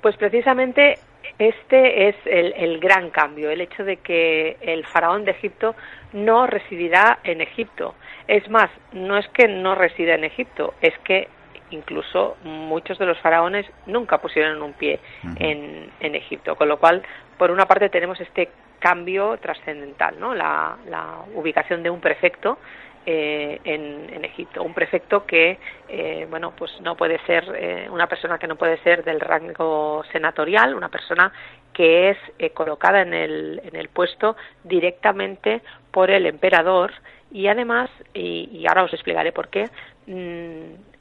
Pues 0.00 0.16
precisamente 0.16 0.98
este 1.38 2.08
es 2.08 2.16
el, 2.24 2.52
el, 2.54 2.80
gran 2.80 3.10
cambio, 3.10 3.50
el 3.50 3.60
hecho 3.60 3.84
de 3.84 3.98
que 3.98 4.56
el 4.62 4.86
faraón 4.86 5.24
de 5.24 5.32
Egipto 5.32 5.74
no 6.16 6.46
residirá 6.46 7.18
en 7.24 7.42
Egipto. 7.42 7.94
Es 8.26 8.48
más, 8.48 8.70
no 8.92 9.18
es 9.18 9.28
que 9.28 9.46
no 9.46 9.74
resida 9.74 10.14
en 10.14 10.24
Egipto, 10.24 10.74
es 10.80 10.96
que 11.04 11.28
incluso 11.70 12.36
muchos 12.42 12.98
de 12.98 13.06
los 13.06 13.18
faraones 13.18 13.66
nunca 13.86 14.18
pusieron 14.18 14.62
un 14.62 14.72
pie 14.72 14.98
en, 15.38 15.90
en, 16.00 16.14
Egipto, 16.14 16.56
con 16.56 16.68
lo 16.68 16.78
cual, 16.78 17.02
por 17.36 17.50
una 17.50 17.66
parte, 17.66 17.90
tenemos 17.90 18.20
este 18.20 18.48
cambio 18.78 19.36
trascendental, 19.38 20.18
¿no? 20.18 20.34
La, 20.34 20.76
la, 20.88 21.18
ubicación 21.34 21.82
de 21.82 21.90
un 21.90 22.00
prefecto 22.00 22.58
eh, 23.06 23.60
en, 23.64 24.12
en, 24.12 24.24
Egipto, 24.24 24.62
un 24.64 24.74
prefecto 24.74 25.24
que, 25.24 25.58
eh, 25.88 26.26
bueno, 26.28 26.52
pues 26.56 26.72
no 26.80 26.96
puede 26.96 27.18
ser 27.24 27.44
eh, 27.56 27.88
una 27.88 28.08
persona 28.08 28.36
que 28.38 28.48
no 28.48 28.56
puede 28.56 28.78
ser 28.78 29.04
del 29.04 29.20
rango 29.20 30.02
senatorial, 30.10 30.74
una 30.74 30.88
persona 30.88 31.32
que 31.72 32.10
es 32.10 32.18
eh, 32.38 32.50
colocada 32.50 33.02
en 33.02 33.14
el, 33.14 33.60
en 33.64 33.76
el 33.76 33.88
puesto 33.90 34.36
directamente 34.64 35.62
por 35.92 36.10
el 36.10 36.26
emperador. 36.26 36.92
Y 37.30 37.48
además, 37.48 37.90
y, 38.14 38.66
ahora 38.66 38.84
os 38.84 38.92
explicaré 38.92 39.30
por 39.30 39.48
qué, 39.48 39.68
mm, 40.06 40.95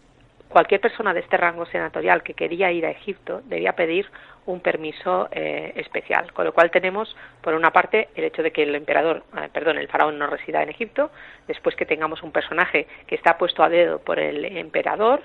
cualquier 0.50 0.82
persona 0.82 1.14
de 1.14 1.22
este 1.22 1.38
rango 1.38 1.66
senatorial 1.66 2.24
que 2.24 2.34
quería 2.34 2.72
ir 2.72 2.86
a 2.86 2.92
Egipto 2.92 3.42
debía 3.46 3.74
pedir 3.74 4.08
un 4.46 4.60
permiso 4.60 5.28
eh, 5.32 5.74
especial, 5.76 6.32
con 6.34 6.46
lo 6.46 6.54
cual 6.54 6.70
tenemos, 6.70 7.16
por 7.42 7.56
una 7.56 7.72
parte, 7.72 8.10
el 8.16 8.26
hecho 8.26 8.44
de 8.44 8.52
que 8.52 8.64
el 8.64 8.76
emperador, 8.76 9.24
eh, 9.38 9.50
perdón, 9.52 9.78
el 9.78 9.88
faraón 9.88 10.20
no 10.20 10.28
resida 10.28 10.62
en 10.62 10.70
Egipto, 10.70 11.10
después 11.48 11.76
que 11.76 11.86
tengamos 11.86 12.22
un 12.22 12.32
personaje 12.32 12.88
que 13.08 13.16
está 13.16 13.38
puesto 13.38 13.64
a 13.64 13.70
dedo 13.70 14.00
por 14.00 14.20
el 14.20 14.46
emperador. 14.58 15.24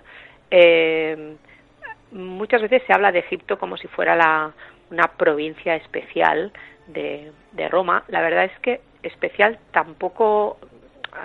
Eh, 0.51 1.37
muchas 2.13 2.63
veces 2.63 2.83
se 2.87 2.93
habla 2.93 3.13
de 3.13 3.19
Egipto 3.19 3.59
como 3.59 3.77
si 3.77 3.89
fuera 3.89 4.17
la, 4.17 4.53
una 4.91 5.09
provincia 5.09 5.77
especial 5.77 6.51
de, 6.87 7.31
de 7.53 7.69
Roma. 7.69 8.05
La 8.09 8.23
verdad 8.23 8.45
es 8.45 8.59
que 8.61 8.81
especial 9.03 9.59
tampoco, 9.71 10.59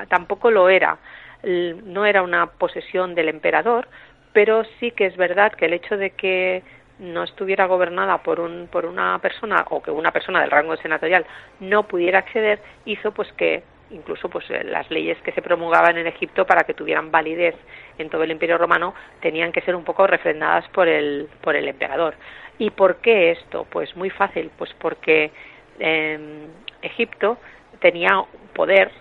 tampoco 0.09 0.51
lo 0.51 0.69
era. 0.69 0.97
No 1.45 2.05
era 2.05 2.23
una 2.23 2.47
posesión 2.47 3.13
del 3.13 3.29
emperador, 3.29 3.87
pero 4.33 4.63
sí 4.79 4.91
que 4.91 5.05
es 5.05 5.15
verdad 5.15 5.53
que 5.53 5.65
el 5.65 5.73
hecho 5.73 5.95
de 5.95 6.09
que 6.09 6.63
no 6.99 7.23
estuviera 7.23 7.65
gobernada 7.65 8.19
por 8.19 8.39
un 8.39 8.67
por 8.71 8.85
una 8.85 9.19
persona 9.19 9.65
o 9.69 9.81
que 9.81 9.91
una 9.91 10.11
persona 10.11 10.41
del 10.41 10.51
rango 10.51 10.77
senatorial 10.77 11.25
no 11.59 11.83
pudiera 11.83 12.19
acceder 12.19 12.59
hizo 12.85 13.11
pues 13.11 13.31
que 13.33 13.63
incluso 13.91 14.29
pues 14.29 14.49
eh, 14.49 14.63
las 14.63 14.89
leyes 14.89 15.17
que 15.21 15.31
se 15.31 15.41
promulgaban 15.41 15.97
en 15.97 16.07
Egipto 16.07 16.45
para 16.45 16.63
que 16.63 16.73
tuvieran 16.73 17.11
validez 17.11 17.55
en 17.97 18.09
todo 18.09 18.23
el 18.23 18.31
Imperio 18.31 18.57
Romano 18.57 18.93
tenían 19.21 19.51
que 19.51 19.61
ser 19.61 19.75
un 19.75 19.83
poco 19.83 20.07
refrendadas 20.07 20.67
por 20.69 20.87
el 20.87 21.27
por 21.41 21.55
el 21.55 21.67
emperador. 21.67 22.15
Y 22.57 22.69
por 22.69 22.97
qué 22.97 23.31
esto 23.31 23.67
pues 23.69 23.95
muy 23.95 24.09
fácil 24.09 24.49
pues 24.57 24.73
porque 24.79 25.31
eh, 25.79 26.47
Egipto 26.81 27.37
tenía 27.79 28.23
poder 28.53 28.91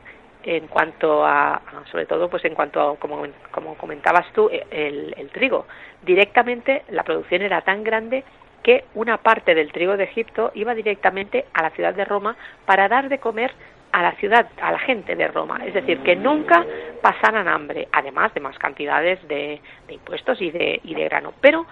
en 0.44 0.68
cuanto 0.68 1.24
a, 1.24 1.60
sobre 1.90 2.06
todo 2.06 2.28
pues 2.28 2.44
en 2.44 2.54
cuanto 2.54 2.80
a, 2.80 2.96
como, 2.96 3.24
como 3.50 3.76
comentabas 3.76 4.26
tú 4.32 4.48
e, 4.50 4.66
el, 4.70 5.14
el, 5.16 5.30
trigo 5.30 5.66
directamente 6.02 6.84
la 6.90 7.02
producción 7.02 7.42
era 7.42 7.62
tan 7.62 7.82
grande 7.82 8.24
que 8.62 8.84
una 8.94 9.18
parte 9.18 9.54
del 9.54 9.72
trigo 9.72 9.96
de 9.96 10.04
Egipto 10.04 10.50
iba 10.54 10.74
directamente 10.74 11.46
a 11.52 11.62
la 11.62 11.70
ciudad 11.70 11.94
de 11.94 12.04
Roma 12.04 12.36
para 12.66 12.88
dar 12.88 13.08
de 13.08 13.18
comer 13.18 13.52
a 13.92 14.02
la 14.02 14.12
ciudad, 14.12 14.48
a 14.60 14.72
la 14.72 14.78
gente 14.80 15.14
de 15.14 15.28
Roma, 15.28 15.60
es 15.64 15.72
decir, 15.72 16.00
que 16.00 16.16
nunca 16.16 16.66
pasaran 17.00 17.46
hambre, 17.46 17.86
además 17.92 18.34
de 18.34 18.40
más 18.40 18.58
cantidades 18.58 19.22
de, 19.28 19.60
de 19.86 19.94
impuestos 19.94 20.42
y 20.42 20.50
de, 20.50 20.80
y 20.82 20.94
de 20.94 21.04
grano. 21.04 21.32
Pero 21.40 21.64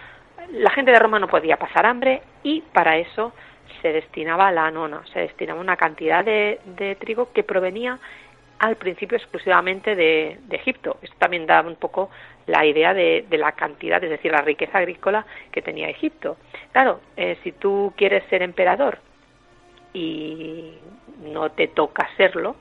la 0.53 0.71
gente 0.71 0.93
de 0.93 1.01
Roma 1.01 1.19
no 1.19 1.27
podía 1.27 1.57
pasar 1.57 1.85
hambre 1.85 2.23
y 2.45 2.61
para 2.61 2.97
eso 2.97 3.33
se 3.81 3.93
destinaba 3.93 4.53
la 4.53 4.71
nona, 4.71 5.03
se 5.13 5.19
destinaba 5.19 5.61
una 5.61 5.77
cantidad 5.77 6.25
de, 6.25 6.61
de 6.65 6.95
trigo 6.95 7.33
que 7.33 7.43
provenía 7.43 7.99
al 8.63 8.77
principio 8.77 9.19
exclusivamente 9.19 9.97
de, 9.97 10.39
Egipto. 10.51 10.97
Esto 11.03 11.17
también 11.19 11.47
da 11.47 11.63
un 11.63 11.75
poco 11.75 12.11
la 12.47 12.65
idea 12.65 12.95
de, 12.95 13.27
de, 13.29 13.37
la 13.37 13.53
cantidad, 13.53 14.03
es 14.05 14.09
decir, 14.09 14.31
la 14.31 14.41
riqueza 14.41 14.79
agrícola 14.79 15.27
que 15.51 15.63
tenía 15.63 15.89
Egipto. 15.89 16.37
Claro, 16.71 17.01
eh, 17.17 17.37
si 17.43 17.51
tú 17.51 17.93
quieres 17.97 18.23
ser 18.31 18.41
emperador 18.41 18.99
y 19.93 20.75
no 21.25 21.51
te 21.51 21.67
toca 21.67 22.09
serlo, 22.17 22.55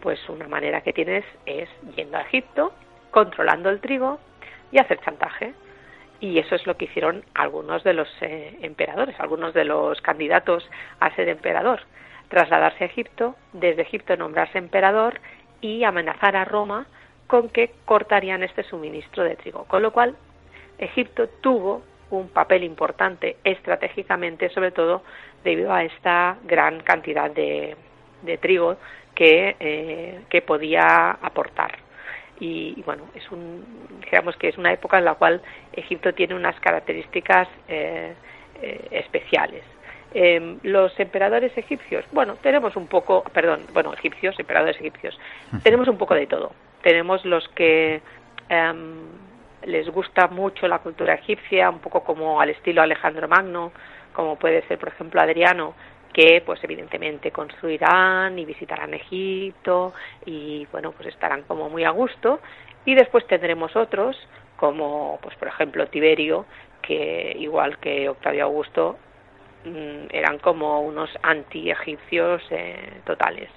pues 0.00 0.20
una 0.28 0.46
manera 0.46 0.80
que 0.82 0.92
tienes 0.92 1.24
es 1.44 1.68
yendo 1.96 2.18
a 2.18 2.22
Egipto, 2.22 2.72
controlando 3.10 3.68
el 3.68 3.80
trigo 3.80 4.20
y 4.70 4.78
hacer 4.78 5.00
chantaje. 5.00 5.54
Y 6.20 6.38
eso 6.38 6.54
es 6.54 6.68
lo 6.68 6.76
que 6.76 6.84
hicieron 6.84 7.24
algunos 7.34 7.82
de 7.82 7.94
los 7.94 8.08
eh, 8.20 8.56
emperadores, 8.62 9.18
algunos 9.18 9.54
de 9.54 9.64
los 9.64 10.00
candidatos 10.02 10.70
a 11.00 11.12
ser 11.16 11.28
emperador. 11.28 11.80
Trasladarse 12.28 12.84
a 12.84 12.86
Egipto, 12.86 13.34
desde 13.52 13.82
Egipto 13.82 14.16
nombrarse 14.16 14.58
emperador 14.58 15.20
y 15.60 15.84
amenazar 15.84 16.36
a 16.36 16.44
Roma 16.44 16.86
con 17.26 17.48
que 17.48 17.72
cortarían 17.84 18.42
este 18.42 18.62
suministro 18.64 19.24
de 19.24 19.36
trigo. 19.36 19.64
Con 19.64 19.82
lo 19.82 19.92
cual, 19.92 20.16
Egipto 20.78 21.28
tuvo 21.40 21.82
un 22.10 22.28
papel 22.28 22.64
importante 22.64 23.36
estratégicamente, 23.44 24.48
sobre 24.50 24.70
todo 24.70 25.02
debido 25.44 25.72
a 25.72 25.84
esta 25.84 26.38
gran 26.44 26.80
cantidad 26.80 27.30
de, 27.30 27.76
de 28.22 28.38
trigo 28.38 28.76
que, 29.14 29.56
eh, 29.60 30.20
que 30.30 30.42
podía 30.42 31.10
aportar 31.10 31.88
y, 32.40 32.82
bueno 32.82 33.04
es 33.14 33.30
un 33.30 33.98
digamos 34.04 34.36
que 34.36 34.48
es 34.48 34.58
una 34.58 34.72
época 34.72 34.98
en 34.98 35.04
la 35.04 35.14
cual 35.14 35.42
Egipto 35.72 36.12
tiene 36.14 36.34
unas 36.34 36.58
características 36.60 37.48
eh, 37.68 38.14
eh, 38.62 38.88
especiales 38.90 39.64
eh, 40.14 40.56
los 40.62 40.98
emperadores 40.98 41.56
egipcios 41.56 42.04
bueno 42.12 42.36
tenemos 42.36 42.76
un 42.76 42.86
poco 42.86 43.24
perdón 43.32 43.60
bueno 43.72 43.92
egipcios 43.92 44.38
emperadores 44.38 44.76
egipcios 44.76 45.18
tenemos 45.62 45.88
un 45.88 45.98
poco 45.98 46.14
de 46.14 46.26
todo. 46.26 46.52
Tenemos 46.82 47.24
los 47.24 47.46
que 47.48 48.00
em, 48.48 49.00
les 49.64 49.88
gusta 49.88 50.28
mucho 50.28 50.68
la 50.68 50.78
cultura 50.78 51.14
egipcia 51.14 51.68
un 51.70 51.80
poco 51.80 52.04
como 52.04 52.40
al 52.40 52.50
estilo 52.50 52.82
Alejandro 52.82 53.28
Magno 53.28 53.72
como 54.12 54.36
puede 54.36 54.62
ser 54.66 54.78
por 54.78 54.88
ejemplo 54.88 55.20
Adriano 55.20 55.74
que 56.12 56.42
pues 56.44 56.62
evidentemente 56.64 57.30
construirán 57.30 58.38
y 58.38 58.44
visitarán 58.44 58.94
Egipto 58.94 59.92
y 60.24 60.66
bueno 60.72 60.92
pues 60.92 61.08
estarán 61.08 61.42
como 61.42 61.68
muy 61.68 61.84
a 61.84 61.90
gusto. 61.90 62.40
Y 62.84 62.94
después 62.94 63.26
tendremos 63.26 63.76
otros 63.76 64.16
como 64.56 65.18
pues 65.22 65.36
por 65.36 65.48
ejemplo 65.48 65.86
Tiberio 65.86 66.46
que 66.82 67.36
igual 67.38 67.78
que 67.78 68.08
Octavio 68.08 68.44
Augusto 68.44 68.98
eran 70.10 70.38
como 70.38 70.80
unos 70.80 71.10
anti-egipcios 71.22 72.42
eh, 72.50 73.00
totales. 73.04 73.50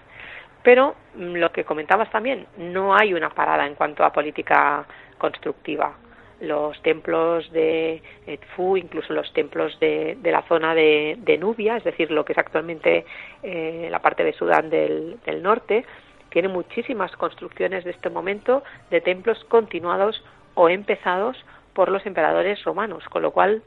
Pero 0.64 0.95
mm, 1.16 1.36
lo 1.36 1.51
que 1.51 1.64
comentabas 1.64 2.09
también 2.12 2.47
no 2.57 2.95
hay 2.95 3.14
una 3.14 3.30
parada 3.30 3.66
en 3.66 3.76
cuanto 3.76 4.03
a 4.03 4.14
política 4.14 4.86
constructiva. 5.18 5.95
Los 6.39 6.82
templos 6.82 7.51
de 7.51 8.01
Edfu, 8.26 8.76
incluso 8.76 9.14
los 9.14 9.32
templos 9.34 9.80
de, 9.80 10.18
la 10.24 10.41
zona 10.43 10.74
de, 10.74 11.38
Nubia, 11.39 11.78
es 11.78 11.84
decir, 11.84 12.09
lo 12.09 12.26
que 12.26 12.34
es 12.34 12.39
actualmente 12.39 13.05
eh, 13.43 13.88
la 13.91 13.99
parte 13.99 14.24
de 14.24 14.34
Sudán 14.34 14.72
del, 14.72 15.20
norte, 15.41 15.86
tiene 16.30 16.47
muchísimas 16.47 17.12
construcciones 17.16 17.84
de 17.84 17.91
este 17.91 18.09
momento 18.09 18.64
de 18.89 19.01
templos 19.01 19.43
continuados 19.45 20.24
o 20.55 20.68
empezados 20.70 21.38
por 21.74 21.89
los 21.89 22.05
emperadores 22.07 22.64
romanos, 22.64 23.03
con 23.09 23.22
lo 23.22 23.32
cual 23.32 23.62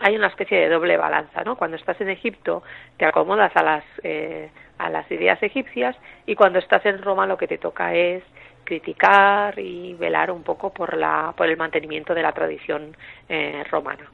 hay 0.00 0.16
una 0.16 0.28
especie 0.28 0.58
de 0.58 0.68
doble 0.68 0.96
balanza, 0.96 1.42
¿no? 1.44 1.56
Cuando 1.56 1.76
estás 1.76 2.00
en 2.00 2.08
Egipto 2.08 2.62
te 2.96 3.04
acomodas 3.04 3.54
a 3.56 3.62
las 3.62 3.84
eh, 4.02 4.50
a 4.78 4.90
las 4.90 5.10
ideas 5.10 5.42
egipcias 5.42 5.96
y 6.26 6.34
cuando 6.34 6.58
estás 6.58 6.84
en 6.86 7.02
Roma 7.02 7.26
lo 7.26 7.36
que 7.36 7.48
te 7.48 7.58
toca 7.58 7.94
es 7.94 8.22
criticar 8.64 9.58
y 9.58 9.94
velar 9.94 10.30
un 10.30 10.42
poco 10.42 10.70
por, 10.72 10.94
la, 10.96 11.32
por 11.34 11.48
el 11.48 11.56
mantenimiento 11.56 12.14
de 12.14 12.22
la 12.22 12.32
tradición 12.32 12.94
eh, 13.28 13.64
romana. 13.70 14.10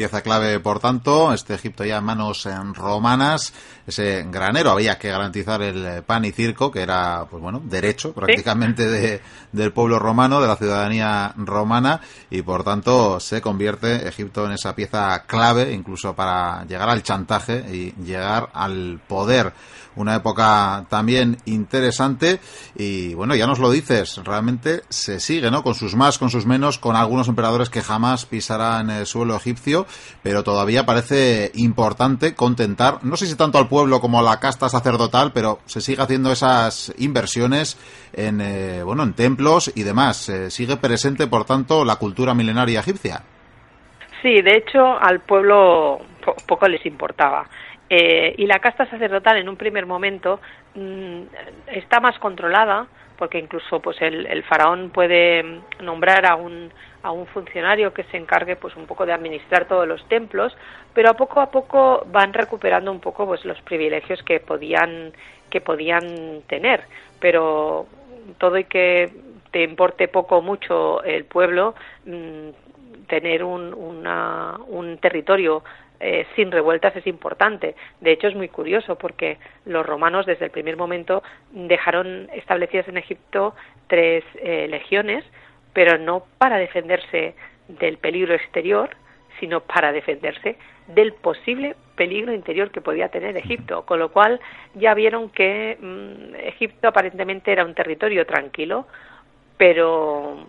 Pieza 0.00 0.22
clave, 0.22 0.60
por 0.60 0.80
tanto, 0.80 1.30
este 1.30 1.52
Egipto 1.52 1.84
ya 1.84 1.98
en 1.98 2.04
manos 2.04 2.46
eh, 2.46 2.54
romanas, 2.72 3.52
ese 3.86 4.24
granero 4.30 4.70
había 4.70 4.98
que 4.98 5.10
garantizar 5.10 5.60
el 5.60 5.84
eh, 5.84 6.00
pan 6.00 6.24
y 6.24 6.32
circo, 6.32 6.70
que 6.70 6.80
era, 6.80 7.26
pues 7.30 7.42
bueno, 7.42 7.60
derecho 7.62 8.14
prácticamente 8.14 8.88
de, 8.88 9.20
del 9.52 9.74
pueblo 9.74 9.98
romano, 9.98 10.40
de 10.40 10.48
la 10.48 10.56
ciudadanía 10.56 11.34
romana, 11.36 12.00
y 12.30 12.40
por 12.40 12.64
tanto 12.64 13.20
se 13.20 13.42
convierte 13.42 14.08
Egipto 14.08 14.46
en 14.46 14.52
esa 14.52 14.74
pieza 14.74 15.24
clave, 15.26 15.70
incluso 15.70 16.14
para 16.14 16.64
llegar 16.64 16.88
al 16.88 17.02
chantaje 17.02 17.58
y 17.70 17.92
llegar 18.02 18.48
al 18.54 19.02
poder 19.06 19.52
una 20.00 20.16
época 20.16 20.86
también 20.88 21.36
interesante 21.44 22.40
y 22.74 23.14
bueno, 23.14 23.34
ya 23.34 23.46
nos 23.46 23.58
lo 23.58 23.70
dices, 23.70 24.20
realmente 24.24 24.82
se 24.88 25.20
sigue, 25.20 25.50
¿no? 25.50 25.62
Con 25.62 25.74
sus 25.74 25.94
más, 25.94 26.18
con 26.18 26.30
sus 26.30 26.46
menos, 26.46 26.78
con 26.78 26.96
algunos 26.96 27.28
emperadores 27.28 27.70
que 27.70 27.82
jamás 27.82 28.26
pisarán 28.26 28.90
el 28.90 29.06
suelo 29.06 29.36
egipcio, 29.36 29.86
pero 30.22 30.42
todavía 30.42 30.86
parece 30.86 31.52
importante 31.54 32.34
contentar, 32.34 33.04
no 33.04 33.16
sé 33.16 33.26
si 33.26 33.36
tanto 33.36 33.58
al 33.58 33.68
pueblo 33.68 34.00
como 34.00 34.18
a 34.18 34.22
la 34.22 34.40
casta 34.40 34.68
sacerdotal, 34.68 35.32
pero 35.32 35.60
se 35.66 35.80
sigue 35.80 36.02
haciendo 36.02 36.32
esas 36.32 36.92
inversiones 36.98 37.78
en, 38.12 38.40
eh, 38.40 38.82
bueno, 38.82 39.02
en 39.02 39.14
templos 39.14 39.72
y 39.74 39.82
demás. 39.82 40.28
Eh, 40.28 40.50
sigue 40.50 40.76
presente, 40.76 41.26
por 41.26 41.44
tanto, 41.44 41.84
la 41.84 41.96
cultura 41.96 42.34
milenaria 42.34 42.80
egipcia. 42.80 43.22
Sí, 44.22 44.42
de 44.42 44.56
hecho, 44.56 44.98
al 45.00 45.20
pueblo 45.20 46.00
poco 46.46 46.68
les 46.68 46.84
importaba. 46.84 47.46
Eh, 47.92 48.34
y 48.38 48.46
la 48.46 48.60
casta 48.60 48.86
sacerdotal 48.86 49.38
en 49.38 49.48
un 49.48 49.56
primer 49.56 49.84
momento 49.84 50.40
mm, 50.74 51.22
está 51.66 51.98
más 52.00 52.18
controlada 52.18 52.86
porque 53.18 53.38
incluso 53.38 53.80
pues 53.80 54.00
el, 54.00 54.42
faraón 54.44 54.90
puede 54.90 55.60
nombrar 55.82 56.24
a 56.24 56.36
un, 56.36 56.72
a 57.02 57.10
un 57.10 57.26
funcionario 57.26 57.92
que 57.92 58.04
se 58.04 58.16
encargue 58.16 58.56
pues 58.56 58.76
un 58.76 58.86
poco 58.86 59.04
de 59.04 59.12
administrar 59.12 59.66
todos 59.66 59.86
los 59.86 60.08
templos 60.08 60.56
pero 60.94 61.10
a 61.10 61.14
poco 61.14 61.40
a 61.40 61.50
poco 61.50 62.06
van 62.10 62.32
recuperando 62.32 62.90
un 62.90 63.00
poco 63.00 63.26
pues 63.26 63.44
los 63.44 63.60
privilegios 63.62 64.22
que 64.22 64.40
podían 64.40 65.12
que 65.50 65.60
podían 65.60 66.42
tener. 66.46 66.84
Pero 67.18 67.86
todo 68.38 68.56
y 68.56 68.64
que 68.64 69.10
te 69.50 69.62
importe 69.64 70.08
poco 70.08 70.38
o 70.38 70.42
mucho 70.42 71.02
el 71.02 71.24
pueblo 71.24 71.74
mm, 72.06 73.06
tener 73.08 73.42
un, 73.44 73.74
un 73.74 74.98
territorio 74.98 75.64
eh, 76.00 76.26
sin 76.34 76.50
revueltas 76.50 76.96
es 76.96 77.06
importante. 77.06 77.74
De 78.00 78.12
hecho, 78.12 78.26
es 78.26 78.34
muy 78.34 78.48
curioso 78.48 78.96
porque 78.96 79.38
los 79.66 79.84
romanos 79.84 80.24
desde 80.24 80.46
el 80.46 80.50
primer 80.50 80.76
momento 80.76 81.22
dejaron 81.52 82.28
establecidas 82.32 82.88
en 82.88 82.96
Egipto 82.96 83.54
tres 83.86 84.24
eh, 84.36 84.66
legiones, 84.68 85.24
pero 85.74 85.98
no 85.98 86.24
para 86.38 86.56
defenderse 86.56 87.34
del 87.68 87.98
peligro 87.98 88.34
exterior, 88.34 88.90
sino 89.38 89.60
para 89.60 89.92
defenderse 89.92 90.56
del 90.88 91.12
posible 91.12 91.76
peligro 91.96 92.32
interior 92.32 92.70
que 92.70 92.80
podía 92.80 93.08
tener 93.08 93.36
Egipto, 93.36 93.84
con 93.84 93.98
lo 93.98 94.10
cual 94.10 94.40
ya 94.74 94.94
vieron 94.94 95.28
que 95.28 95.76
mm, 95.78 96.34
Egipto 96.46 96.88
aparentemente 96.88 97.52
era 97.52 97.64
un 97.64 97.74
territorio 97.74 98.24
tranquilo, 98.26 98.86
pero 99.56 100.46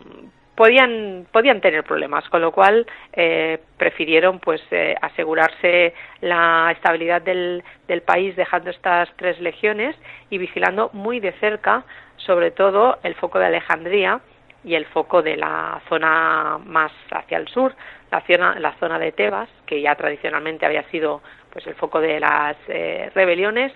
podían 0.56 1.28
podían 1.32 1.62
tener 1.62 1.84
problemas 1.84 2.28
con 2.30 2.42
lo 2.42 2.52
cual 2.52 2.86
eh, 3.14 3.60
prefirieron 3.78 4.40
pues 4.40 4.62
eh, 4.72 4.96
asegurarse 5.02 5.94
la 6.22 6.72
estabilidad 6.72 7.22
del, 7.22 7.64
del 7.88 8.02
país 8.02 8.36
dejando 8.36 8.70
estas 8.70 9.10
tres 9.16 9.40
legiones 9.40 9.96
y 10.30 10.38
vigilando 10.38 10.90
muy 10.94 11.20
de 11.20 11.32
cerca 11.34 11.84
sobre 12.18 12.52
todo 12.52 13.00
el 13.04 13.16
foco 13.16 13.40
de 13.40 13.46
Alejandría 13.46 14.20
y 14.64 14.76
el 14.76 14.86
foco 14.86 15.22
de 15.22 15.38
la 15.38 15.82
zona 15.90 16.60
más 16.64 16.92
hacia 17.12 17.38
el 17.38 17.48
sur 17.48 17.74
la 18.12 18.22
zona 18.22 18.60
la 18.60 18.74
zona 18.74 19.00
de 19.00 19.12
Tebas 19.14 19.50
que 19.66 19.82
ya 19.82 19.96
tradicionalmente 19.96 20.66
había 20.66 20.84
sido 20.90 21.22
pues 21.52 21.66
el 21.66 21.76
foco 21.76 22.02
de 22.02 22.20
las 22.20 22.58
eh, 22.68 23.10
rebeliones 23.16 23.72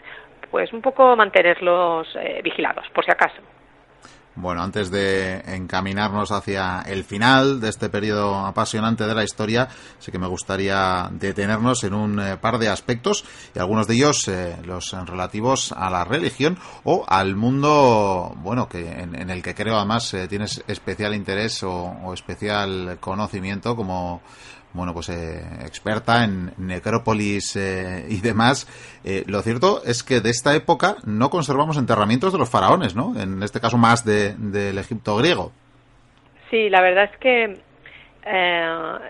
pues 0.51 0.71
un 0.73 0.81
poco 0.81 1.15
mantenerlos 1.15 2.07
vigilados 2.43 2.87
por 2.89 3.03
si 3.03 3.11
acaso 3.11 3.41
bueno, 4.35 4.61
antes 4.61 4.91
de 4.91 5.41
encaminarnos 5.47 6.31
hacia 6.31 6.81
el 6.81 7.03
final 7.03 7.61
de 7.61 7.69
este 7.69 7.89
periodo 7.89 8.35
apasionante 8.35 9.05
de 9.05 9.15
la 9.15 9.23
historia, 9.23 9.69
sí 9.99 10.11
que 10.11 10.19
me 10.19 10.27
gustaría 10.27 11.09
detenernos 11.11 11.83
en 11.83 11.93
un 11.93 12.19
eh, 12.19 12.37
par 12.37 12.59
de 12.59 12.67
aspectos 12.67 13.23
y 13.55 13.59
algunos 13.59 13.87
de 13.87 13.95
ellos 13.95 14.27
eh, 14.27 14.57
los 14.65 14.91
relativos 14.91 15.71
a 15.71 15.89
la 15.89 16.03
religión 16.03 16.57
o 16.83 17.05
al 17.07 17.35
mundo, 17.35 18.33
bueno, 18.37 18.67
que 18.67 19.01
en, 19.01 19.29
el 19.29 19.41
que 19.41 19.55
creo 19.55 19.77
además 19.77 20.13
eh, 20.13 20.27
tienes 20.27 20.63
especial 20.67 21.15
interés 21.15 21.63
o 21.63 22.13
especial 22.13 22.97
conocimiento 22.99 23.75
como 23.75 24.21
bueno, 24.75 24.93
pues 24.93 25.09
eh, 25.09 25.41
experta 25.65 26.23
en 26.25 26.51
necrópolis 26.57 27.55
eh, 27.55 28.05
y 28.09 28.19
demás. 28.19 28.67
Eh, 29.03 29.23
lo 29.27 29.41
cierto 29.41 29.81
es 29.85 30.03
que 30.03 30.19
de 30.19 30.29
esta 30.29 30.53
época 30.55 30.97
no 31.05 31.29
conservamos 31.29 31.77
enterramientos 31.77 32.33
de 32.33 32.39
los 32.39 32.49
faraones, 32.49 32.95
¿no? 32.95 33.13
En 33.19 33.41
este 33.41 33.61
caso 33.61 33.77
más 33.77 34.05
del 34.05 34.77
Egipto 34.77 35.15
griego. 35.17 35.51
Sí, 36.49 36.69
la 36.69 36.81
verdad 36.81 37.09
es 37.11 37.17
que 37.19 37.65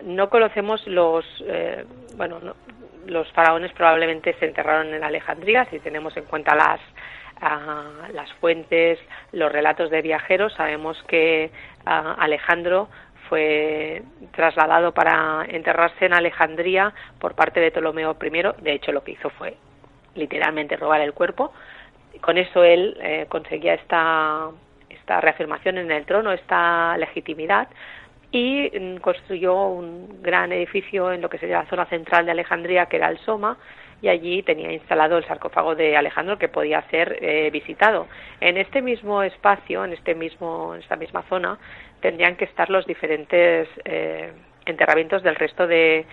no 0.04 0.30
conocemos 0.30 0.86
los, 0.88 1.26
bueno, 2.18 2.40
los 3.08 3.32
faraones 3.32 3.72
probablemente 3.74 4.36
se 4.40 4.46
enterraron 4.46 4.94
en 4.94 5.04
Alejandría, 5.04 5.66
si 5.72 5.80
tenemos 5.80 6.16
en 6.18 6.26
cuenta 6.26 6.54
las 6.54 6.82
ah, 7.42 8.10
las 8.14 8.32
fuentes, 8.34 9.00
los 9.32 9.52
relatos 9.52 9.90
de 9.90 10.02
viajeros, 10.02 10.54
sabemos 10.54 11.02
que 11.08 11.50
ah, 11.86 12.16
Alejandro 12.20 12.90
fue 13.30 14.04
trasladado 14.32 14.94
para 14.94 15.46
enterrarse 15.48 16.06
en 16.06 16.14
Alejandría 16.14 16.94
por 17.20 17.36
parte 17.36 17.60
de 17.60 17.72
Ptolomeo 17.72 18.18
I. 18.22 18.30
De 18.62 18.74
hecho, 18.74 18.92
lo 18.92 19.04
que 19.04 19.12
hizo 19.12 19.30
fue 19.32 19.56
literalmente 20.16 20.78
robar 20.78 21.02
el 21.02 21.14
cuerpo. 21.14 21.54
Con 22.22 22.38
eso 22.38 22.64
él 22.64 22.98
eh, 23.02 23.26
conseguía 23.30 23.74
esta, 23.74 24.50
esta 24.90 25.22
reafirmación 25.22 25.78
en 25.78 25.92
el 25.92 26.06
trono, 26.06 26.32
esta 26.32 26.98
legitimidad, 26.98 27.68
y 28.32 28.70
mm, 28.70 28.98
construyó 28.98 29.68
un 29.68 30.22
gran 30.22 30.52
edificio 30.52 31.12
en 31.12 31.22
lo 31.22 31.30
que 31.30 31.38
sería 31.38 31.60
la 31.60 31.70
zona 31.70 31.86
central 31.86 32.26
de 32.26 32.32
Alejandría, 32.32 32.88
que 32.88 32.98
era 32.98 33.10
el 33.10 33.18
Soma, 33.20 33.58
y 34.02 34.10
allí 34.10 34.44
tenía 34.44 34.72
instalado 34.72 35.18
el 35.18 35.26
sarcófago 35.26 35.76
de 35.76 35.96
Alejandro 35.96 36.38
que 36.38 36.50
podía 36.50 36.82
ser 36.90 37.18
eh, 37.22 37.50
visitado. 37.52 38.08
En 38.40 38.58
este 38.58 38.82
mismo 38.82 39.24
espacio, 39.24 39.86
en 39.86 39.94
este 39.94 40.16
mismo, 40.16 40.76
en 40.76 40.82
esta 40.82 40.96
misma 40.96 41.24
zona, 41.24 41.58
tendrían 42.06 42.36
que 42.36 42.46
estar 42.46 42.70
los 42.70 42.86
diferentes 42.86 43.68
eh, 43.84 44.32
enterramientos 44.68 45.24
del 45.24 45.36
resto 45.36 45.66
de, 45.66 46.06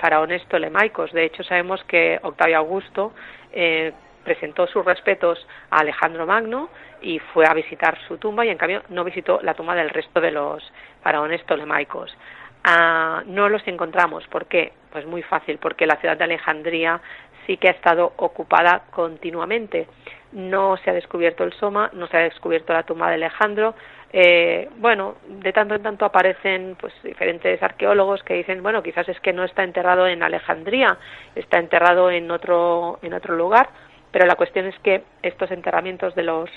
faraones 0.00 0.46
tolemaicos. 0.46 1.10
De 1.10 1.24
hecho, 1.24 1.42
sabemos 1.42 1.82
que 1.88 2.20
Octavio 2.22 2.58
Augusto 2.58 3.12
eh, 3.52 3.92
presentó 4.22 4.68
sus 4.68 4.84
respetos 4.84 5.44
a 5.70 5.78
Alejandro 5.80 6.24
Magno 6.24 6.70
y 7.02 7.18
fue 7.18 7.46
a 7.48 7.54
visitar 7.54 7.98
su 8.06 8.16
tumba 8.18 8.46
y 8.46 8.50
en 8.50 8.58
cambio 8.58 8.84
no 8.90 9.02
visitó 9.02 9.40
la 9.42 9.54
tumba 9.54 9.74
del 9.74 9.90
resto 9.90 10.20
de 10.20 10.30
los 10.30 10.62
faraones 11.02 11.44
tolemaicos. 11.46 12.16
Ah, 12.62 13.24
no 13.26 13.48
los 13.48 13.66
encontramos. 13.66 14.24
¿Por 14.28 14.46
qué? 14.46 14.72
Pues 14.92 15.04
muy 15.04 15.22
fácil, 15.22 15.58
porque 15.58 15.84
la 15.84 15.96
ciudad 15.96 16.16
de 16.16 16.24
Alejandría 16.24 17.00
sí 17.48 17.56
que 17.56 17.66
ha 17.66 17.72
estado 17.72 18.12
ocupada 18.18 18.82
continuamente. 18.92 19.88
No 20.30 20.76
se 20.76 20.90
ha 20.90 20.94
descubierto 20.94 21.42
el 21.42 21.52
Soma, 21.54 21.90
no 21.92 22.06
se 22.06 22.18
ha 22.18 22.20
descubierto 22.20 22.72
la 22.72 22.84
tumba 22.84 23.08
de 23.08 23.14
Alejandro. 23.14 23.74
Eh, 24.12 24.68
bueno, 24.78 25.16
de 25.28 25.52
tanto 25.52 25.74
en 25.74 25.82
tanto 25.82 26.04
aparecen 26.04 26.76
pues 26.80 26.92
diferentes 27.02 27.62
arqueólogos 27.62 28.22
que 28.24 28.34
dicen, 28.34 28.62
bueno, 28.62 28.82
quizás 28.82 29.08
es 29.08 29.20
que 29.20 29.32
no 29.32 29.44
está 29.44 29.62
enterrado 29.62 30.08
en 30.08 30.22
Alejandría, 30.22 30.98
está 31.36 31.58
enterrado 31.58 32.10
en 32.10 32.30
otro 32.30 32.98
en 33.02 33.14
otro 33.14 33.36
lugar, 33.36 33.68
pero 34.10 34.26
la 34.26 34.34
cuestión 34.34 34.66
es 34.66 34.76
que 34.80 35.04
estos 35.22 35.50
enterramientos 35.52 36.14
de 36.16 36.24
los 36.24 36.50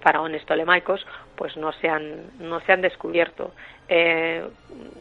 faraones 0.00 0.46
tolemaicos 0.46 1.04
pues 1.34 1.56
no 1.56 1.72
se 1.72 1.88
han 1.88 2.30
no 2.38 2.60
descubierto. 2.78 3.52
Eh, 3.88 4.44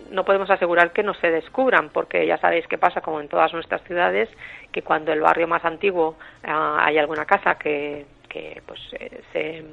no 0.10 0.26
podemos 0.26 0.50
asegurar 0.50 0.92
que 0.92 1.04
no 1.04 1.14
se 1.14 1.30
descubran 1.30 1.90
porque 1.90 2.26
ya 2.26 2.38
sabéis 2.38 2.68
qué 2.68 2.80
pasa 2.80 3.02
como 3.02 3.22
en 3.22 3.28
todas 3.28 3.54
nuestras 3.54 3.84
ciudades 3.84 4.30
que 4.72 4.82
cuando 4.82 5.14
el 5.14 5.22
barrio 5.22 5.48
más 5.48 5.64
antiguo 5.64 6.18
ah, 6.44 6.80
hay 6.82 6.98
alguna 6.98 7.26
casa 7.26 7.56
que, 7.56 8.06
que 8.28 8.64
pues 8.66 8.80
eh, 9.00 9.22
se, 9.32 9.64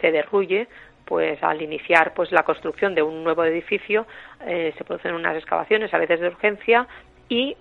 se 0.00 0.12
derruye 0.12 0.66
pues 1.10 1.42
al 1.42 1.60
iniciar 1.60 2.14
pues 2.14 2.30
la 2.30 2.44
construcción 2.44 2.94
de 2.94 3.02
un 3.02 3.24
nuevo 3.24 3.42
edificio 3.44 4.06
eh, 4.46 4.72
se 4.78 4.84
producen 4.84 5.12
unas 5.12 5.34
excavaciones 5.34 5.92
a 5.92 5.98
veces 5.98 6.20
de 6.20 6.28
urgencia 6.28 6.86
y 7.28 7.56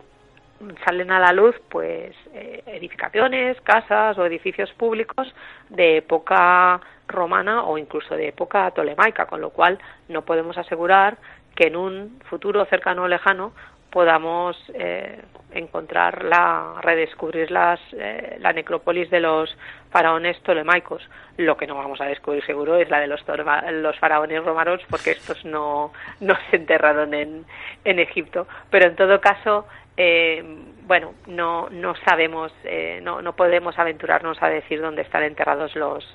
salen 0.86 1.10
a 1.10 1.20
la 1.20 1.34
luz 1.34 1.56
pues 1.68 2.16
eh, 2.36 2.62
edificaciones, 2.68 3.60
casas 3.62 4.20
o 4.20 4.26
edificios 4.28 4.72
públicos 4.74 5.34
de 5.70 5.98
época 5.98 6.80
romana 7.08 7.64
o 7.64 7.80
incluso 7.80 8.16
de 8.16 8.28
época 8.28 8.70
tolemaica, 8.70 9.26
con 9.26 9.42
lo 9.42 9.50
cual 9.50 9.80
no 10.10 10.22
podemos 10.22 10.56
asegurar 10.60 11.18
que 11.56 11.70
en 11.70 11.76
un 11.76 12.20
futuro 12.30 12.64
cercano 12.66 13.02
o 13.02 13.08
lejano 13.08 13.54
podamos 13.92 14.58
eh, 14.74 15.22
encontrar 15.52 16.24
la 16.24 16.76
redescubrir 16.82 17.50
las 17.50 17.80
eh, 17.94 18.38
la 18.40 18.54
necrópolis 18.54 19.10
de 19.10 19.20
los 19.20 19.56
faraones 19.90 20.40
tolemaicos 20.44 21.02
lo 21.38 21.58
que 21.58 21.66
no 21.66 21.76
vamos 21.76 22.00
a 22.02 22.06
descubrir 22.06 22.46
seguro 22.46 22.76
es 22.76 22.90
la 22.90 23.00
de 23.00 23.08
los 23.08 24.00
faraones 24.00 24.44
romanos 24.44 24.82
porque 24.90 25.12
estos 25.12 25.44
no 25.46 25.92
no 26.20 26.36
se 26.50 26.58
enterraron 26.58 27.14
en 27.14 27.46
en 27.84 28.00
Egipto 28.00 28.48
pero 28.70 28.88
en 28.88 28.96
todo 28.96 29.20
caso 29.20 29.66
eh, 30.02 30.42
bueno, 30.88 31.14
no, 31.28 31.70
no 31.70 31.94
sabemos, 32.08 32.54
eh, 32.64 33.02
no, 33.04 33.22
no 33.22 33.36
podemos 33.36 33.78
aventurarnos 33.78 34.42
a 34.42 34.48
decir 34.48 34.80
dónde 34.80 35.02
están 35.02 35.24
enterrados 35.24 35.76
los, 35.76 36.08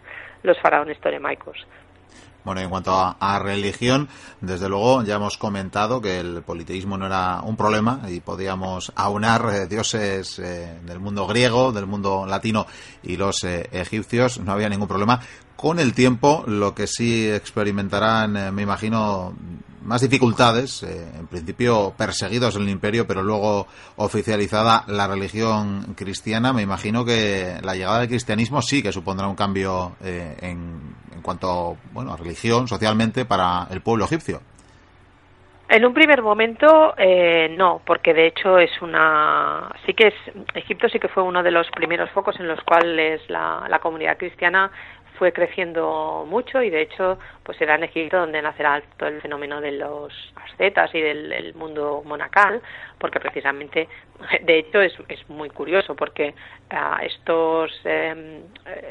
los 0.43 0.59
faraones 0.59 0.99
tolemaicos. 1.01 1.67
Bueno, 2.45 2.61
en 2.61 2.69
cuanto 2.69 2.93
a, 2.95 3.39
religión, 3.39 4.09
desde 4.41 4.69
luego 4.69 5.03
ya 5.03 5.17
hemos 5.17 5.39
comentado 5.39 6.01
que 6.01 6.21
el 6.21 6.43
politeísmo 6.43 6.99
no 6.99 7.07
era 7.07 7.41
un 7.43 7.57
problema 7.57 8.03
y 8.09 8.21
podíamos 8.21 8.93
aunar 8.95 9.49
eh, 9.53 9.67
dioses 9.67 10.37
del 10.37 11.01
mundo 11.01 11.27
griego, 11.27 11.73
del 11.73 11.87
mundo 11.87 12.27
latino 12.27 12.67
y 13.03 13.17
los 13.17 13.45
egipcios, 13.45 14.39
no 14.41 14.53
había 14.53 14.69
ningún 14.69 14.89
problema. 14.89 15.21
Con 15.57 15.79
el 15.79 15.95
tiempo, 15.95 16.45
lo 16.47 16.75
que 16.75 16.87
sí 16.87 17.31
experimentarán, 17.31 18.55
me 18.55 18.63
imagino, 18.63 19.35
más 19.85 20.01
dificultades, 20.01 20.83
eh, 20.83 21.07
en 21.19 21.27
principio 21.27 21.95
perseguidos 21.97 22.57
en 22.57 22.63
el 22.63 22.71
imperio, 22.71 23.07
pero 23.07 23.23
luego 23.23 23.67
oficializada 23.97 24.85
la 24.89 25.07
religión 25.07 25.95
cristiana, 25.95 26.53
me 26.53 26.63
imagino 26.63 27.05
que 27.05 27.59
la 27.63 27.75
llegada 27.75 28.01
del 28.01 28.09
cristianismo 28.09 28.63
sí 28.63 28.83
que 28.83 28.93
supondrá 28.93 29.29
un 29.29 29.37
cambio 29.37 29.97
eh, 30.03 30.37
en, 30.41 30.81
en, 31.15 31.23
cuanto 31.23 31.77
bueno, 31.93 32.13
a 32.13 32.17
religión, 32.17 32.67
socialmente, 32.67 33.25
para 33.25 33.67
el 33.71 33.83
pueblo 33.83 34.07
egipcio. 34.07 34.41
En 35.67 35.85
un 35.85 35.95
primer 35.95 36.23
momento 36.23 36.95
eh, 36.99 37.55
no, 37.57 37.81
porque 37.87 38.13
de 38.13 38.27
hecho 38.27 38.59
es 38.59 38.71
una, 38.83 39.71
sí 39.87 39.95
que 39.95 40.09
es 40.09 40.15
Egipto 40.55 40.89
sí 40.91 40.99
que 40.99 41.09
fue 41.09 41.23
uno 41.23 41.43
de 41.43 41.51
los 41.51 41.71
primeros 41.71 42.11
focos 42.11 42.39
en 42.39 42.47
los 42.47 42.61
cuales 42.61 43.23
la 43.29 43.79
comunidad 43.83 44.19
cristiana 44.19 44.71
fue 45.19 45.33
creciendo 45.33 46.27
mucho 46.29 46.63
y 46.63 46.71
de 46.71 46.83
hecho 46.83 47.19
pues 47.43 47.61
era 47.61 47.77
en 47.77 47.85
Egipto 47.85 48.19
donde 48.19 48.43
nacerá 48.43 48.83
todo 48.97 49.09
el 49.09 49.21
fenómeno 49.21 49.61
de 49.61 49.73
los 49.73 50.13
ascetas 50.37 50.95
y 50.95 51.01
del, 51.01 51.55
mundo 51.55 52.03
monacal 52.05 52.61
porque 52.99 53.21
precisamente 53.21 53.89
de 54.43 54.59
hecho 54.59 54.81
es, 54.81 54.93
es 55.09 55.29
muy 55.29 55.51
curioso 55.51 55.95
porque 55.95 56.35
uh, 56.73 57.03
estos 57.03 57.73
eh, 57.85 58.43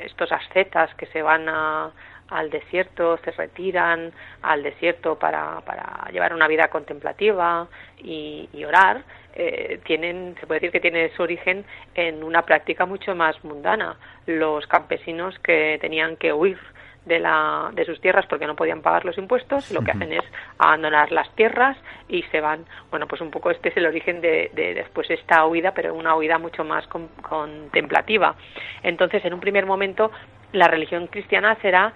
estos 0.04 0.32
ascetas 0.32 0.94
que 0.96 1.08
se 1.08 1.22
van 1.22 1.50
a 1.50 1.92
al 2.34 2.50
desierto, 2.50 3.18
se 3.24 3.32
retiran 3.32 4.12
al 4.42 4.64
desierto 4.64 5.20
para, 5.20 5.62
para 5.62 6.10
llevar 6.12 6.34
una 6.34 6.48
vida 6.48 6.68
contemplativa 6.68 7.68
y, 8.00 8.50
orar, 8.66 9.04
eh, 9.36 9.80
tienen, 9.86 10.36
se 10.40 10.48
puede 10.48 10.60
decir 10.60 10.72
que 10.72 10.80
tiene 10.80 11.10
su 11.16 11.24
origen 11.24 11.66
en 11.96 12.24
una 12.24 12.44
práctica 12.44 12.86
mucho 12.86 13.16
más 13.16 13.44
mundana. 13.44 13.98
Los 14.26 14.68
campesinos 14.68 15.38
que 15.40 15.78
tenían 15.82 16.16
que 16.18 16.34
huir 16.34 16.58
de, 17.06 17.20
la, 17.20 17.72
de 17.74 17.86
sus 17.86 18.00
tierras 18.00 18.26
porque 18.28 18.48
no 18.48 18.56
podían 18.56 18.82
pagar 18.82 19.06
los 19.06 19.18
impuestos, 19.18 19.72
lo 19.72 19.82
que 19.82 19.92
hacen 19.92 20.14
es 20.14 20.24
abandonar 20.58 21.12
las 21.12 21.30
tierras 21.36 21.78
y 22.08 22.24
se 22.24 22.40
van. 22.40 22.66
Bueno, 22.90 23.08
pues 23.08 23.22
un 23.22 23.32
poco 23.32 23.52
este 23.52 23.70
es 23.70 23.78
el 23.78 23.86
origen 23.86 24.22
de, 24.22 24.52
de 24.54 24.74
después 24.74 25.10
esta 25.10 25.46
huida, 25.46 25.74
pero 25.74 25.94
una 25.94 26.16
huida 26.16 26.38
mucho 26.38 26.64
más 26.64 26.88
contemplativa. 26.88 28.36
Entonces, 28.84 29.26
en 29.26 29.34
un 29.34 29.40
primer 29.40 29.66
momento, 29.66 30.12
la 30.54 30.68
religión 30.68 31.08
cristiana 31.08 31.58
será 31.62 31.94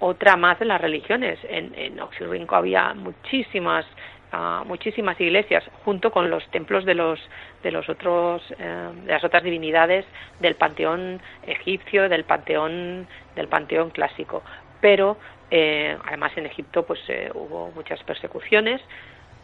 otra 0.00 0.36
más 0.36 0.58
de 0.58 0.64
las 0.64 0.80
religiones. 0.80 1.38
En, 1.48 1.72
en 1.76 2.00
Oxirrinco 2.00 2.56
había 2.56 2.92
muchísimas 2.92 3.86
uh, 4.32 4.64
muchísimas 4.66 5.20
iglesias 5.20 5.64
junto 5.84 6.10
con 6.10 6.30
los 6.30 6.46
templos 6.50 6.84
de 6.84 6.94
los 6.94 7.20
de 7.62 7.70
los 7.70 7.88
otros 7.88 8.42
eh, 8.58 8.88
de 9.04 9.12
las 9.12 9.24
otras 9.24 9.42
divinidades 9.42 10.04
del 10.40 10.54
panteón 10.54 11.20
egipcio 11.46 12.08
del 12.08 12.24
panteón 12.24 13.06
del 13.36 13.48
panteón 13.48 13.90
clásico. 13.90 14.42
Pero 14.80 15.16
eh, 15.50 15.96
además 16.06 16.32
en 16.36 16.46
Egipto 16.46 16.84
pues 16.84 17.00
eh, 17.08 17.30
hubo 17.34 17.70
muchas 17.74 18.02
persecuciones 18.02 18.80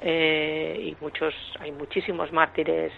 y 0.01 0.97
muchos 1.01 1.35
hay 1.59 1.73
muchísimos 1.73 2.33
mártires 2.33 2.93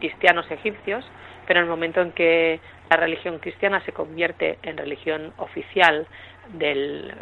cristianos 0.00 0.44
egipcios 0.50 1.04
pero 1.46 1.60
en 1.60 1.66
el 1.66 1.70
momento 1.70 2.00
en 2.00 2.10
que 2.10 2.58
la 2.90 2.96
religión 2.96 3.38
cristiana 3.38 3.80
se 3.84 3.92
convierte 3.92 4.58
en 4.64 4.76
religión 4.76 5.32
oficial 5.36 6.04
del, 6.54 7.14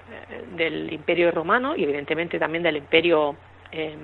del 0.57 0.91
imperio 0.91 1.31
romano 1.33 1.77
y 1.77 1.85
evidentemente 1.85 2.39
también 2.39 2.63
del 2.63 2.79
imperio 2.79 3.37
eh, 3.75 3.97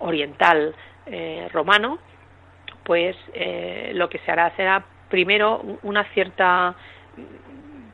oriental 0.00 0.74
eh, 1.06 1.48
romano, 1.52 1.98
pues 2.84 3.16
eh, 3.34 3.92
lo 3.94 4.08
que 4.08 4.18
se 4.20 4.30
hará 4.30 4.54
será 4.56 4.84
primero 5.08 5.62
una 5.82 6.04
cierta 6.12 6.74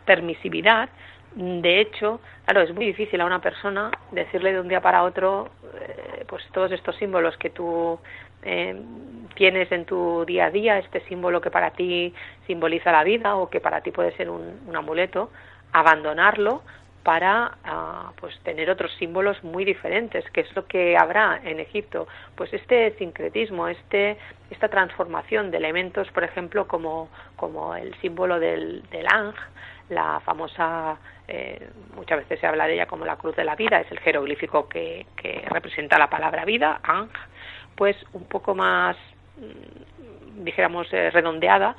permisividad. 0.05 0.89
De 1.35 1.81
hecho, 1.81 2.21
claro, 2.45 2.61
es 2.63 2.73
muy 2.75 2.87
difícil 2.87 3.21
a 3.21 3.25
una 3.25 3.41
persona 3.41 3.91
decirle 4.13 4.53
de 4.53 4.61
un 4.61 4.69
día 4.69 4.81
para 4.81 5.03
otro, 5.03 5.51
eh, 5.81 6.25
pues 6.29 6.45
todos 6.53 6.71
estos 6.71 6.95
símbolos 6.97 7.37
que 7.39 7.51
tú 7.51 7.99
eh, 8.43 8.81
tienes 9.35 9.73
en 9.73 9.85
tu 9.85 10.25
día 10.25 10.47
a 10.47 10.51
día, 10.51 10.79
este 10.79 11.01
símbolo 11.09 11.41
que 11.41 11.51
para 11.51 11.71
ti 11.71 12.15
simboliza 12.47 12.93
la 12.93 13.03
vida 13.03 13.35
o 13.37 13.51
que 13.51 13.61
para 13.61 13.81
ti 13.81 13.91
puede 13.91 14.17
ser 14.17 14.31
un 14.31 14.77
amuleto, 14.77 15.31
abandonarlo 15.73 16.63
para 17.05 17.59
uh, 17.67 18.13
pues 18.19 18.37
tener 18.41 18.71
otros 18.71 18.91
símbolos 18.99 19.45
muy 19.45 19.65
diferentes, 19.65 20.25
que 20.31 20.41
es 20.41 20.57
lo 20.57 20.67
que 20.67 20.97
habrá 20.97 21.39
en 21.45 21.61
Egipto. 21.61 22.09
Pues 22.35 22.53
este 22.53 22.97
sincretismo, 22.97 23.69
este, 23.69 24.17
esta 24.51 24.69
transformación 24.69 25.51
de 25.51 25.59
elementos, 25.59 26.11
por 26.13 26.25
ejemplo, 26.25 26.67
como, 26.67 27.11
como 27.37 27.77
el 27.77 27.95
símbolo 28.01 28.41
del, 28.41 28.83
del 28.91 29.07
Ang, 29.07 29.35
la 29.91 30.21
famosa, 30.21 30.97
eh, 31.29 31.69
muchas 31.95 32.21
veces 32.21 32.41
se 32.41 32.47
habla 32.47 32.67
de 32.67 32.75
ella 32.75 32.87
como 32.87 33.05
la 33.05 33.17
cruz 33.17 33.37
de 33.37 33.45
la 33.45 33.55
vida, 33.55 33.81
es 33.81 33.91
el 33.93 34.01
jeroglífico 34.01 34.67
que, 34.67 35.07
que 35.15 35.45
representa 35.51 35.99
la 35.99 36.09
palabra 36.09 36.47
vida, 36.47 36.81
Ang, 36.83 37.11
pues 37.77 37.97
un 38.15 38.25
poco 38.25 38.55
más, 38.55 38.97
mm, 39.37 40.43
dijéramos, 40.43 40.91
eh, 40.95 41.11
redondeada, 41.11 41.77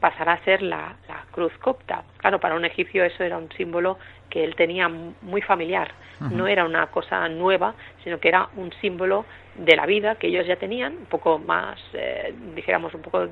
pasará 0.00 0.34
a 0.34 0.44
ser 0.44 0.62
la, 0.62 0.96
la, 1.08 1.24
cruz 1.30 1.52
copta. 1.58 2.04
Claro, 2.18 2.40
para 2.40 2.54
un 2.54 2.64
egipcio 2.64 3.04
eso 3.04 3.22
era 3.24 3.36
un 3.36 3.50
símbolo 3.52 3.98
que 4.30 4.44
él 4.44 4.54
tenía 4.54 4.88
muy 4.88 5.42
familiar. 5.42 5.90
Uh 6.20 6.24
-huh. 6.24 6.30
No 6.32 6.46
era 6.46 6.64
una 6.64 6.86
cosa 6.88 7.28
nueva, 7.28 7.74
sino 8.04 8.18
que 8.18 8.28
era 8.28 8.48
un 8.56 8.72
símbolo 8.80 9.24
de 9.56 9.76
la 9.76 9.86
vida 9.86 10.16
que 10.16 10.28
ellos 10.28 10.46
ya 10.46 10.56
tenían, 10.56 10.92
un 10.96 11.06
poco 11.06 11.38
más, 11.38 11.78
eh, 11.92 12.34
dijéramos, 12.54 12.94
un 12.94 13.02
poco 13.02 13.26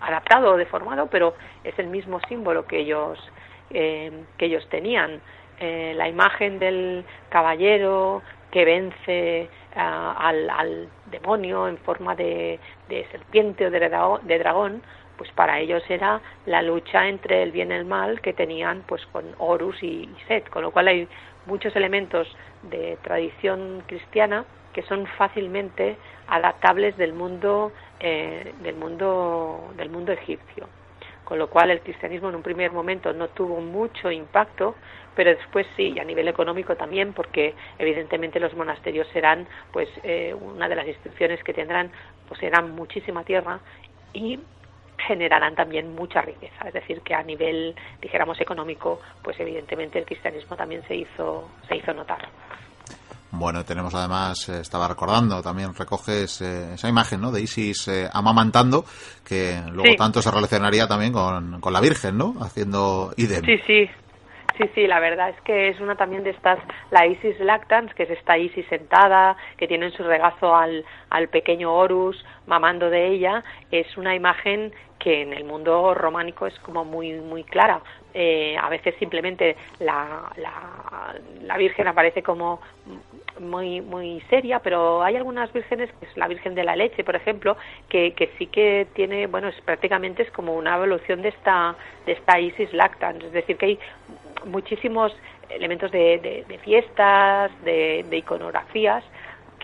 adaptado 0.00 0.52
o 0.52 0.56
deformado, 0.56 1.08
pero 1.08 1.34
es 1.64 1.78
el 1.78 1.86
mismo 1.86 2.20
símbolo 2.28 2.66
que 2.66 2.78
ellos, 2.80 3.18
eh, 3.70 4.12
que 4.36 4.46
ellos 4.46 4.66
tenían. 4.68 5.20
Eh, 5.58 5.94
la 5.96 6.08
imagen 6.08 6.58
del 6.58 7.04
caballero 7.30 8.22
que 8.50 8.64
vence 8.64 9.48
uh, 9.74 9.78
al, 10.18 10.50
al, 10.50 10.88
demonio 11.10 11.68
en 11.68 11.78
forma 11.78 12.14
de, 12.14 12.58
de 12.88 13.06
serpiente 13.10 13.66
o 13.66 13.70
de, 13.70 13.80
de 13.80 14.38
dragón, 14.38 14.82
pues 15.16 15.30
para 15.32 15.60
ellos 15.60 15.82
era 15.88 16.20
la 16.46 16.62
lucha 16.62 17.08
entre 17.08 17.42
el 17.42 17.52
bien 17.52 17.70
y 17.70 17.74
el 17.74 17.84
mal 17.84 18.20
que 18.20 18.32
tenían 18.32 18.82
pues 18.86 19.04
con 19.06 19.24
Horus 19.38 19.82
y, 19.82 20.04
y 20.04 20.16
Set, 20.28 20.48
con 20.50 20.62
lo 20.62 20.70
cual 20.70 20.88
hay 20.88 21.08
muchos 21.46 21.74
elementos 21.76 22.28
de 22.62 22.98
tradición 23.02 23.82
cristiana 23.86 24.44
que 24.72 24.82
son 24.82 25.06
fácilmente 25.18 25.96
adaptables 26.28 26.96
del 26.96 27.14
mundo 27.14 27.72
eh, 28.00 28.52
del 28.62 28.76
mundo 28.76 29.72
del 29.76 29.88
mundo 29.88 30.12
egipcio. 30.12 30.68
Con 31.24 31.38
lo 31.38 31.48
cual 31.48 31.70
el 31.70 31.80
cristianismo 31.80 32.28
en 32.28 32.36
un 32.36 32.42
primer 32.42 32.70
momento 32.70 33.12
no 33.12 33.28
tuvo 33.28 33.60
mucho 33.60 34.10
impacto 34.10 34.74
pero 35.16 35.30
después 35.30 35.66
sí 35.76 35.98
a 35.98 36.04
nivel 36.04 36.28
económico 36.28 36.76
también 36.76 37.14
porque 37.14 37.54
evidentemente 37.78 38.38
los 38.38 38.54
monasterios 38.54 39.08
serán 39.08 39.48
pues 39.72 39.88
eh, 40.04 40.34
una 40.34 40.68
de 40.68 40.76
las 40.76 40.86
instituciones 40.86 41.42
que 41.42 41.54
tendrán 41.54 41.90
pues 42.28 42.38
serán 42.38 42.72
muchísima 42.72 43.24
tierra 43.24 43.60
y 44.12 44.38
generarán 45.06 45.54
también 45.54 45.94
mucha 45.94 46.20
riqueza, 46.22 46.66
es 46.66 46.74
decir, 46.74 47.00
que 47.02 47.14
a 47.14 47.22
nivel, 47.22 47.74
dijéramos, 48.00 48.40
económico, 48.40 49.00
pues 49.22 49.38
evidentemente 49.40 49.98
el 49.98 50.04
cristianismo 50.04 50.56
también 50.56 50.82
se 50.86 50.96
hizo, 50.96 51.48
se 51.68 51.76
hizo 51.76 51.92
notar. 51.94 52.28
Bueno, 53.38 53.64
tenemos 53.64 53.94
además, 53.94 54.48
eh, 54.48 54.60
estaba 54.60 54.88
recordando, 54.88 55.42
también 55.42 55.74
recoges 55.74 56.40
eh, 56.40 56.74
esa 56.74 56.88
imagen 56.88 57.20
¿no? 57.20 57.30
de 57.32 57.42
Isis 57.42 57.88
eh, 57.88 58.08
amamantando, 58.12 58.84
que 59.26 59.60
luego 59.72 59.90
sí. 59.90 59.96
tanto 59.96 60.22
se 60.22 60.30
relacionaría 60.30 60.86
también 60.86 61.12
con, 61.12 61.60
con, 61.60 61.72
la 61.72 61.80
Virgen, 61.80 62.16
¿no? 62.16 62.34
Haciendo 62.40 63.12
idem. 63.16 63.44
Sí, 63.44 63.58
sí. 63.66 63.90
Sí, 64.56 64.64
sí, 64.74 64.86
la 64.86 65.00
verdad 65.00 65.28
es 65.28 65.40
que 65.42 65.68
es 65.68 65.80
una 65.80 65.96
también 65.96 66.24
de 66.24 66.30
estas, 66.30 66.58
la 66.90 67.06
Isis 67.06 67.38
lactans, 67.40 67.92
que 67.92 68.04
es 68.04 68.10
esta 68.10 68.38
Isis 68.38 68.66
sentada, 68.68 69.36
que 69.58 69.66
tiene 69.68 69.86
en 69.86 69.92
su 69.92 70.02
regazo 70.02 70.56
al, 70.56 70.82
al 71.10 71.28
pequeño 71.28 71.74
Horus 71.74 72.24
mamando 72.46 72.90
de 72.90 73.08
ella, 73.08 73.44
es 73.70 73.96
una 73.96 74.14
imagen 74.14 74.72
que 74.98 75.22
en 75.22 75.32
el 75.32 75.44
mundo 75.44 75.94
románico 75.94 76.46
es 76.46 76.58
como 76.60 76.84
muy 76.84 77.12
muy 77.12 77.44
clara. 77.44 77.80
Eh, 78.14 78.56
a 78.60 78.68
veces 78.70 78.94
simplemente 78.98 79.56
la, 79.78 80.32
la, 80.36 81.14
la, 81.42 81.56
Virgen 81.58 81.86
aparece 81.86 82.22
como 82.22 82.60
muy 83.38 83.82
muy 83.82 84.22
seria, 84.30 84.60
pero 84.60 85.02
hay 85.02 85.16
algunas 85.16 85.52
vírgenes, 85.52 85.90
que 86.00 86.06
es 86.06 86.16
la 86.16 86.26
Virgen 86.26 86.54
de 86.54 86.64
la 86.64 86.76
Leche, 86.76 87.04
por 87.04 87.14
ejemplo, 87.14 87.56
que, 87.90 88.14
que 88.14 88.30
sí 88.38 88.46
que 88.46 88.86
tiene, 88.94 89.26
bueno, 89.26 89.48
es 89.48 89.60
prácticamente 89.60 90.22
es 90.22 90.30
como 90.30 90.54
una 90.54 90.76
evolución 90.76 91.20
de 91.20 91.28
esta 91.28 91.76
de 92.06 92.12
esta 92.12 92.40
Isis 92.40 92.72
lactans, 92.72 93.22
es 93.22 93.32
decir, 93.32 93.58
que 93.58 93.66
hay 93.66 93.78
muchísimos 94.46 95.14
elementos 95.50 95.90
de, 95.92 96.44
de, 96.48 96.58
fiestas, 96.58 97.50
de, 97.64 98.04
de, 98.08 98.16
iconografías 98.16 99.04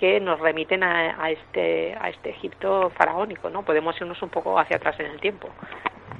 que 0.02 0.18
nos 0.18 0.40
remiten 0.40 0.82
a, 0.82 1.14
a, 1.16 1.30
este 1.30 1.94
a 1.94 2.08
este 2.10 2.30
Egipto 2.30 2.90
faraónico, 2.90 3.48
¿no? 3.48 3.62
Podemos 3.62 3.94
irnos 4.00 4.20
un 4.20 4.30
poco 4.30 4.58
hacia 4.58 4.76
atrás 4.76 4.98
en 4.98 5.06
el 5.06 5.20
tiempo. 5.20 5.48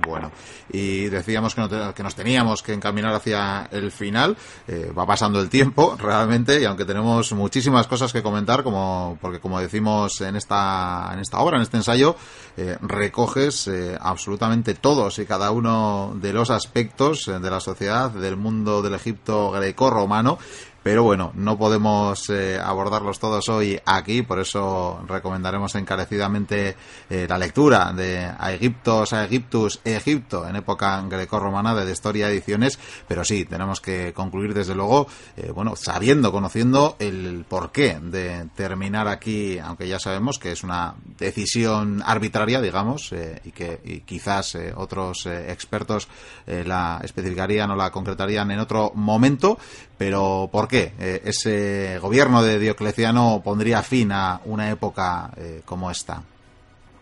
Bueno, 0.07 0.31
y 0.71 1.07
decíamos 1.07 1.55
que, 1.55 1.61
no 1.61 1.95
que, 1.95 2.03
nos 2.05 2.15
teníamos 2.15 2.63
que 2.63 2.75
encaminar 2.75 3.13
hacia 3.13 3.69
el 3.73 3.91
final. 3.91 4.37
Eh, 4.69 4.93
va 4.97 5.05
pasando 5.05 5.41
el 5.41 5.49
tiempo, 5.49 5.97
realmente, 6.01 6.61
y 6.61 6.65
aunque 6.65 6.85
tenemos 6.85 7.33
muchísimas 7.33 7.89
cosas 7.89 8.13
que 8.13 8.23
comentar, 8.23 8.63
como 8.63 9.19
porque 9.21 9.41
como 9.41 9.61
decimos 9.61 10.21
en 10.21 10.37
esta 10.37 11.11
en 11.13 11.19
esta 11.19 11.41
obra, 11.41 11.57
en 11.57 11.63
este 11.63 11.79
ensayo, 11.79 12.15
eh, 12.57 12.77
recoges 12.83 13.67
eh, 13.67 13.99
absolutamente 14.01 14.75
todos 14.75 15.19
y 15.19 15.27
cada 15.27 15.51
uno 15.51 16.13
de 16.15 16.33
los 16.33 16.51
aspectos 16.51 17.27
de 17.27 17.51
la 17.51 17.59
sociedad 17.59 18.13
del 18.13 18.37
mundo 18.37 18.81
del 18.81 18.95
Egipto 18.95 19.51
greco-romano 19.51 20.39
pero 20.83 21.05
bueno, 21.05 21.31
no 21.35 21.57
podemos 21.57 22.29
eh, 22.31 22.59
abordarlos 22.59 23.19
todos 23.21 23.49
hoy 23.49 23.79
aquí, 23.87 24.23
por 24.23 24.41
eso 24.41 25.01
recomendaremos 25.07 25.75
encarecidamente 25.77 26.77
eh, 27.09 27.27
la 27.29 27.39
lectura 27.39 27.93
de 27.93 28.25
A 28.39 28.53
Egiptos, 28.53 29.13
A 29.13 29.25
Egiptus, 29.25 29.81
Egipto 29.85 30.47
en 30.49 30.57
época 30.57 31.01
grecorromana 31.09 31.75
de, 31.75 31.93
Historia 31.93 32.31
Ediciones, 32.31 32.79
pero 33.07 33.23
sí, 33.23 33.45
tenemos 33.45 33.81
que 33.81 34.13
concluir 34.13 34.55
desde 34.55 34.75
luego, 34.75 35.07
eh, 35.37 35.51
bueno, 35.51 35.77
sabiendo, 35.77 36.33
conociendo 36.33 36.97
el 36.99 37.45
porqué 37.47 38.01
de 38.03 38.49
terminar 38.57 39.09
aquí, 39.09 39.59
aunque 39.59 39.87
ya 39.87 39.99
sabemos 39.99 40.39
que 40.39 40.53
es 40.53 40.65
una 40.65 40.95
decisión 41.19 42.03
arbitraria, 42.05 42.61
digamos, 42.63 43.13
y 43.45 43.53
que 43.53 44.03
quizás 44.07 44.57
otros 44.75 45.27
expertos 45.27 46.09
la 46.47 47.01
especificarían 47.05 47.71
o 47.71 47.77
la 47.77 47.91
concretarían 47.91 48.51
en 48.51 48.61
otro 48.61 48.93
momento, 48.95 49.59
pero 50.05 50.49
¿por 50.51 50.67
qué 50.67 50.91
eh, 50.99 51.21
ese 51.27 51.97
gobierno 52.01 52.43
de 52.43 52.59
Diocleciano 52.59 53.41
pondría 53.45 53.83
fin 53.83 54.11
a 54.11 54.41
una 54.47 54.69
época 54.69 55.31
eh, 55.37 55.61
como 55.65 55.93
esta? 55.93 56.23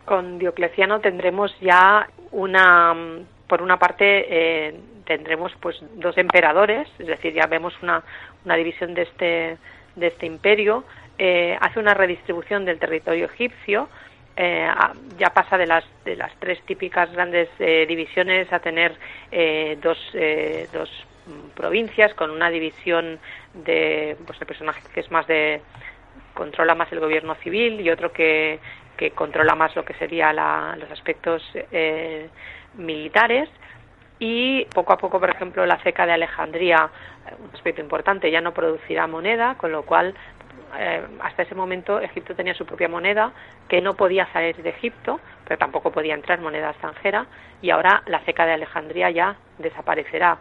Con 0.04 0.38
Diocleciano 0.38 1.00
tendremos 1.00 1.50
ya 1.62 2.06
una, 2.32 2.94
por 3.46 3.62
una 3.62 3.78
parte, 3.78 4.26
eh, 4.28 4.74
tendremos 5.06 5.50
pues 5.60 5.76
dos 5.94 6.18
emperadores, 6.18 6.88
es 6.98 7.06
decir, 7.06 7.32
ya 7.32 7.46
vemos 7.46 7.72
una, 7.82 8.02
una 8.44 8.56
división 8.56 8.92
de 8.92 9.02
este, 9.02 9.56
de 9.96 10.06
este 10.06 10.26
imperio, 10.26 10.84
eh, 11.16 11.56
hace 11.58 11.80
una 11.80 11.94
redistribución 11.94 12.66
del 12.66 12.78
territorio 12.78 13.24
egipcio, 13.24 13.88
eh, 14.36 14.68
ya 15.18 15.30
pasa 15.30 15.56
de 15.56 15.66
las 15.66 15.84
de 16.04 16.16
las 16.16 16.32
tres 16.38 16.62
típicas 16.64 17.10
grandes 17.12 17.48
eh, 17.58 17.84
divisiones 17.86 18.52
a 18.52 18.58
tener 18.58 18.94
eh, 19.30 19.78
dos, 19.82 19.98
dos 20.72 20.88
provincias 21.54 22.14
con 22.14 22.30
una 22.30 22.50
división 22.50 23.18
de, 23.54 24.16
pues, 24.26 24.38
de 24.38 24.46
personajes 24.46 24.86
que 24.88 25.00
es 25.00 25.10
más 25.10 25.26
de 25.26 25.60
controla 26.34 26.74
más 26.74 26.90
el 26.92 27.00
gobierno 27.00 27.34
civil 27.36 27.80
y 27.80 27.90
otro 27.90 28.12
que, 28.12 28.60
controla 29.14 29.54
más 29.54 29.74
lo 29.76 29.84
que 29.84 29.94
sería 29.94 30.30
la, 30.32 30.76
los 30.78 30.90
aspectos 30.90 31.42
eh, 31.54 32.28
militares. 32.74 33.48
Y 34.18 34.66
poco 34.66 34.92
a 34.92 34.98
poco, 34.98 35.18
por 35.18 35.30
ejemplo, 35.30 35.64
la 35.64 35.78
ceca 35.78 36.04
de 36.04 36.12
Alejandría, 36.12 36.90
un 37.42 37.54
aspecto 37.54 37.80
importante, 37.80 38.30
ya 38.30 38.42
no 38.42 38.52
producirá 38.52 39.06
moneda, 39.06 39.54
con 39.56 39.72
lo 39.72 39.84
cual 39.84 40.14
eh, 40.78 41.02
hasta 41.20 41.42
ese 41.42 41.54
momento 41.54 42.00
Egipto 42.00 42.34
tenía 42.34 42.54
su 42.54 42.64
propia 42.64 42.88
moneda 42.88 43.32
que 43.68 43.80
no 43.80 43.94
podía 43.94 44.26
salir 44.32 44.56
de 44.56 44.70
Egipto, 44.70 45.18
pero 45.44 45.58
tampoco 45.58 45.90
podía 45.90 46.14
entrar 46.14 46.40
moneda 46.40 46.70
extranjera 46.70 47.26
y 47.60 47.70
ahora 47.70 48.02
la 48.06 48.20
ceca 48.20 48.46
de 48.46 48.52
Alejandría 48.52 49.10
ya 49.10 49.36
desaparecerá 49.58 50.38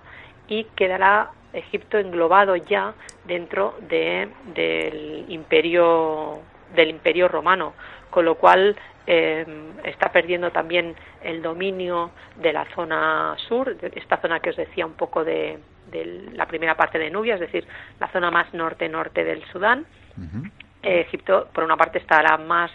y 0.50 0.66
quedará 0.76 1.32
Egipto 1.54 1.98
englobado 1.98 2.56
ya 2.56 2.94
dentro 3.26 3.76
de, 3.88 4.30
del 4.54 5.26
imperio 5.30 6.40
del 6.76 6.90
imperio 6.90 7.28
romano 7.28 7.74
con 8.12 8.26
lo 8.26 8.36
cual 8.36 8.76
eh, 9.08 9.46
está 9.84 10.12
perdiendo 10.12 10.52
también 10.52 10.96
el 11.24 11.42
dominio 11.42 12.12
de 12.36 12.54
la 12.54 12.66
zona 12.76 13.36
sur 13.48 13.76
esta 13.96 14.18
zona 14.18 14.40
que 14.40 14.52
os 14.52 14.56
decía 14.56 14.86
un 14.86 14.94
poco 14.94 15.24
de, 15.24 15.58
de 15.90 16.30
la 16.34 16.46
primera 16.46 16.76
parte 16.76 17.00
de 17.00 17.10
Nubia 17.10 17.36
es 17.36 17.40
decir 17.40 17.66
la 18.00 18.08
zona 18.10 18.30
más 18.30 18.54
norte 18.54 18.88
norte 18.88 19.24
del 19.24 19.44
Sudán 19.46 19.86
uh 20.18 20.22
-huh. 20.22 20.52
eh, 20.84 21.02
Egipto 21.02 21.48
por 21.54 21.64
una 21.64 21.78
parte 21.78 21.98
estará 21.98 22.38
más 22.38 22.72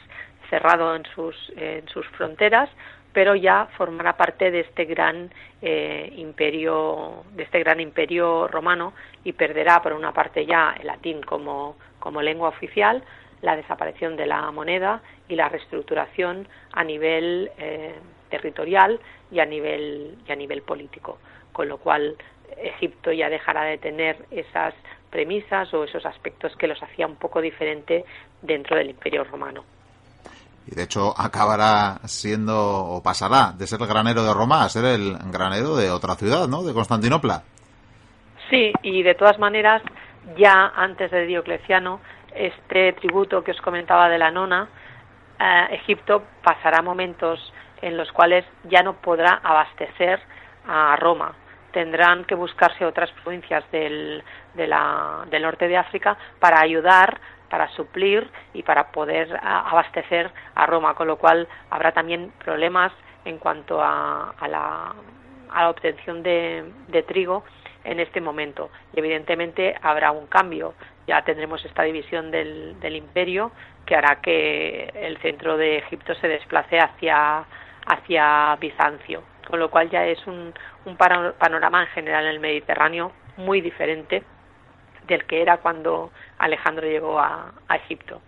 cerrado 0.51 0.97
en 0.97 1.05
sus 1.15 1.37
en 1.57 1.87
sus 1.89 2.07
fronteras 2.09 2.69
pero 3.15 3.37
ya 3.37 3.69
formará 3.79 4.17
parte 4.17 4.51
de 4.51 4.61
este 4.61 4.85
gran 4.85 5.31
eh, 5.63 6.13
imperio 6.17 7.25
de 7.31 7.45
este 7.45 7.61
gran 7.61 7.81
imperio 7.81 8.49
romano 8.49 8.93
y 9.23 9.33
perderá 9.33 9.81
por 9.81 9.95
una 9.95 10.13
parte 10.13 10.45
ya 10.45 10.75
el 10.79 10.89
latín 10.89 11.23
como, 11.23 11.77
lengua 12.21 12.49
oficial 12.49 13.03
la 13.41 13.57
desaparición 13.57 14.17
de 14.17 14.27
la 14.27 14.51
moneda 14.51 15.01
y 15.29 15.37
la 15.37 15.49
reestructuración 15.49 16.49
a 16.73 16.83
nivel 16.83 17.51
eh, 17.57 17.95
territorial 18.31 19.01
y 19.31 19.41
a 19.41 19.47
nivel 19.47 20.17
y 20.27 20.33
a 20.33 20.37
nivel 20.37 20.63
político. 20.63 21.19
Con 21.53 21.69
lo 21.69 21.79
cual 21.79 22.17
Egipto 22.57 23.13
ya 23.13 23.29
dejará 23.29 23.65
de 23.65 23.79
tener 23.79 24.17
esas 24.31 24.75
premisas 25.11 25.73
o 25.73 25.85
esos 25.85 26.05
aspectos 26.05 26.57
que 26.57 26.67
los 26.67 26.83
hacía 26.83 27.07
un 27.07 27.17
poco 27.17 27.41
diferente 27.41 28.05
dentro 28.43 28.77
del 28.77 28.91
imperio 28.91 29.25
romano 29.25 29.65
y 30.67 30.75
de 30.75 30.83
hecho 30.85 31.15
acabará 31.17 31.99
siendo 32.05 32.57
o 32.57 33.03
pasará 33.03 33.53
de 33.57 33.67
ser 33.67 33.81
el 33.81 33.89
granero 33.89 34.25
de 34.25 34.33
Roma 34.33 34.65
a 34.65 34.69
ser 34.69 34.85
el 34.85 35.17
granero 35.31 35.77
de 35.77 35.91
otra 35.91 36.15
ciudad, 36.15 36.49
¿no? 36.49 36.63
De 36.63 36.73
Constantinopla. 36.73 37.43
Sí, 38.51 38.73
y 38.83 39.03
de 39.03 39.15
todas 39.15 39.39
maneras, 39.39 39.83
ya 40.37 40.73
antes 40.77 41.11
de 41.11 41.27
Diocleciano, 41.27 42.01
este 42.35 42.93
tributo 42.95 43.43
que 43.43 43.53
os 43.53 43.61
comentaba 43.61 44.09
de 44.09 44.19
la 44.19 44.31
nona, 44.31 44.69
eh, 45.39 45.67
Egipto 45.73 46.23
pasará 46.43 46.83
momentos 46.83 47.53
en 47.83 47.97
los 47.97 48.11
cuales 48.13 48.45
ya 48.65 48.83
no 48.83 48.95
podrá 48.95 49.41
abastecer 49.43 50.21
a 50.67 50.97
Roma. 50.97 51.35
Tendrán 51.73 52.25
que 52.25 52.35
buscarse 52.35 52.85
otras 52.85 53.11
provincias 53.23 53.65
del, 53.71 54.23
de 54.55 54.67
la, 54.67 55.25
del 55.31 55.43
norte 55.43 55.69
de 55.69 55.77
África 55.77 56.17
para 56.39 56.61
ayudar 56.61 57.21
para 57.55 57.69
suplir 57.69 58.29
y 58.53 58.65
para 58.65 58.91
poder 58.91 59.39
abastecer 59.41 60.29
a 60.57 60.67
Roma, 60.67 60.95
con 60.97 61.07
lo 61.07 61.19
cual 61.19 61.47
habrá 61.71 61.93
también 61.93 62.33
problemas 62.45 62.91
en 63.25 63.39
cuanto 63.39 63.81
a, 63.81 64.31
a, 64.31 64.49
la, 64.49 65.69
obtención 65.69 66.25
de, 66.25 66.65
de, 66.89 67.05
trigo 67.05 67.45
en 67.85 68.01
este 68.01 68.21
momento. 68.21 68.71
Y 68.93 68.99
evidentemente 68.99 69.77
habrá 69.83 70.11
un 70.11 70.27
cambio. 70.27 70.75
Ya 71.07 71.23
tendremos 71.23 71.65
esta 71.65 71.85
división 71.85 72.33
del, 72.33 72.81
del 72.81 72.97
imperio 72.97 73.53
que 73.87 73.95
hará 73.95 74.21
que 74.21 74.91
el 74.93 75.17
centro 75.19 75.57
de 75.57 75.79
Egipto 75.79 76.17
se 76.17 76.27
desplace 76.27 76.81
hacia, 76.81 77.45
hacia 77.87 78.57
Bizancio, 78.61 79.23
con 79.49 79.61
lo 79.61 79.71
cual 79.71 79.91
ya 79.91 80.05
es 80.05 80.27
un, 80.27 80.53
un 80.87 80.97
panorama 80.97 81.83
en 81.83 81.89
general 81.91 82.25
en 82.25 82.31
el 82.31 82.41
Mediterráneo 82.41 83.13
muy 83.37 83.61
diferente 83.61 84.25
del 85.07 85.25
que 85.27 85.43
era 85.43 85.59
cuando 85.59 86.11
Alejandro 86.39 86.87
llegó 86.87 87.19
a, 87.19 87.53
Egipto. 87.85 88.21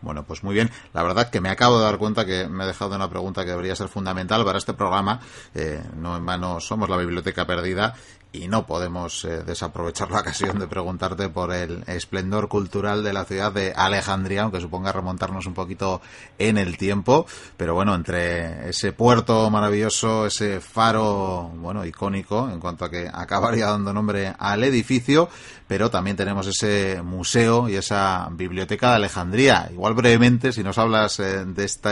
Bueno, 0.00 0.24
pues 0.24 0.42
muy 0.42 0.54
bien. 0.54 0.70
La 0.94 1.02
verdad 1.02 1.28
que 1.28 1.40
me 1.40 1.50
acabo 1.50 1.78
de 1.78 1.84
dar 1.84 1.98
cuenta 1.98 2.24
que 2.24 2.48
me 2.48 2.64
he 2.64 2.66
dejado 2.66 2.96
una 2.96 3.10
pregunta 3.10 3.44
que 3.44 3.50
debería 3.50 3.76
ser 3.76 3.88
fundamental 3.88 4.44
para 4.44 4.58
este 4.58 4.72
programa. 4.72 5.20
Eh, 5.54 5.82
no 5.96 6.16
en 6.16 6.24
vano 6.24 6.60
somos 6.60 6.88
la 6.88 6.96
biblioteca 6.96 7.44
perdida 7.44 7.94
y 8.32 8.46
no 8.46 8.66
podemos 8.66 9.24
eh, 9.24 9.42
desaprovechar 9.44 10.10
la 10.10 10.20
ocasión 10.20 10.58
de 10.58 10.68
preguntarte 10.68 11.28
por 11.28 11.52
el 11.52 11.82
esplendor 11.86 12.48
cultural 12.48 13.02
de 13.02 13.12
la 13.12 13.24
ciudad 13.24 13.52
de 13.52 13.72
Alejandría, 13.74 14.42
aunque 14.42 14.60
suponga 14.60 14.92
remontarnos 14.92 15.46
un 15.46 15.54
poquito 15.54 16.00
en 16.38 16.56
el 16.56 16.76
tiempo. 16.76 17.26
Pero 17.56 17.74
bueno, 17.74 17.94
entre 17.94 18.68
ese 18.68 18.92
puerto 18.92 19.50
maravilloso, 19.50 20.26
ese 20.26 20.60
faro, 20.60 21.50
bueno, 21.56 21.84
icónico, 21.84 22.48
en 22.48 22.60
cuanto 22.60 22.84
a 22.84 22.90
que 22.90 23.10
acabaría 23.12 23.66
dando 23.66 23.92
nombre 23.92 24.32
al 24.38 24.62
edificio, 24.62 25.28
pero 25.66 25.90
también 25.90 26.16
tenemos 26.16 26.46
ese 26.46 27.02
museo 27.02 27.68
y 27.68 27.74
esa 27.74 28.28
biblioteca 28.30 28.90
de 28.90 28.96
Alejandría. 28.96 29.68
Igual 29.72 29.94
brevemente, 29.94 30.52
si 30.52 30.62
nos 30.62 30.78
hablas 30.78 31.18
eh, 31.18 31.44
de 31.44 31.64
este, 31.64 31.88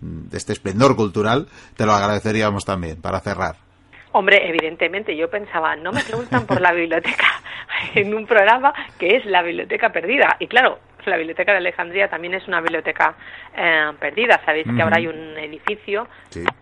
de 0.00 0.36
este 0.36 0.52
esplendor 0.52 0.96
cultural, 0.96 1.48
te 1.76 1.86
lo 1.86 1.94
agradeceríamos 1.94 2.66
también 2.66 3.00
para 3.00 3.20
cerrar. 3.20 3.69
Hombre, 4.12 4.48
evidentemente, 4.48 5.16
yo 5.16 5.30
pensaba, 5.30 5.76
no 5.76 5.92
me 5.92 6.02
preguntan 6.02 6.46
por 6.46 6.60
la 6.60 6.72
biblioteca 6.72 7.26
en 7.94 8.12
un 8.14 8.26
programa 8.26 8.72
que 8.98 9.16
es 9.16 9.24
la 9.24 9.42
biblioteca 9.42 9.90
perdida. 9.90 10.36
Y 10.40 10.48
claro, 10.48 10.78
la 11.06 11.16
biblioteca 11.16 11.52
de 11.52 11.58
Alejandría 11.58 12.08
también 12.08 12.34
es 12.34 12.46
una 12.48 12.60
biblioteca 12.60 13.14
eh, 13.56 13.92
perdida. 13.98 14.40
Sabéis 14.44 14.66
que 14.74 14.82
ahora 14.82 14.96
hay 14.96 15.06
un 15.06 15.38
edificio 15.38 16.08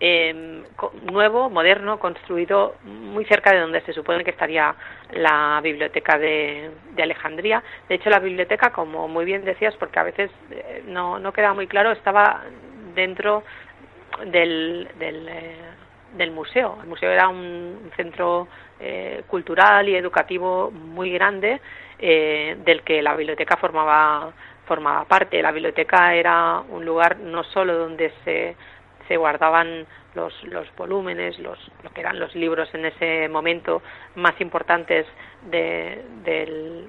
eh, 0.01 0.63
nuevo, 1.11 1.51
moderno, 1.51 1.99
construido 1.99 2.77
muy 2.85 3.25
cerca 3.25 3.53
de 3.53 3.61
donde 3.61 3.81
se 3.83 3.93
supone 3.93 4.25
que 4.25 4.31
estaría 4.31 4.75
la 5.13 5.61
biblioteca 5.63 6.19
de, 6.19 6.71
Alejandría. 6.99 7.63
De 7.89 7.95
hecho, 7.95 8.11
la 8.11 8.19
biblioteca, 8.19 8.71
como 8.71 9.09
muy 9.09 9.25
bien 9.25 9.45
decías, 9.45 9.75
porque 9.77 9.99
a 9.99 10.05
veces 10.05 10.31
eh, 10.51 10.83
no, 10.87 11.19
no 11.19 11.33
queda 11.33 11.55
muy 11.55 11.67
claro, 11.67 11.93
estaba 11.93 12.43
dentro 12.95 13.45
del, 14.27 14.89
del, 14.99 15.31
del 16.17 16.31
museo. 16.31 16.79
El 16.83 16.89
museo 16.89 17.11
era 17.11 17.29
un 17.29 17.91
centro 17.97 18.49
cultural 19.27 19.89
y 19.89 19.97
educativo 19.97 20.71
muy 20.71 21.11
grande 21.11 21.61
eh, 22.01 22.57
del 22.65 22.83
que 22.83 23.03
la 23.03 23.17
biblioteca 23.17 23.57
formaba, 23.57 24.33
formaba 24.67 25.05
parte. 25.05 25.43
La 25.43 25.51
biblioteca 25.51 26.15
era 26.15 26.61
un 26.69 26.85
lugar 26.85 27.19
no 27.19 27.43
solo 27.43 27.77
donde 27.77 28.13
se, 28.25 28.55
se 29.09 29.17
guardaban 29.17 29.85
los, 30.15 30.33
los 30.45 30.69
volúmenes, 30.77 31.41
los, 31.41 31.59
lo 31.83 31.91
que 31.91 32.01
eran 32.01 32.21
los 32.21 32.37
libros 32.37 32.73
en 32.73 32.87
ese 32.87 33.29
momento 33.29 33.83
más 34.15 34.41
importantes 34.41 35.07
de, 35.51 36.05
del, 36.23 36.89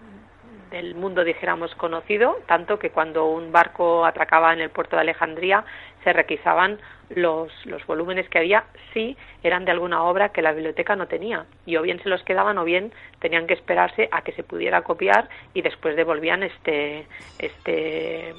del 0.69 0.95
mundo, 0.95 1.23
dijéramos, 1.23 1.73
conocido, 1.75 2.39
tanto 2.45 2.79
que 2.79 2.91
cuando 2.91 3.25
un 3.25 3.51
barco 3.51 4.05
atracaba 4.05 4.53
en 4.53 4.61
el 4.61 4.69
puerto 4.69 4.95
de 4.95 5.01
Alejandría 5.01 5.65
se 6.03 6.13
requisaban 6.13 6.79
los, 7.09 7.51
los 7.65 7.85
volúmenes 7.85 8.29
que 8.29 8.37
había 8.37 8.65
si 8.93 9.17
eran 9.43 9.65
de 9.65 9.71
alguna 9.71 10.03
obra 10.03 10.29
que 10.29 10.41
la 10.41 10.51
biblioteca 10.51 10.95
no 10.95 11.07
tenía. 11.07 11.45
Y 11.65 11.75
o 11.75 11.81
bien 11.81 12.01
se 12.01 12.09
los 12.09 12.23
quedaban 12.23 12.57
o 12.57 12.63
bien 12.63 12.93
tenían 13.19 13.47
que 13.47 13.53
esperarse 13.53 14.07
a 14.11 14.21
que 14.21 14.31
se 14.33 14.43
pudiera 14.43 14.81
copiar 14.83 15.27
y 15.53 15.61
después 15.61 15.95
devolvían 15.95 16.43
este 16.43 17.07
este 17.39 18.33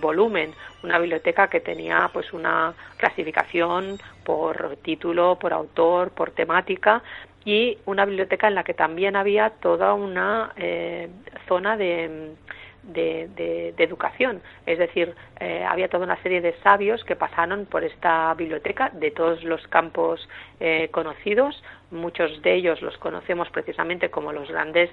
volumen. 0.00 0.52
Una 0.82 0.98
biblioteca 0.98 1.48
que 1.48 1.60
tenía 1.60 2.10
pues 2.12 2.32
una 2.32 2.74
clasificación 2.96 3.98
por 4.24 4.76
título 4.82 5.38
por 5.38 5.52
autor 5.52 6.10
por 6.10 6.32
temática 6.32 7.02
y 7.46 7.78
una 7.86 8.04
biblioteca 8.04 8.48
en 8.48 8.56
la 8.56 8.64
que 8.64 8.74
también 8.74 9.14
había 9.14 9.50
toda 9.50 9.94
una 9.94 10.52
eh, 10.56 11.08
zona 11.46 11.76
de, 11.76 12.34
de, 12.82 13.72
educación. 13.78 14.42
Es 14.66 14.78
decir, 14.78 15.14
eh, 15.38 15.64
había 15.64 15.88
toda 15.88 16.04
una 16.04 16.20
serie 16.24 16.40
de 16.40 16.54
sabios 16.64 17.04
que 17.04 17.14
pasaron 17.14 17.66
por 17.66 17.84
esta 17.84 18.34
biblioteca 18.34 18.90
de 18.90 19.12
todos 19.12 19.44
los 19.44 19.64
campos 19.68 20.28
eh, 20.58 20.88
conocidos. 20.90 21.62
Muchos 21.92 22.42
de 22.42 22.54
ellos 22.54 22.82
los 22.82 22.98
conocemos 22.98 23.48
precisamente 23.50 24.10
como 24.10 24.32
los 24.32 24.50
grandes 24.50 24.90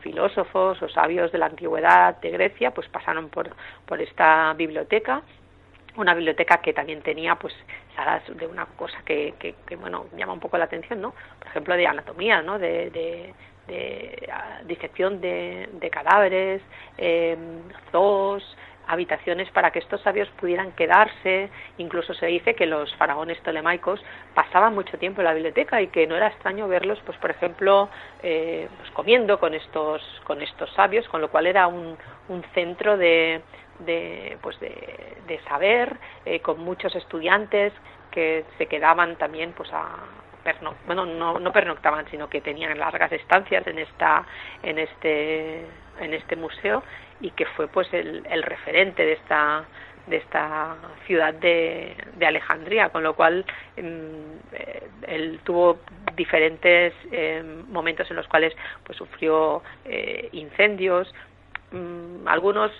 filósofos 0.00 0.80
o 0.82 0.88
sabios 0.88 1.32
de 1.32 1.38
la 1.38 1.46
antigüedad 1.46 2.18
de 2.22 2.30
Grecia, 2.30 2.70
pues 2.70 2.88
pasaron 2.88 3.28
por, 3.28 3.50
por 3.84 4.00
esta 4.00 4.54
biblioteca 4.54 5.22
una 5.96 6.14
biblioteca 6.14 6.58
que 6.58 6.72
también 6.72 7.02
tenía 7.02 7.36
pues 7.36 7.54
salas 7.94 8.22
de 8.36 8.46
una 8.46 8.66
cosa 8.66 8.98
que, 9.04 9.34
que, 9.38 9.76
bueno 9.76 10.06
llama 10.16 10.32
un 10.32 10.40
poco 10.40 10.58
la 10.58 10.64
atención 10.64 11.00
no 11.00 11.14
por 11.38 11.48
ejemplo 11.48 11.76
de 11.76 11.86
anatomía 11.86 12.42
no 12.42 12.58
de, 12.58 12.90
de, 12.90 13.34
disección 14.66 15.20
de, 15.20 15.68
de 15.72 15.90
cadáveres 15.90 16.60
eh, 16.98 17.36
zoos 17.90 18.44
habitaciones 18.86 19.50
para 19.50 19.70
que 19.70 19.78
estos 19.78 20.00
sabios 20.02 20.28
pudieran 20.40 20.72
quedarse. 20.72 21.50
Incluso 21.78 22.14
se 22.14 22.26
dice 22.26 22.54
que 22.54 22.66
los 22.66 22.94
faraones 22.96 23.40
tolemaicos 23.42 24.02
pasaban 24.34 24.74
mucho 24.74 24.98
tiempo 24.98 25.20
en 25.20 25.26
la 25.26 25.34
biblioteca 25.34 25.80
y 25.80 25.88
que 25.88 26.06
no 26.06 26.16
era 26.16 26.28
extraño 26.28 26.68
verlos, 26.68 26.98
pues 27.04 27.18
por 27.18 27.30
ejemplo, 27.30 27.88
eh, 28.22 28.68
pues 28.78 28.90
comiendo 28.92 29.38
con 29.38 29.54
estos 29.54 30.02
con 30.24 30.42
estos 30.42 30.70
sabios, 30.72 31.08
con 31.08 31.20
lo 31.20 31.30
cual 31.30 31.46
era 31.46 31.66
un, 31.66 31.96
un 32.28 32.42
centro 32.54 32.96
de, 32.96 33.42
de, 33.80 34.38
pues 34.42 34.58
de, 34.60 35.16
de 35.26 35.40
saber, 35.44 35.96
eh, 36.24 36.40
con 36.40 36.60
muchos 36.60 36.94
estudiantes 36.94 37.72
que 38.10 38.44
se 38.58 38.66
quedaban 38.66 39.16
también 39.16 39.52
pues 39.52 39.72
a 39.72 39.96
bueno 40.86 41.06
no, 41.06 41.38
no 41.38 41.52
pernoctaban 41.52 42.06
sino 42.10 42.28
que 42.28 42.40
tenían 42.40 42.78
largas 42.78 43.12
estancias 43.12 43.66
en 43.66 43.78
esta 43.78 44.26
en 44.62 44.78
este 44.78 45.66
en 46.00 46.14
este 46.14 46.36
museo 46.36 46.82
y 47.20 47.30
que 47.30 47.46
fue 47.46 47.68
pues 47.68 47.92
el, 47.92 48.26
el 48.30 48.42
referente 48.42 49.04
de 49.04 49.12
esta 49.12 49.64
de 50.06 50.16
esta 50.18 50.76
ciudad 51.06 51.32
de, 51.32 51.96
de 52.16 52.26
Alejandría, 52.26 52.90
con 52.90 53.02
lo 53.02 53.14
cual 53.14 53.42
mm, 53.78 53.82
eh, 54.52 54.82
él 55.06 55.40
tuvo 55.44 55.78
diferentes 56.14 56.92
eh, 57.10 57.42
momentos 57.68 58.10
en 58.10 58.16
los 58.16 58.28
cuales 58.28 58.54
pues 58.84 58.98
sufrió 58.98 59.62
eh, 59.86 60.28
incendios, 60.32 61.10
Mm, 61.74 62.28
algunos 62.28 62.70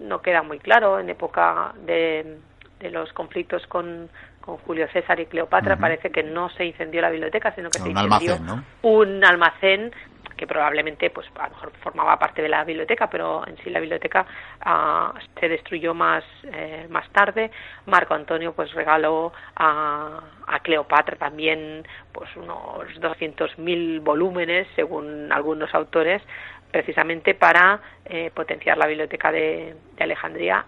no 0.00 0.20
queda 0.22 0.42
muy 0.42 0.58
claro 0.58 0.98
en 0.98 1.08
época 1.08 1.72
de, 1.86 2.38
de 2.80 2.90
los 2.90 3.12
conflictos 3.12 3.64
con, 3.68 4.10
con, 4.40 4.56
Julio 4.58 4.88
César 4.92 5.20
y 5.20 5.26
Cleopatra 5.26 5.76
parece 5.76 6.10
que 6.10 6.22
no 6.22 6.48
se 6.50 6.64
incendió 6.64 7.00
la 7.00 7.10
biblioteca 7.10 7.54
sino 7.54 7.70
que 7.70 7.78
se 7.78 7.88
incendió 7.88 8.36
un 8.82 9.24
almacén 9.24 9.92
que 10.36 10.46
probablemente 10.46 11.10
pues 11.10 11.26
a 11.38 11.48
lo 11.48 11.50
mejor 11.50 11.72
formaba 11.82 12.18
parte 12.18 12.40
de 12.40 12.48
la 12.48 12.64
biblioteca 12.64 13.10
pero 13.10 13.46
en 13.46 13.56
sí 13.58 13.68
la 13.68 13.78
biblioteca 13.78 14.24
uh, 14.64 15.18
se 15.38 15.48
destruyó 15.48 15.92
más 15.92 16.24
eh, 16.44 16.86
más 16.88 17.08
tarde. 17.10 17.50
Marco 17.86 18.14
Antonio 18.14 18.54
pues 18.54 18.72
regaló 18.72 19.32
a, 19.56 20.20
a 20.46 20.60
Cleopatra 20.60 21.16
también 21.16 21.86
pues 22.12 22.34
unos 22.36 22.88
200.000 23.00 24.00
volúmenes 24.02 24.66
según 24.74 25.30
algunos 25.30 25.74
autores 25.74 26.22
precisamente 26.70 27.34
para 27.34 27.80
eh, 28.04 28.30
potenciar 28.34 28.78
la 28.78 28.86
biblioteca 28.86 29.30
de, 29.32 29.74
Alejandría 29.98 30.64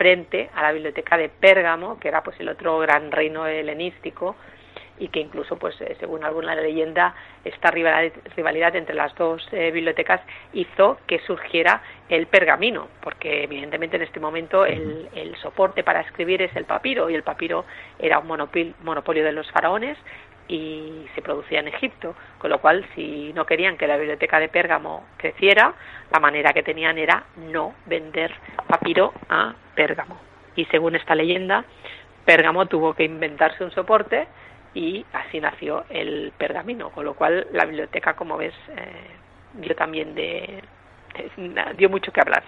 frente 0.00 0.48
a 0.54 0.62
la 0.62 0.72
biblioteca 0.72 1.18
de 1.18 1.28
Pérgamo, 1.28 2.00
que 2.00 2.08
era 2.08 2.22
pues 2.22 2.34
el 2.40 2.48
otro 2.48 2.78
gran 2.78 3.12
reino 3.12 3.46
helenístico 3.46 4.34
y 4.98 5.08
que 5.08 5.20
incluso 5.20 5.58
pues 5.58 5.78
eh, 5.82 5.94
según 6.00 6.24
alguna 6.24 6.54
leyenda 6.54 7.14
esta 7.44 7.70
rivalidad, 7.70 8.76
entre 8.76 8.94
las 8.94 9.14
dos 9.14 9.46
eh, 9.52 9.70
bibliotecas 9.70 10.22
hizo 10.54 10.98
que 11.06 11.18
surgiera 11.18 11.82
el 12.08 12.28
pergamino 12.28 12.88
porque 13.02 13.44
evidentemente 13.44 13.96
en 13.96 14.02
este 14.02 14.20
momento 14.20 14.64
el, 14.64 15.10
el, 15.14 15.36
soporte 15.36 15.84
para 15.84 16.00
escribir 16.00 16.40
es 16.40 16.56
el 16.56 16.64
papiro 16.64 17.10
y 17.10 17.14
el 17.14 17.22
papiro 17.22 17.66
era 17.98 18.20
un 18.20 18.26
monopolio 18.82 19.22
de 19.22 19.32
los 19.32 19.50
faraones 19.50 19.98
y 20.50 21.06
se 21.14 21.22
producía 21.22 21.60
en 21.60 21.68
Egipto, 21.68 22.16
con 22.38 22.50
lo 22.50 22.60
cual 22.60 22.84
si 22.96 23.32
no 23.34 23.46
querían 23.46 23.76
que 23.76 23.86
la 23.86 23.96
biblioteca 23.96 24.40
de 24.40 24.48
Pérgamo 24.48 25.06
creciera, 25.16 25.74
la 26.10 26.18
manera 26.18 26.52
que 26.52 26.64
tenían 26.64 26.98
era 26.98 27.22
no 27.36 27.74
vender 27.86 28.34
papiro 28.66 29.12
a 29.28 29.54
Pérgamo. 29.76 30.18
Y 30.56 30.64
según 30.64 30.96
esta 30.96 31.14
leyenda, 31.14 31.64
Pérgamo 32.24 32.66
tuvo 32.66 32.94
que 32.94 33.04
inventarse 33.04 33.62
un 33.62 33.70
soporte 33.70 34.26
y 34.74 35.06
así 35.12 35.40
nació 35.40 35.84
el 35.88 36.32
pergamino, 36.36 36.90
con 36.90 37.04
lo 37.04 37.14
cual 37.14 37.46
la 37.52 37.64
biblioteca, 37.64 38.14
como 38.14 38.36
ves, 38.36 38.54
eh, 38.76 39.10
dio 39.54 39.76
también 39.76 40.16
de, 40.16 40.64
dio 41.76 41.88
mucho 41.88 42.12
que 42.12 42.20
hablar. 42.20 42.42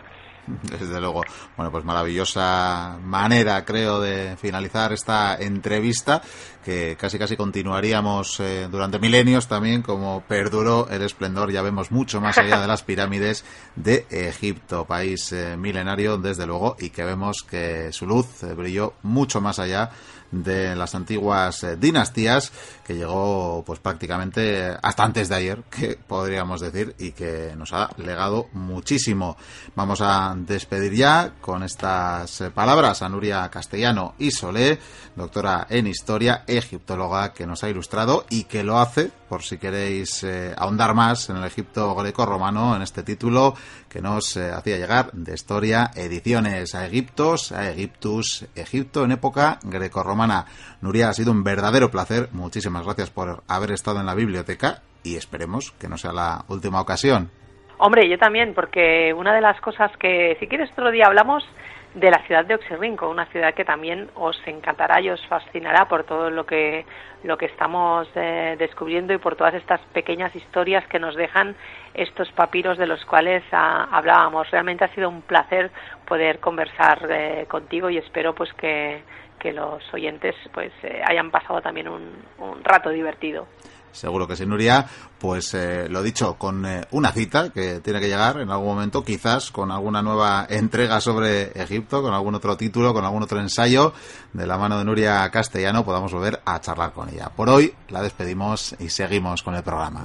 Desde 0.78 1.01
luego. 1.01 1.22
Bueno, 1.57 1.70
pues 1.70 1.84
maravillosa 1.84 2.99
manera, 3.03 3.64
creo, 3.64 4.01
de 4.01 4.36
finalizar 4.36 4.93
esta 4.93 5.36
entrevista, 5.36 6.22
que 6.64 6.97
casi 6.99 7.18
casi 7.18 7.36
continuaríamos 7.36 8.40
eh, 8.40 8.68
durante 8.70 8.99
milenios 8.99 9.47
también, 9.47 9.82
como 9.82 10.22
perduró 10.26 10.88
el 10.90 11.03
esplendor, 11.03 11.53
ya 11.53 11.62
vemos 11.62 11.90
mucho 11.90 12.20
más 12.20 12.38
allá 12.38 12.61
de 12.61 12.66
las 12.66 12.82
pirámides 12.84 13.45
de 13.76 14.07
Egipto, 14.11 14.84
país 14.84 15.32
eh, 15.32 15.57
milenario, 15.57 16.18
desde 16.18 16.47
luego, 16.47 16.76
y 16.78 16.90
que 16.90 17.05
vemos 17.05 17.43
que 17.43 17.93
su 17.93 18.07
luz 18.07 18.43
eh, 18.43 18.55
brilló 18.55 18.95
mucho 19.03 19.40
más 19.40 19.59
allá 19.59 19.90
de 20.32 20.74
las 20.74 20.95
antiguas 20.95 21.66
dinastías 21.78 22.53
que 22.86 22.95
llegó 22.95 23.62
pues 23.66 23.80
prácticamente 23.80 24.74
hasta 24.82 25.05
antes 25.05 25.28
de 25.28 25.34
ayer 25.34 25.62
que 25.64 25.99
podríamos 26.07 26.62
decir 26.62 26.95
y 26.99 27.12
que 27.12 27.53
nos 27.55 27.74
ha 27.74 27.90
legado 27.99 28.49
muchísimo 28.55 29.36
vamos 29.76 30.01
a 30.01 30.32
despedir 30.35 30.95
ya 30.95 31.35
con 31.41 31.62
estas 31.62 32.41
eh, 32.41 32.51
palabras 32.51 33.03
a 33.03 33.09
Nuria 33.09 33.49
Castellano 33.51 34.14
y 34.18 34.30
Solé 34.30 34.78
doctora 35.14 35.66
en 35.68 35.87
historia 35.87 36.45
egiptóloga 36.47 37.33
que 37.33 37.47
nos 37.47 37.62
ha 37.64 37.68
ilustrado 37.68 38.24
y 38.30 38.45
que 38.45 38.64
lo 38.64 38.78
hace 38.78 39.11
por 39.28 39.43
si 39.43 39.59
queréis 39.59 40.24
eh, 40.24 40.55
ahondar 40.57 40.95
más 40.95 41.28
en 41.30 41.37
el 41.37 41.45
Egipto 41.45 41.95
greco-romano 41.95 42.76
en 42.76 42.83
este 42.83 43.03
título 43.03 43.55
que 43.89 44.01
nos 44.01 44.37
hacía 44.37 44.78
llegar 44.78 45.11
de 45.12 45.35
historia 45.35 45.91
ediciones 45.95 46.74
a 46.74 46.87
Egiptos 46.87 47.53
a 47.53 47.70
Egiptus 47.70 48.47
Egipto 48.55 49.05
en 49.05 49.12
época 49.12 49.59
greco-romana 49.62 50.47
Nuria, 50.80 51.09
ha 51.09 51.14
sido 51.14 51.30
un 51.30 51.45
verdadero 51.45 51.91
placer. 51.91 52.28
Muchísimas 52.33 52.85
gracias 52.85 53.11
por 53.11 53.45
haber 53.47 53.70
estado 53.70 54.01
en 54.01 54.07
la 54.07 54.14
biblioteca 54.14 54.83
y 55.05 55.16
esperemos 55.16 55.72
que 55.78 55.89
no 55.89 55.97
sea 55.97 56.12
la 56.12 56.45
última 56.49 56.80
ocasión. 56.80 57.30
Hombre, 57.85 58.09
yo 58.09 58.16
también, 58.16 58.55
porque 58.55 59.12
una 59.12 59.35
de 59.35 59.41
las 59.41 59.61
cosas 59.61 59.91
que, 59.97 60.37
si 60.39 60.47
quieres 60.47 60.70
otro 60.70 60.93
día 60.93 61.07
hablamos 61.07 61.45
de 61.95 62.12
la 62.12 62.22
ciudad 62.28 62.45
de 62.45 62.55
Oxirrinco, 62.55 63.11
una 63.11 63.26
ciudad 63.26 63.55
que 63.55 63.64
también 63.64 64.09
os 64.14 64.41
encantará 64.47 65.01
y 65.01 65.11
os 65.11 65.20
fascinará 65.26 65.89
por 65.89 66.05
todo 66.05 66.30
lo 66.30 66.47
que 66.47 66.87
lo 67.24 67.37
que 67.37 67.47
estamos 67.47 68.07
eh, 68.14 68.55
descubriendo 68.57 69.12
y 69.12 69.18
por 69.18 69.35
todas 69.35 69.55
estas 69.55 69.80
pequeñas 69.93 70.33
historias 70.37 70.87
que 70.87 71.01
nos 71.01 71.16
dejan 71.16 71.57
estos 71.93 72.30
papiros 72.30 72.78
de 72.78 72.87
los 72.87 73.05
cuales 73.05 73.43
ah, 73.51 73.89
hablábamos. 73.91 74.49
Realmente 74.53 74.85
ha 74.85 74.95
sido 74.95 75.09
un 75.09 75.22
placer 75.22 75.72
poder 76.07 76.39
conversar 76.39 77.05
eh, 77.11 77.47
contigo 77.49 77.91
y 77.91 77.99
espero 77.99 78.33
pues 78.33 78.53
que, 78.53 79.03
que 79.41 79.53
los 79.53 79.83
oyentes 79.93 80.37
pues 80.55 80.70
eh, 80.85 81.03
hayan 81.05 81.33
pasado 81.33 81.61
también 81.61 81.89
un, 81.89 82.14
un 82.39 82.62
rato 82.62 82.91
divertido. 82.91 83.49
Seguro 83.93 84.26
que 84.26 84.36
sí, 84.36 84.47
Nuria. 84.47 84.86
Pues 85.18 85.55
eh, 85.55 85.88
lo 85.88 86.03
dicho, 86.03 86.34
con 86.34 86.66
eh, 86.66 86.84
una 86.90 87.12
cita 87.12 87.51
que 87.51 87.80
tiene 87.80 88.01
que 88.01 88.09
llegar 88.09 88.40
en 88.40 88.51
algún 88.51 88.68
momento, 88.68 89.05
quizás 89.05 89.53
con 89.53 89.70
alguna 89.70 90.03
nueva 90.03 90.47
entrega 90.51 91.01
sobre 91.01 91.53
Egipto, 91.61 92.03
con 92.03 92.12
algún 92.12 92.34
otro 92.34 92.57
título, 92.57 92.93
con 92.93 93.05
algún 93.05 93.22
otro 93.22 93.38
ensayo, 93.38 93.93
de 94.32 94.47
la 94.47 94.59
mano 94.59 94.78
de 94.78 94.84
Nuria 94.84 95.30
Castellano, 95.30 95.84
podamos 95.84 96.12
volver 96.12 96.40
a 96.45 96.61
charlar 96.61 96.93
con 96.93 97.09
ella. 97.09 97.28
Por 97.28 97.49
hoy 97.49 97.72
la 97.88 98.03
despedimos 98.03 98.74
y 98.80 98.88
seguimos 98.88 99.43
con 99.43 99.55
el 99.55 99.62
programa. 99.62 100.05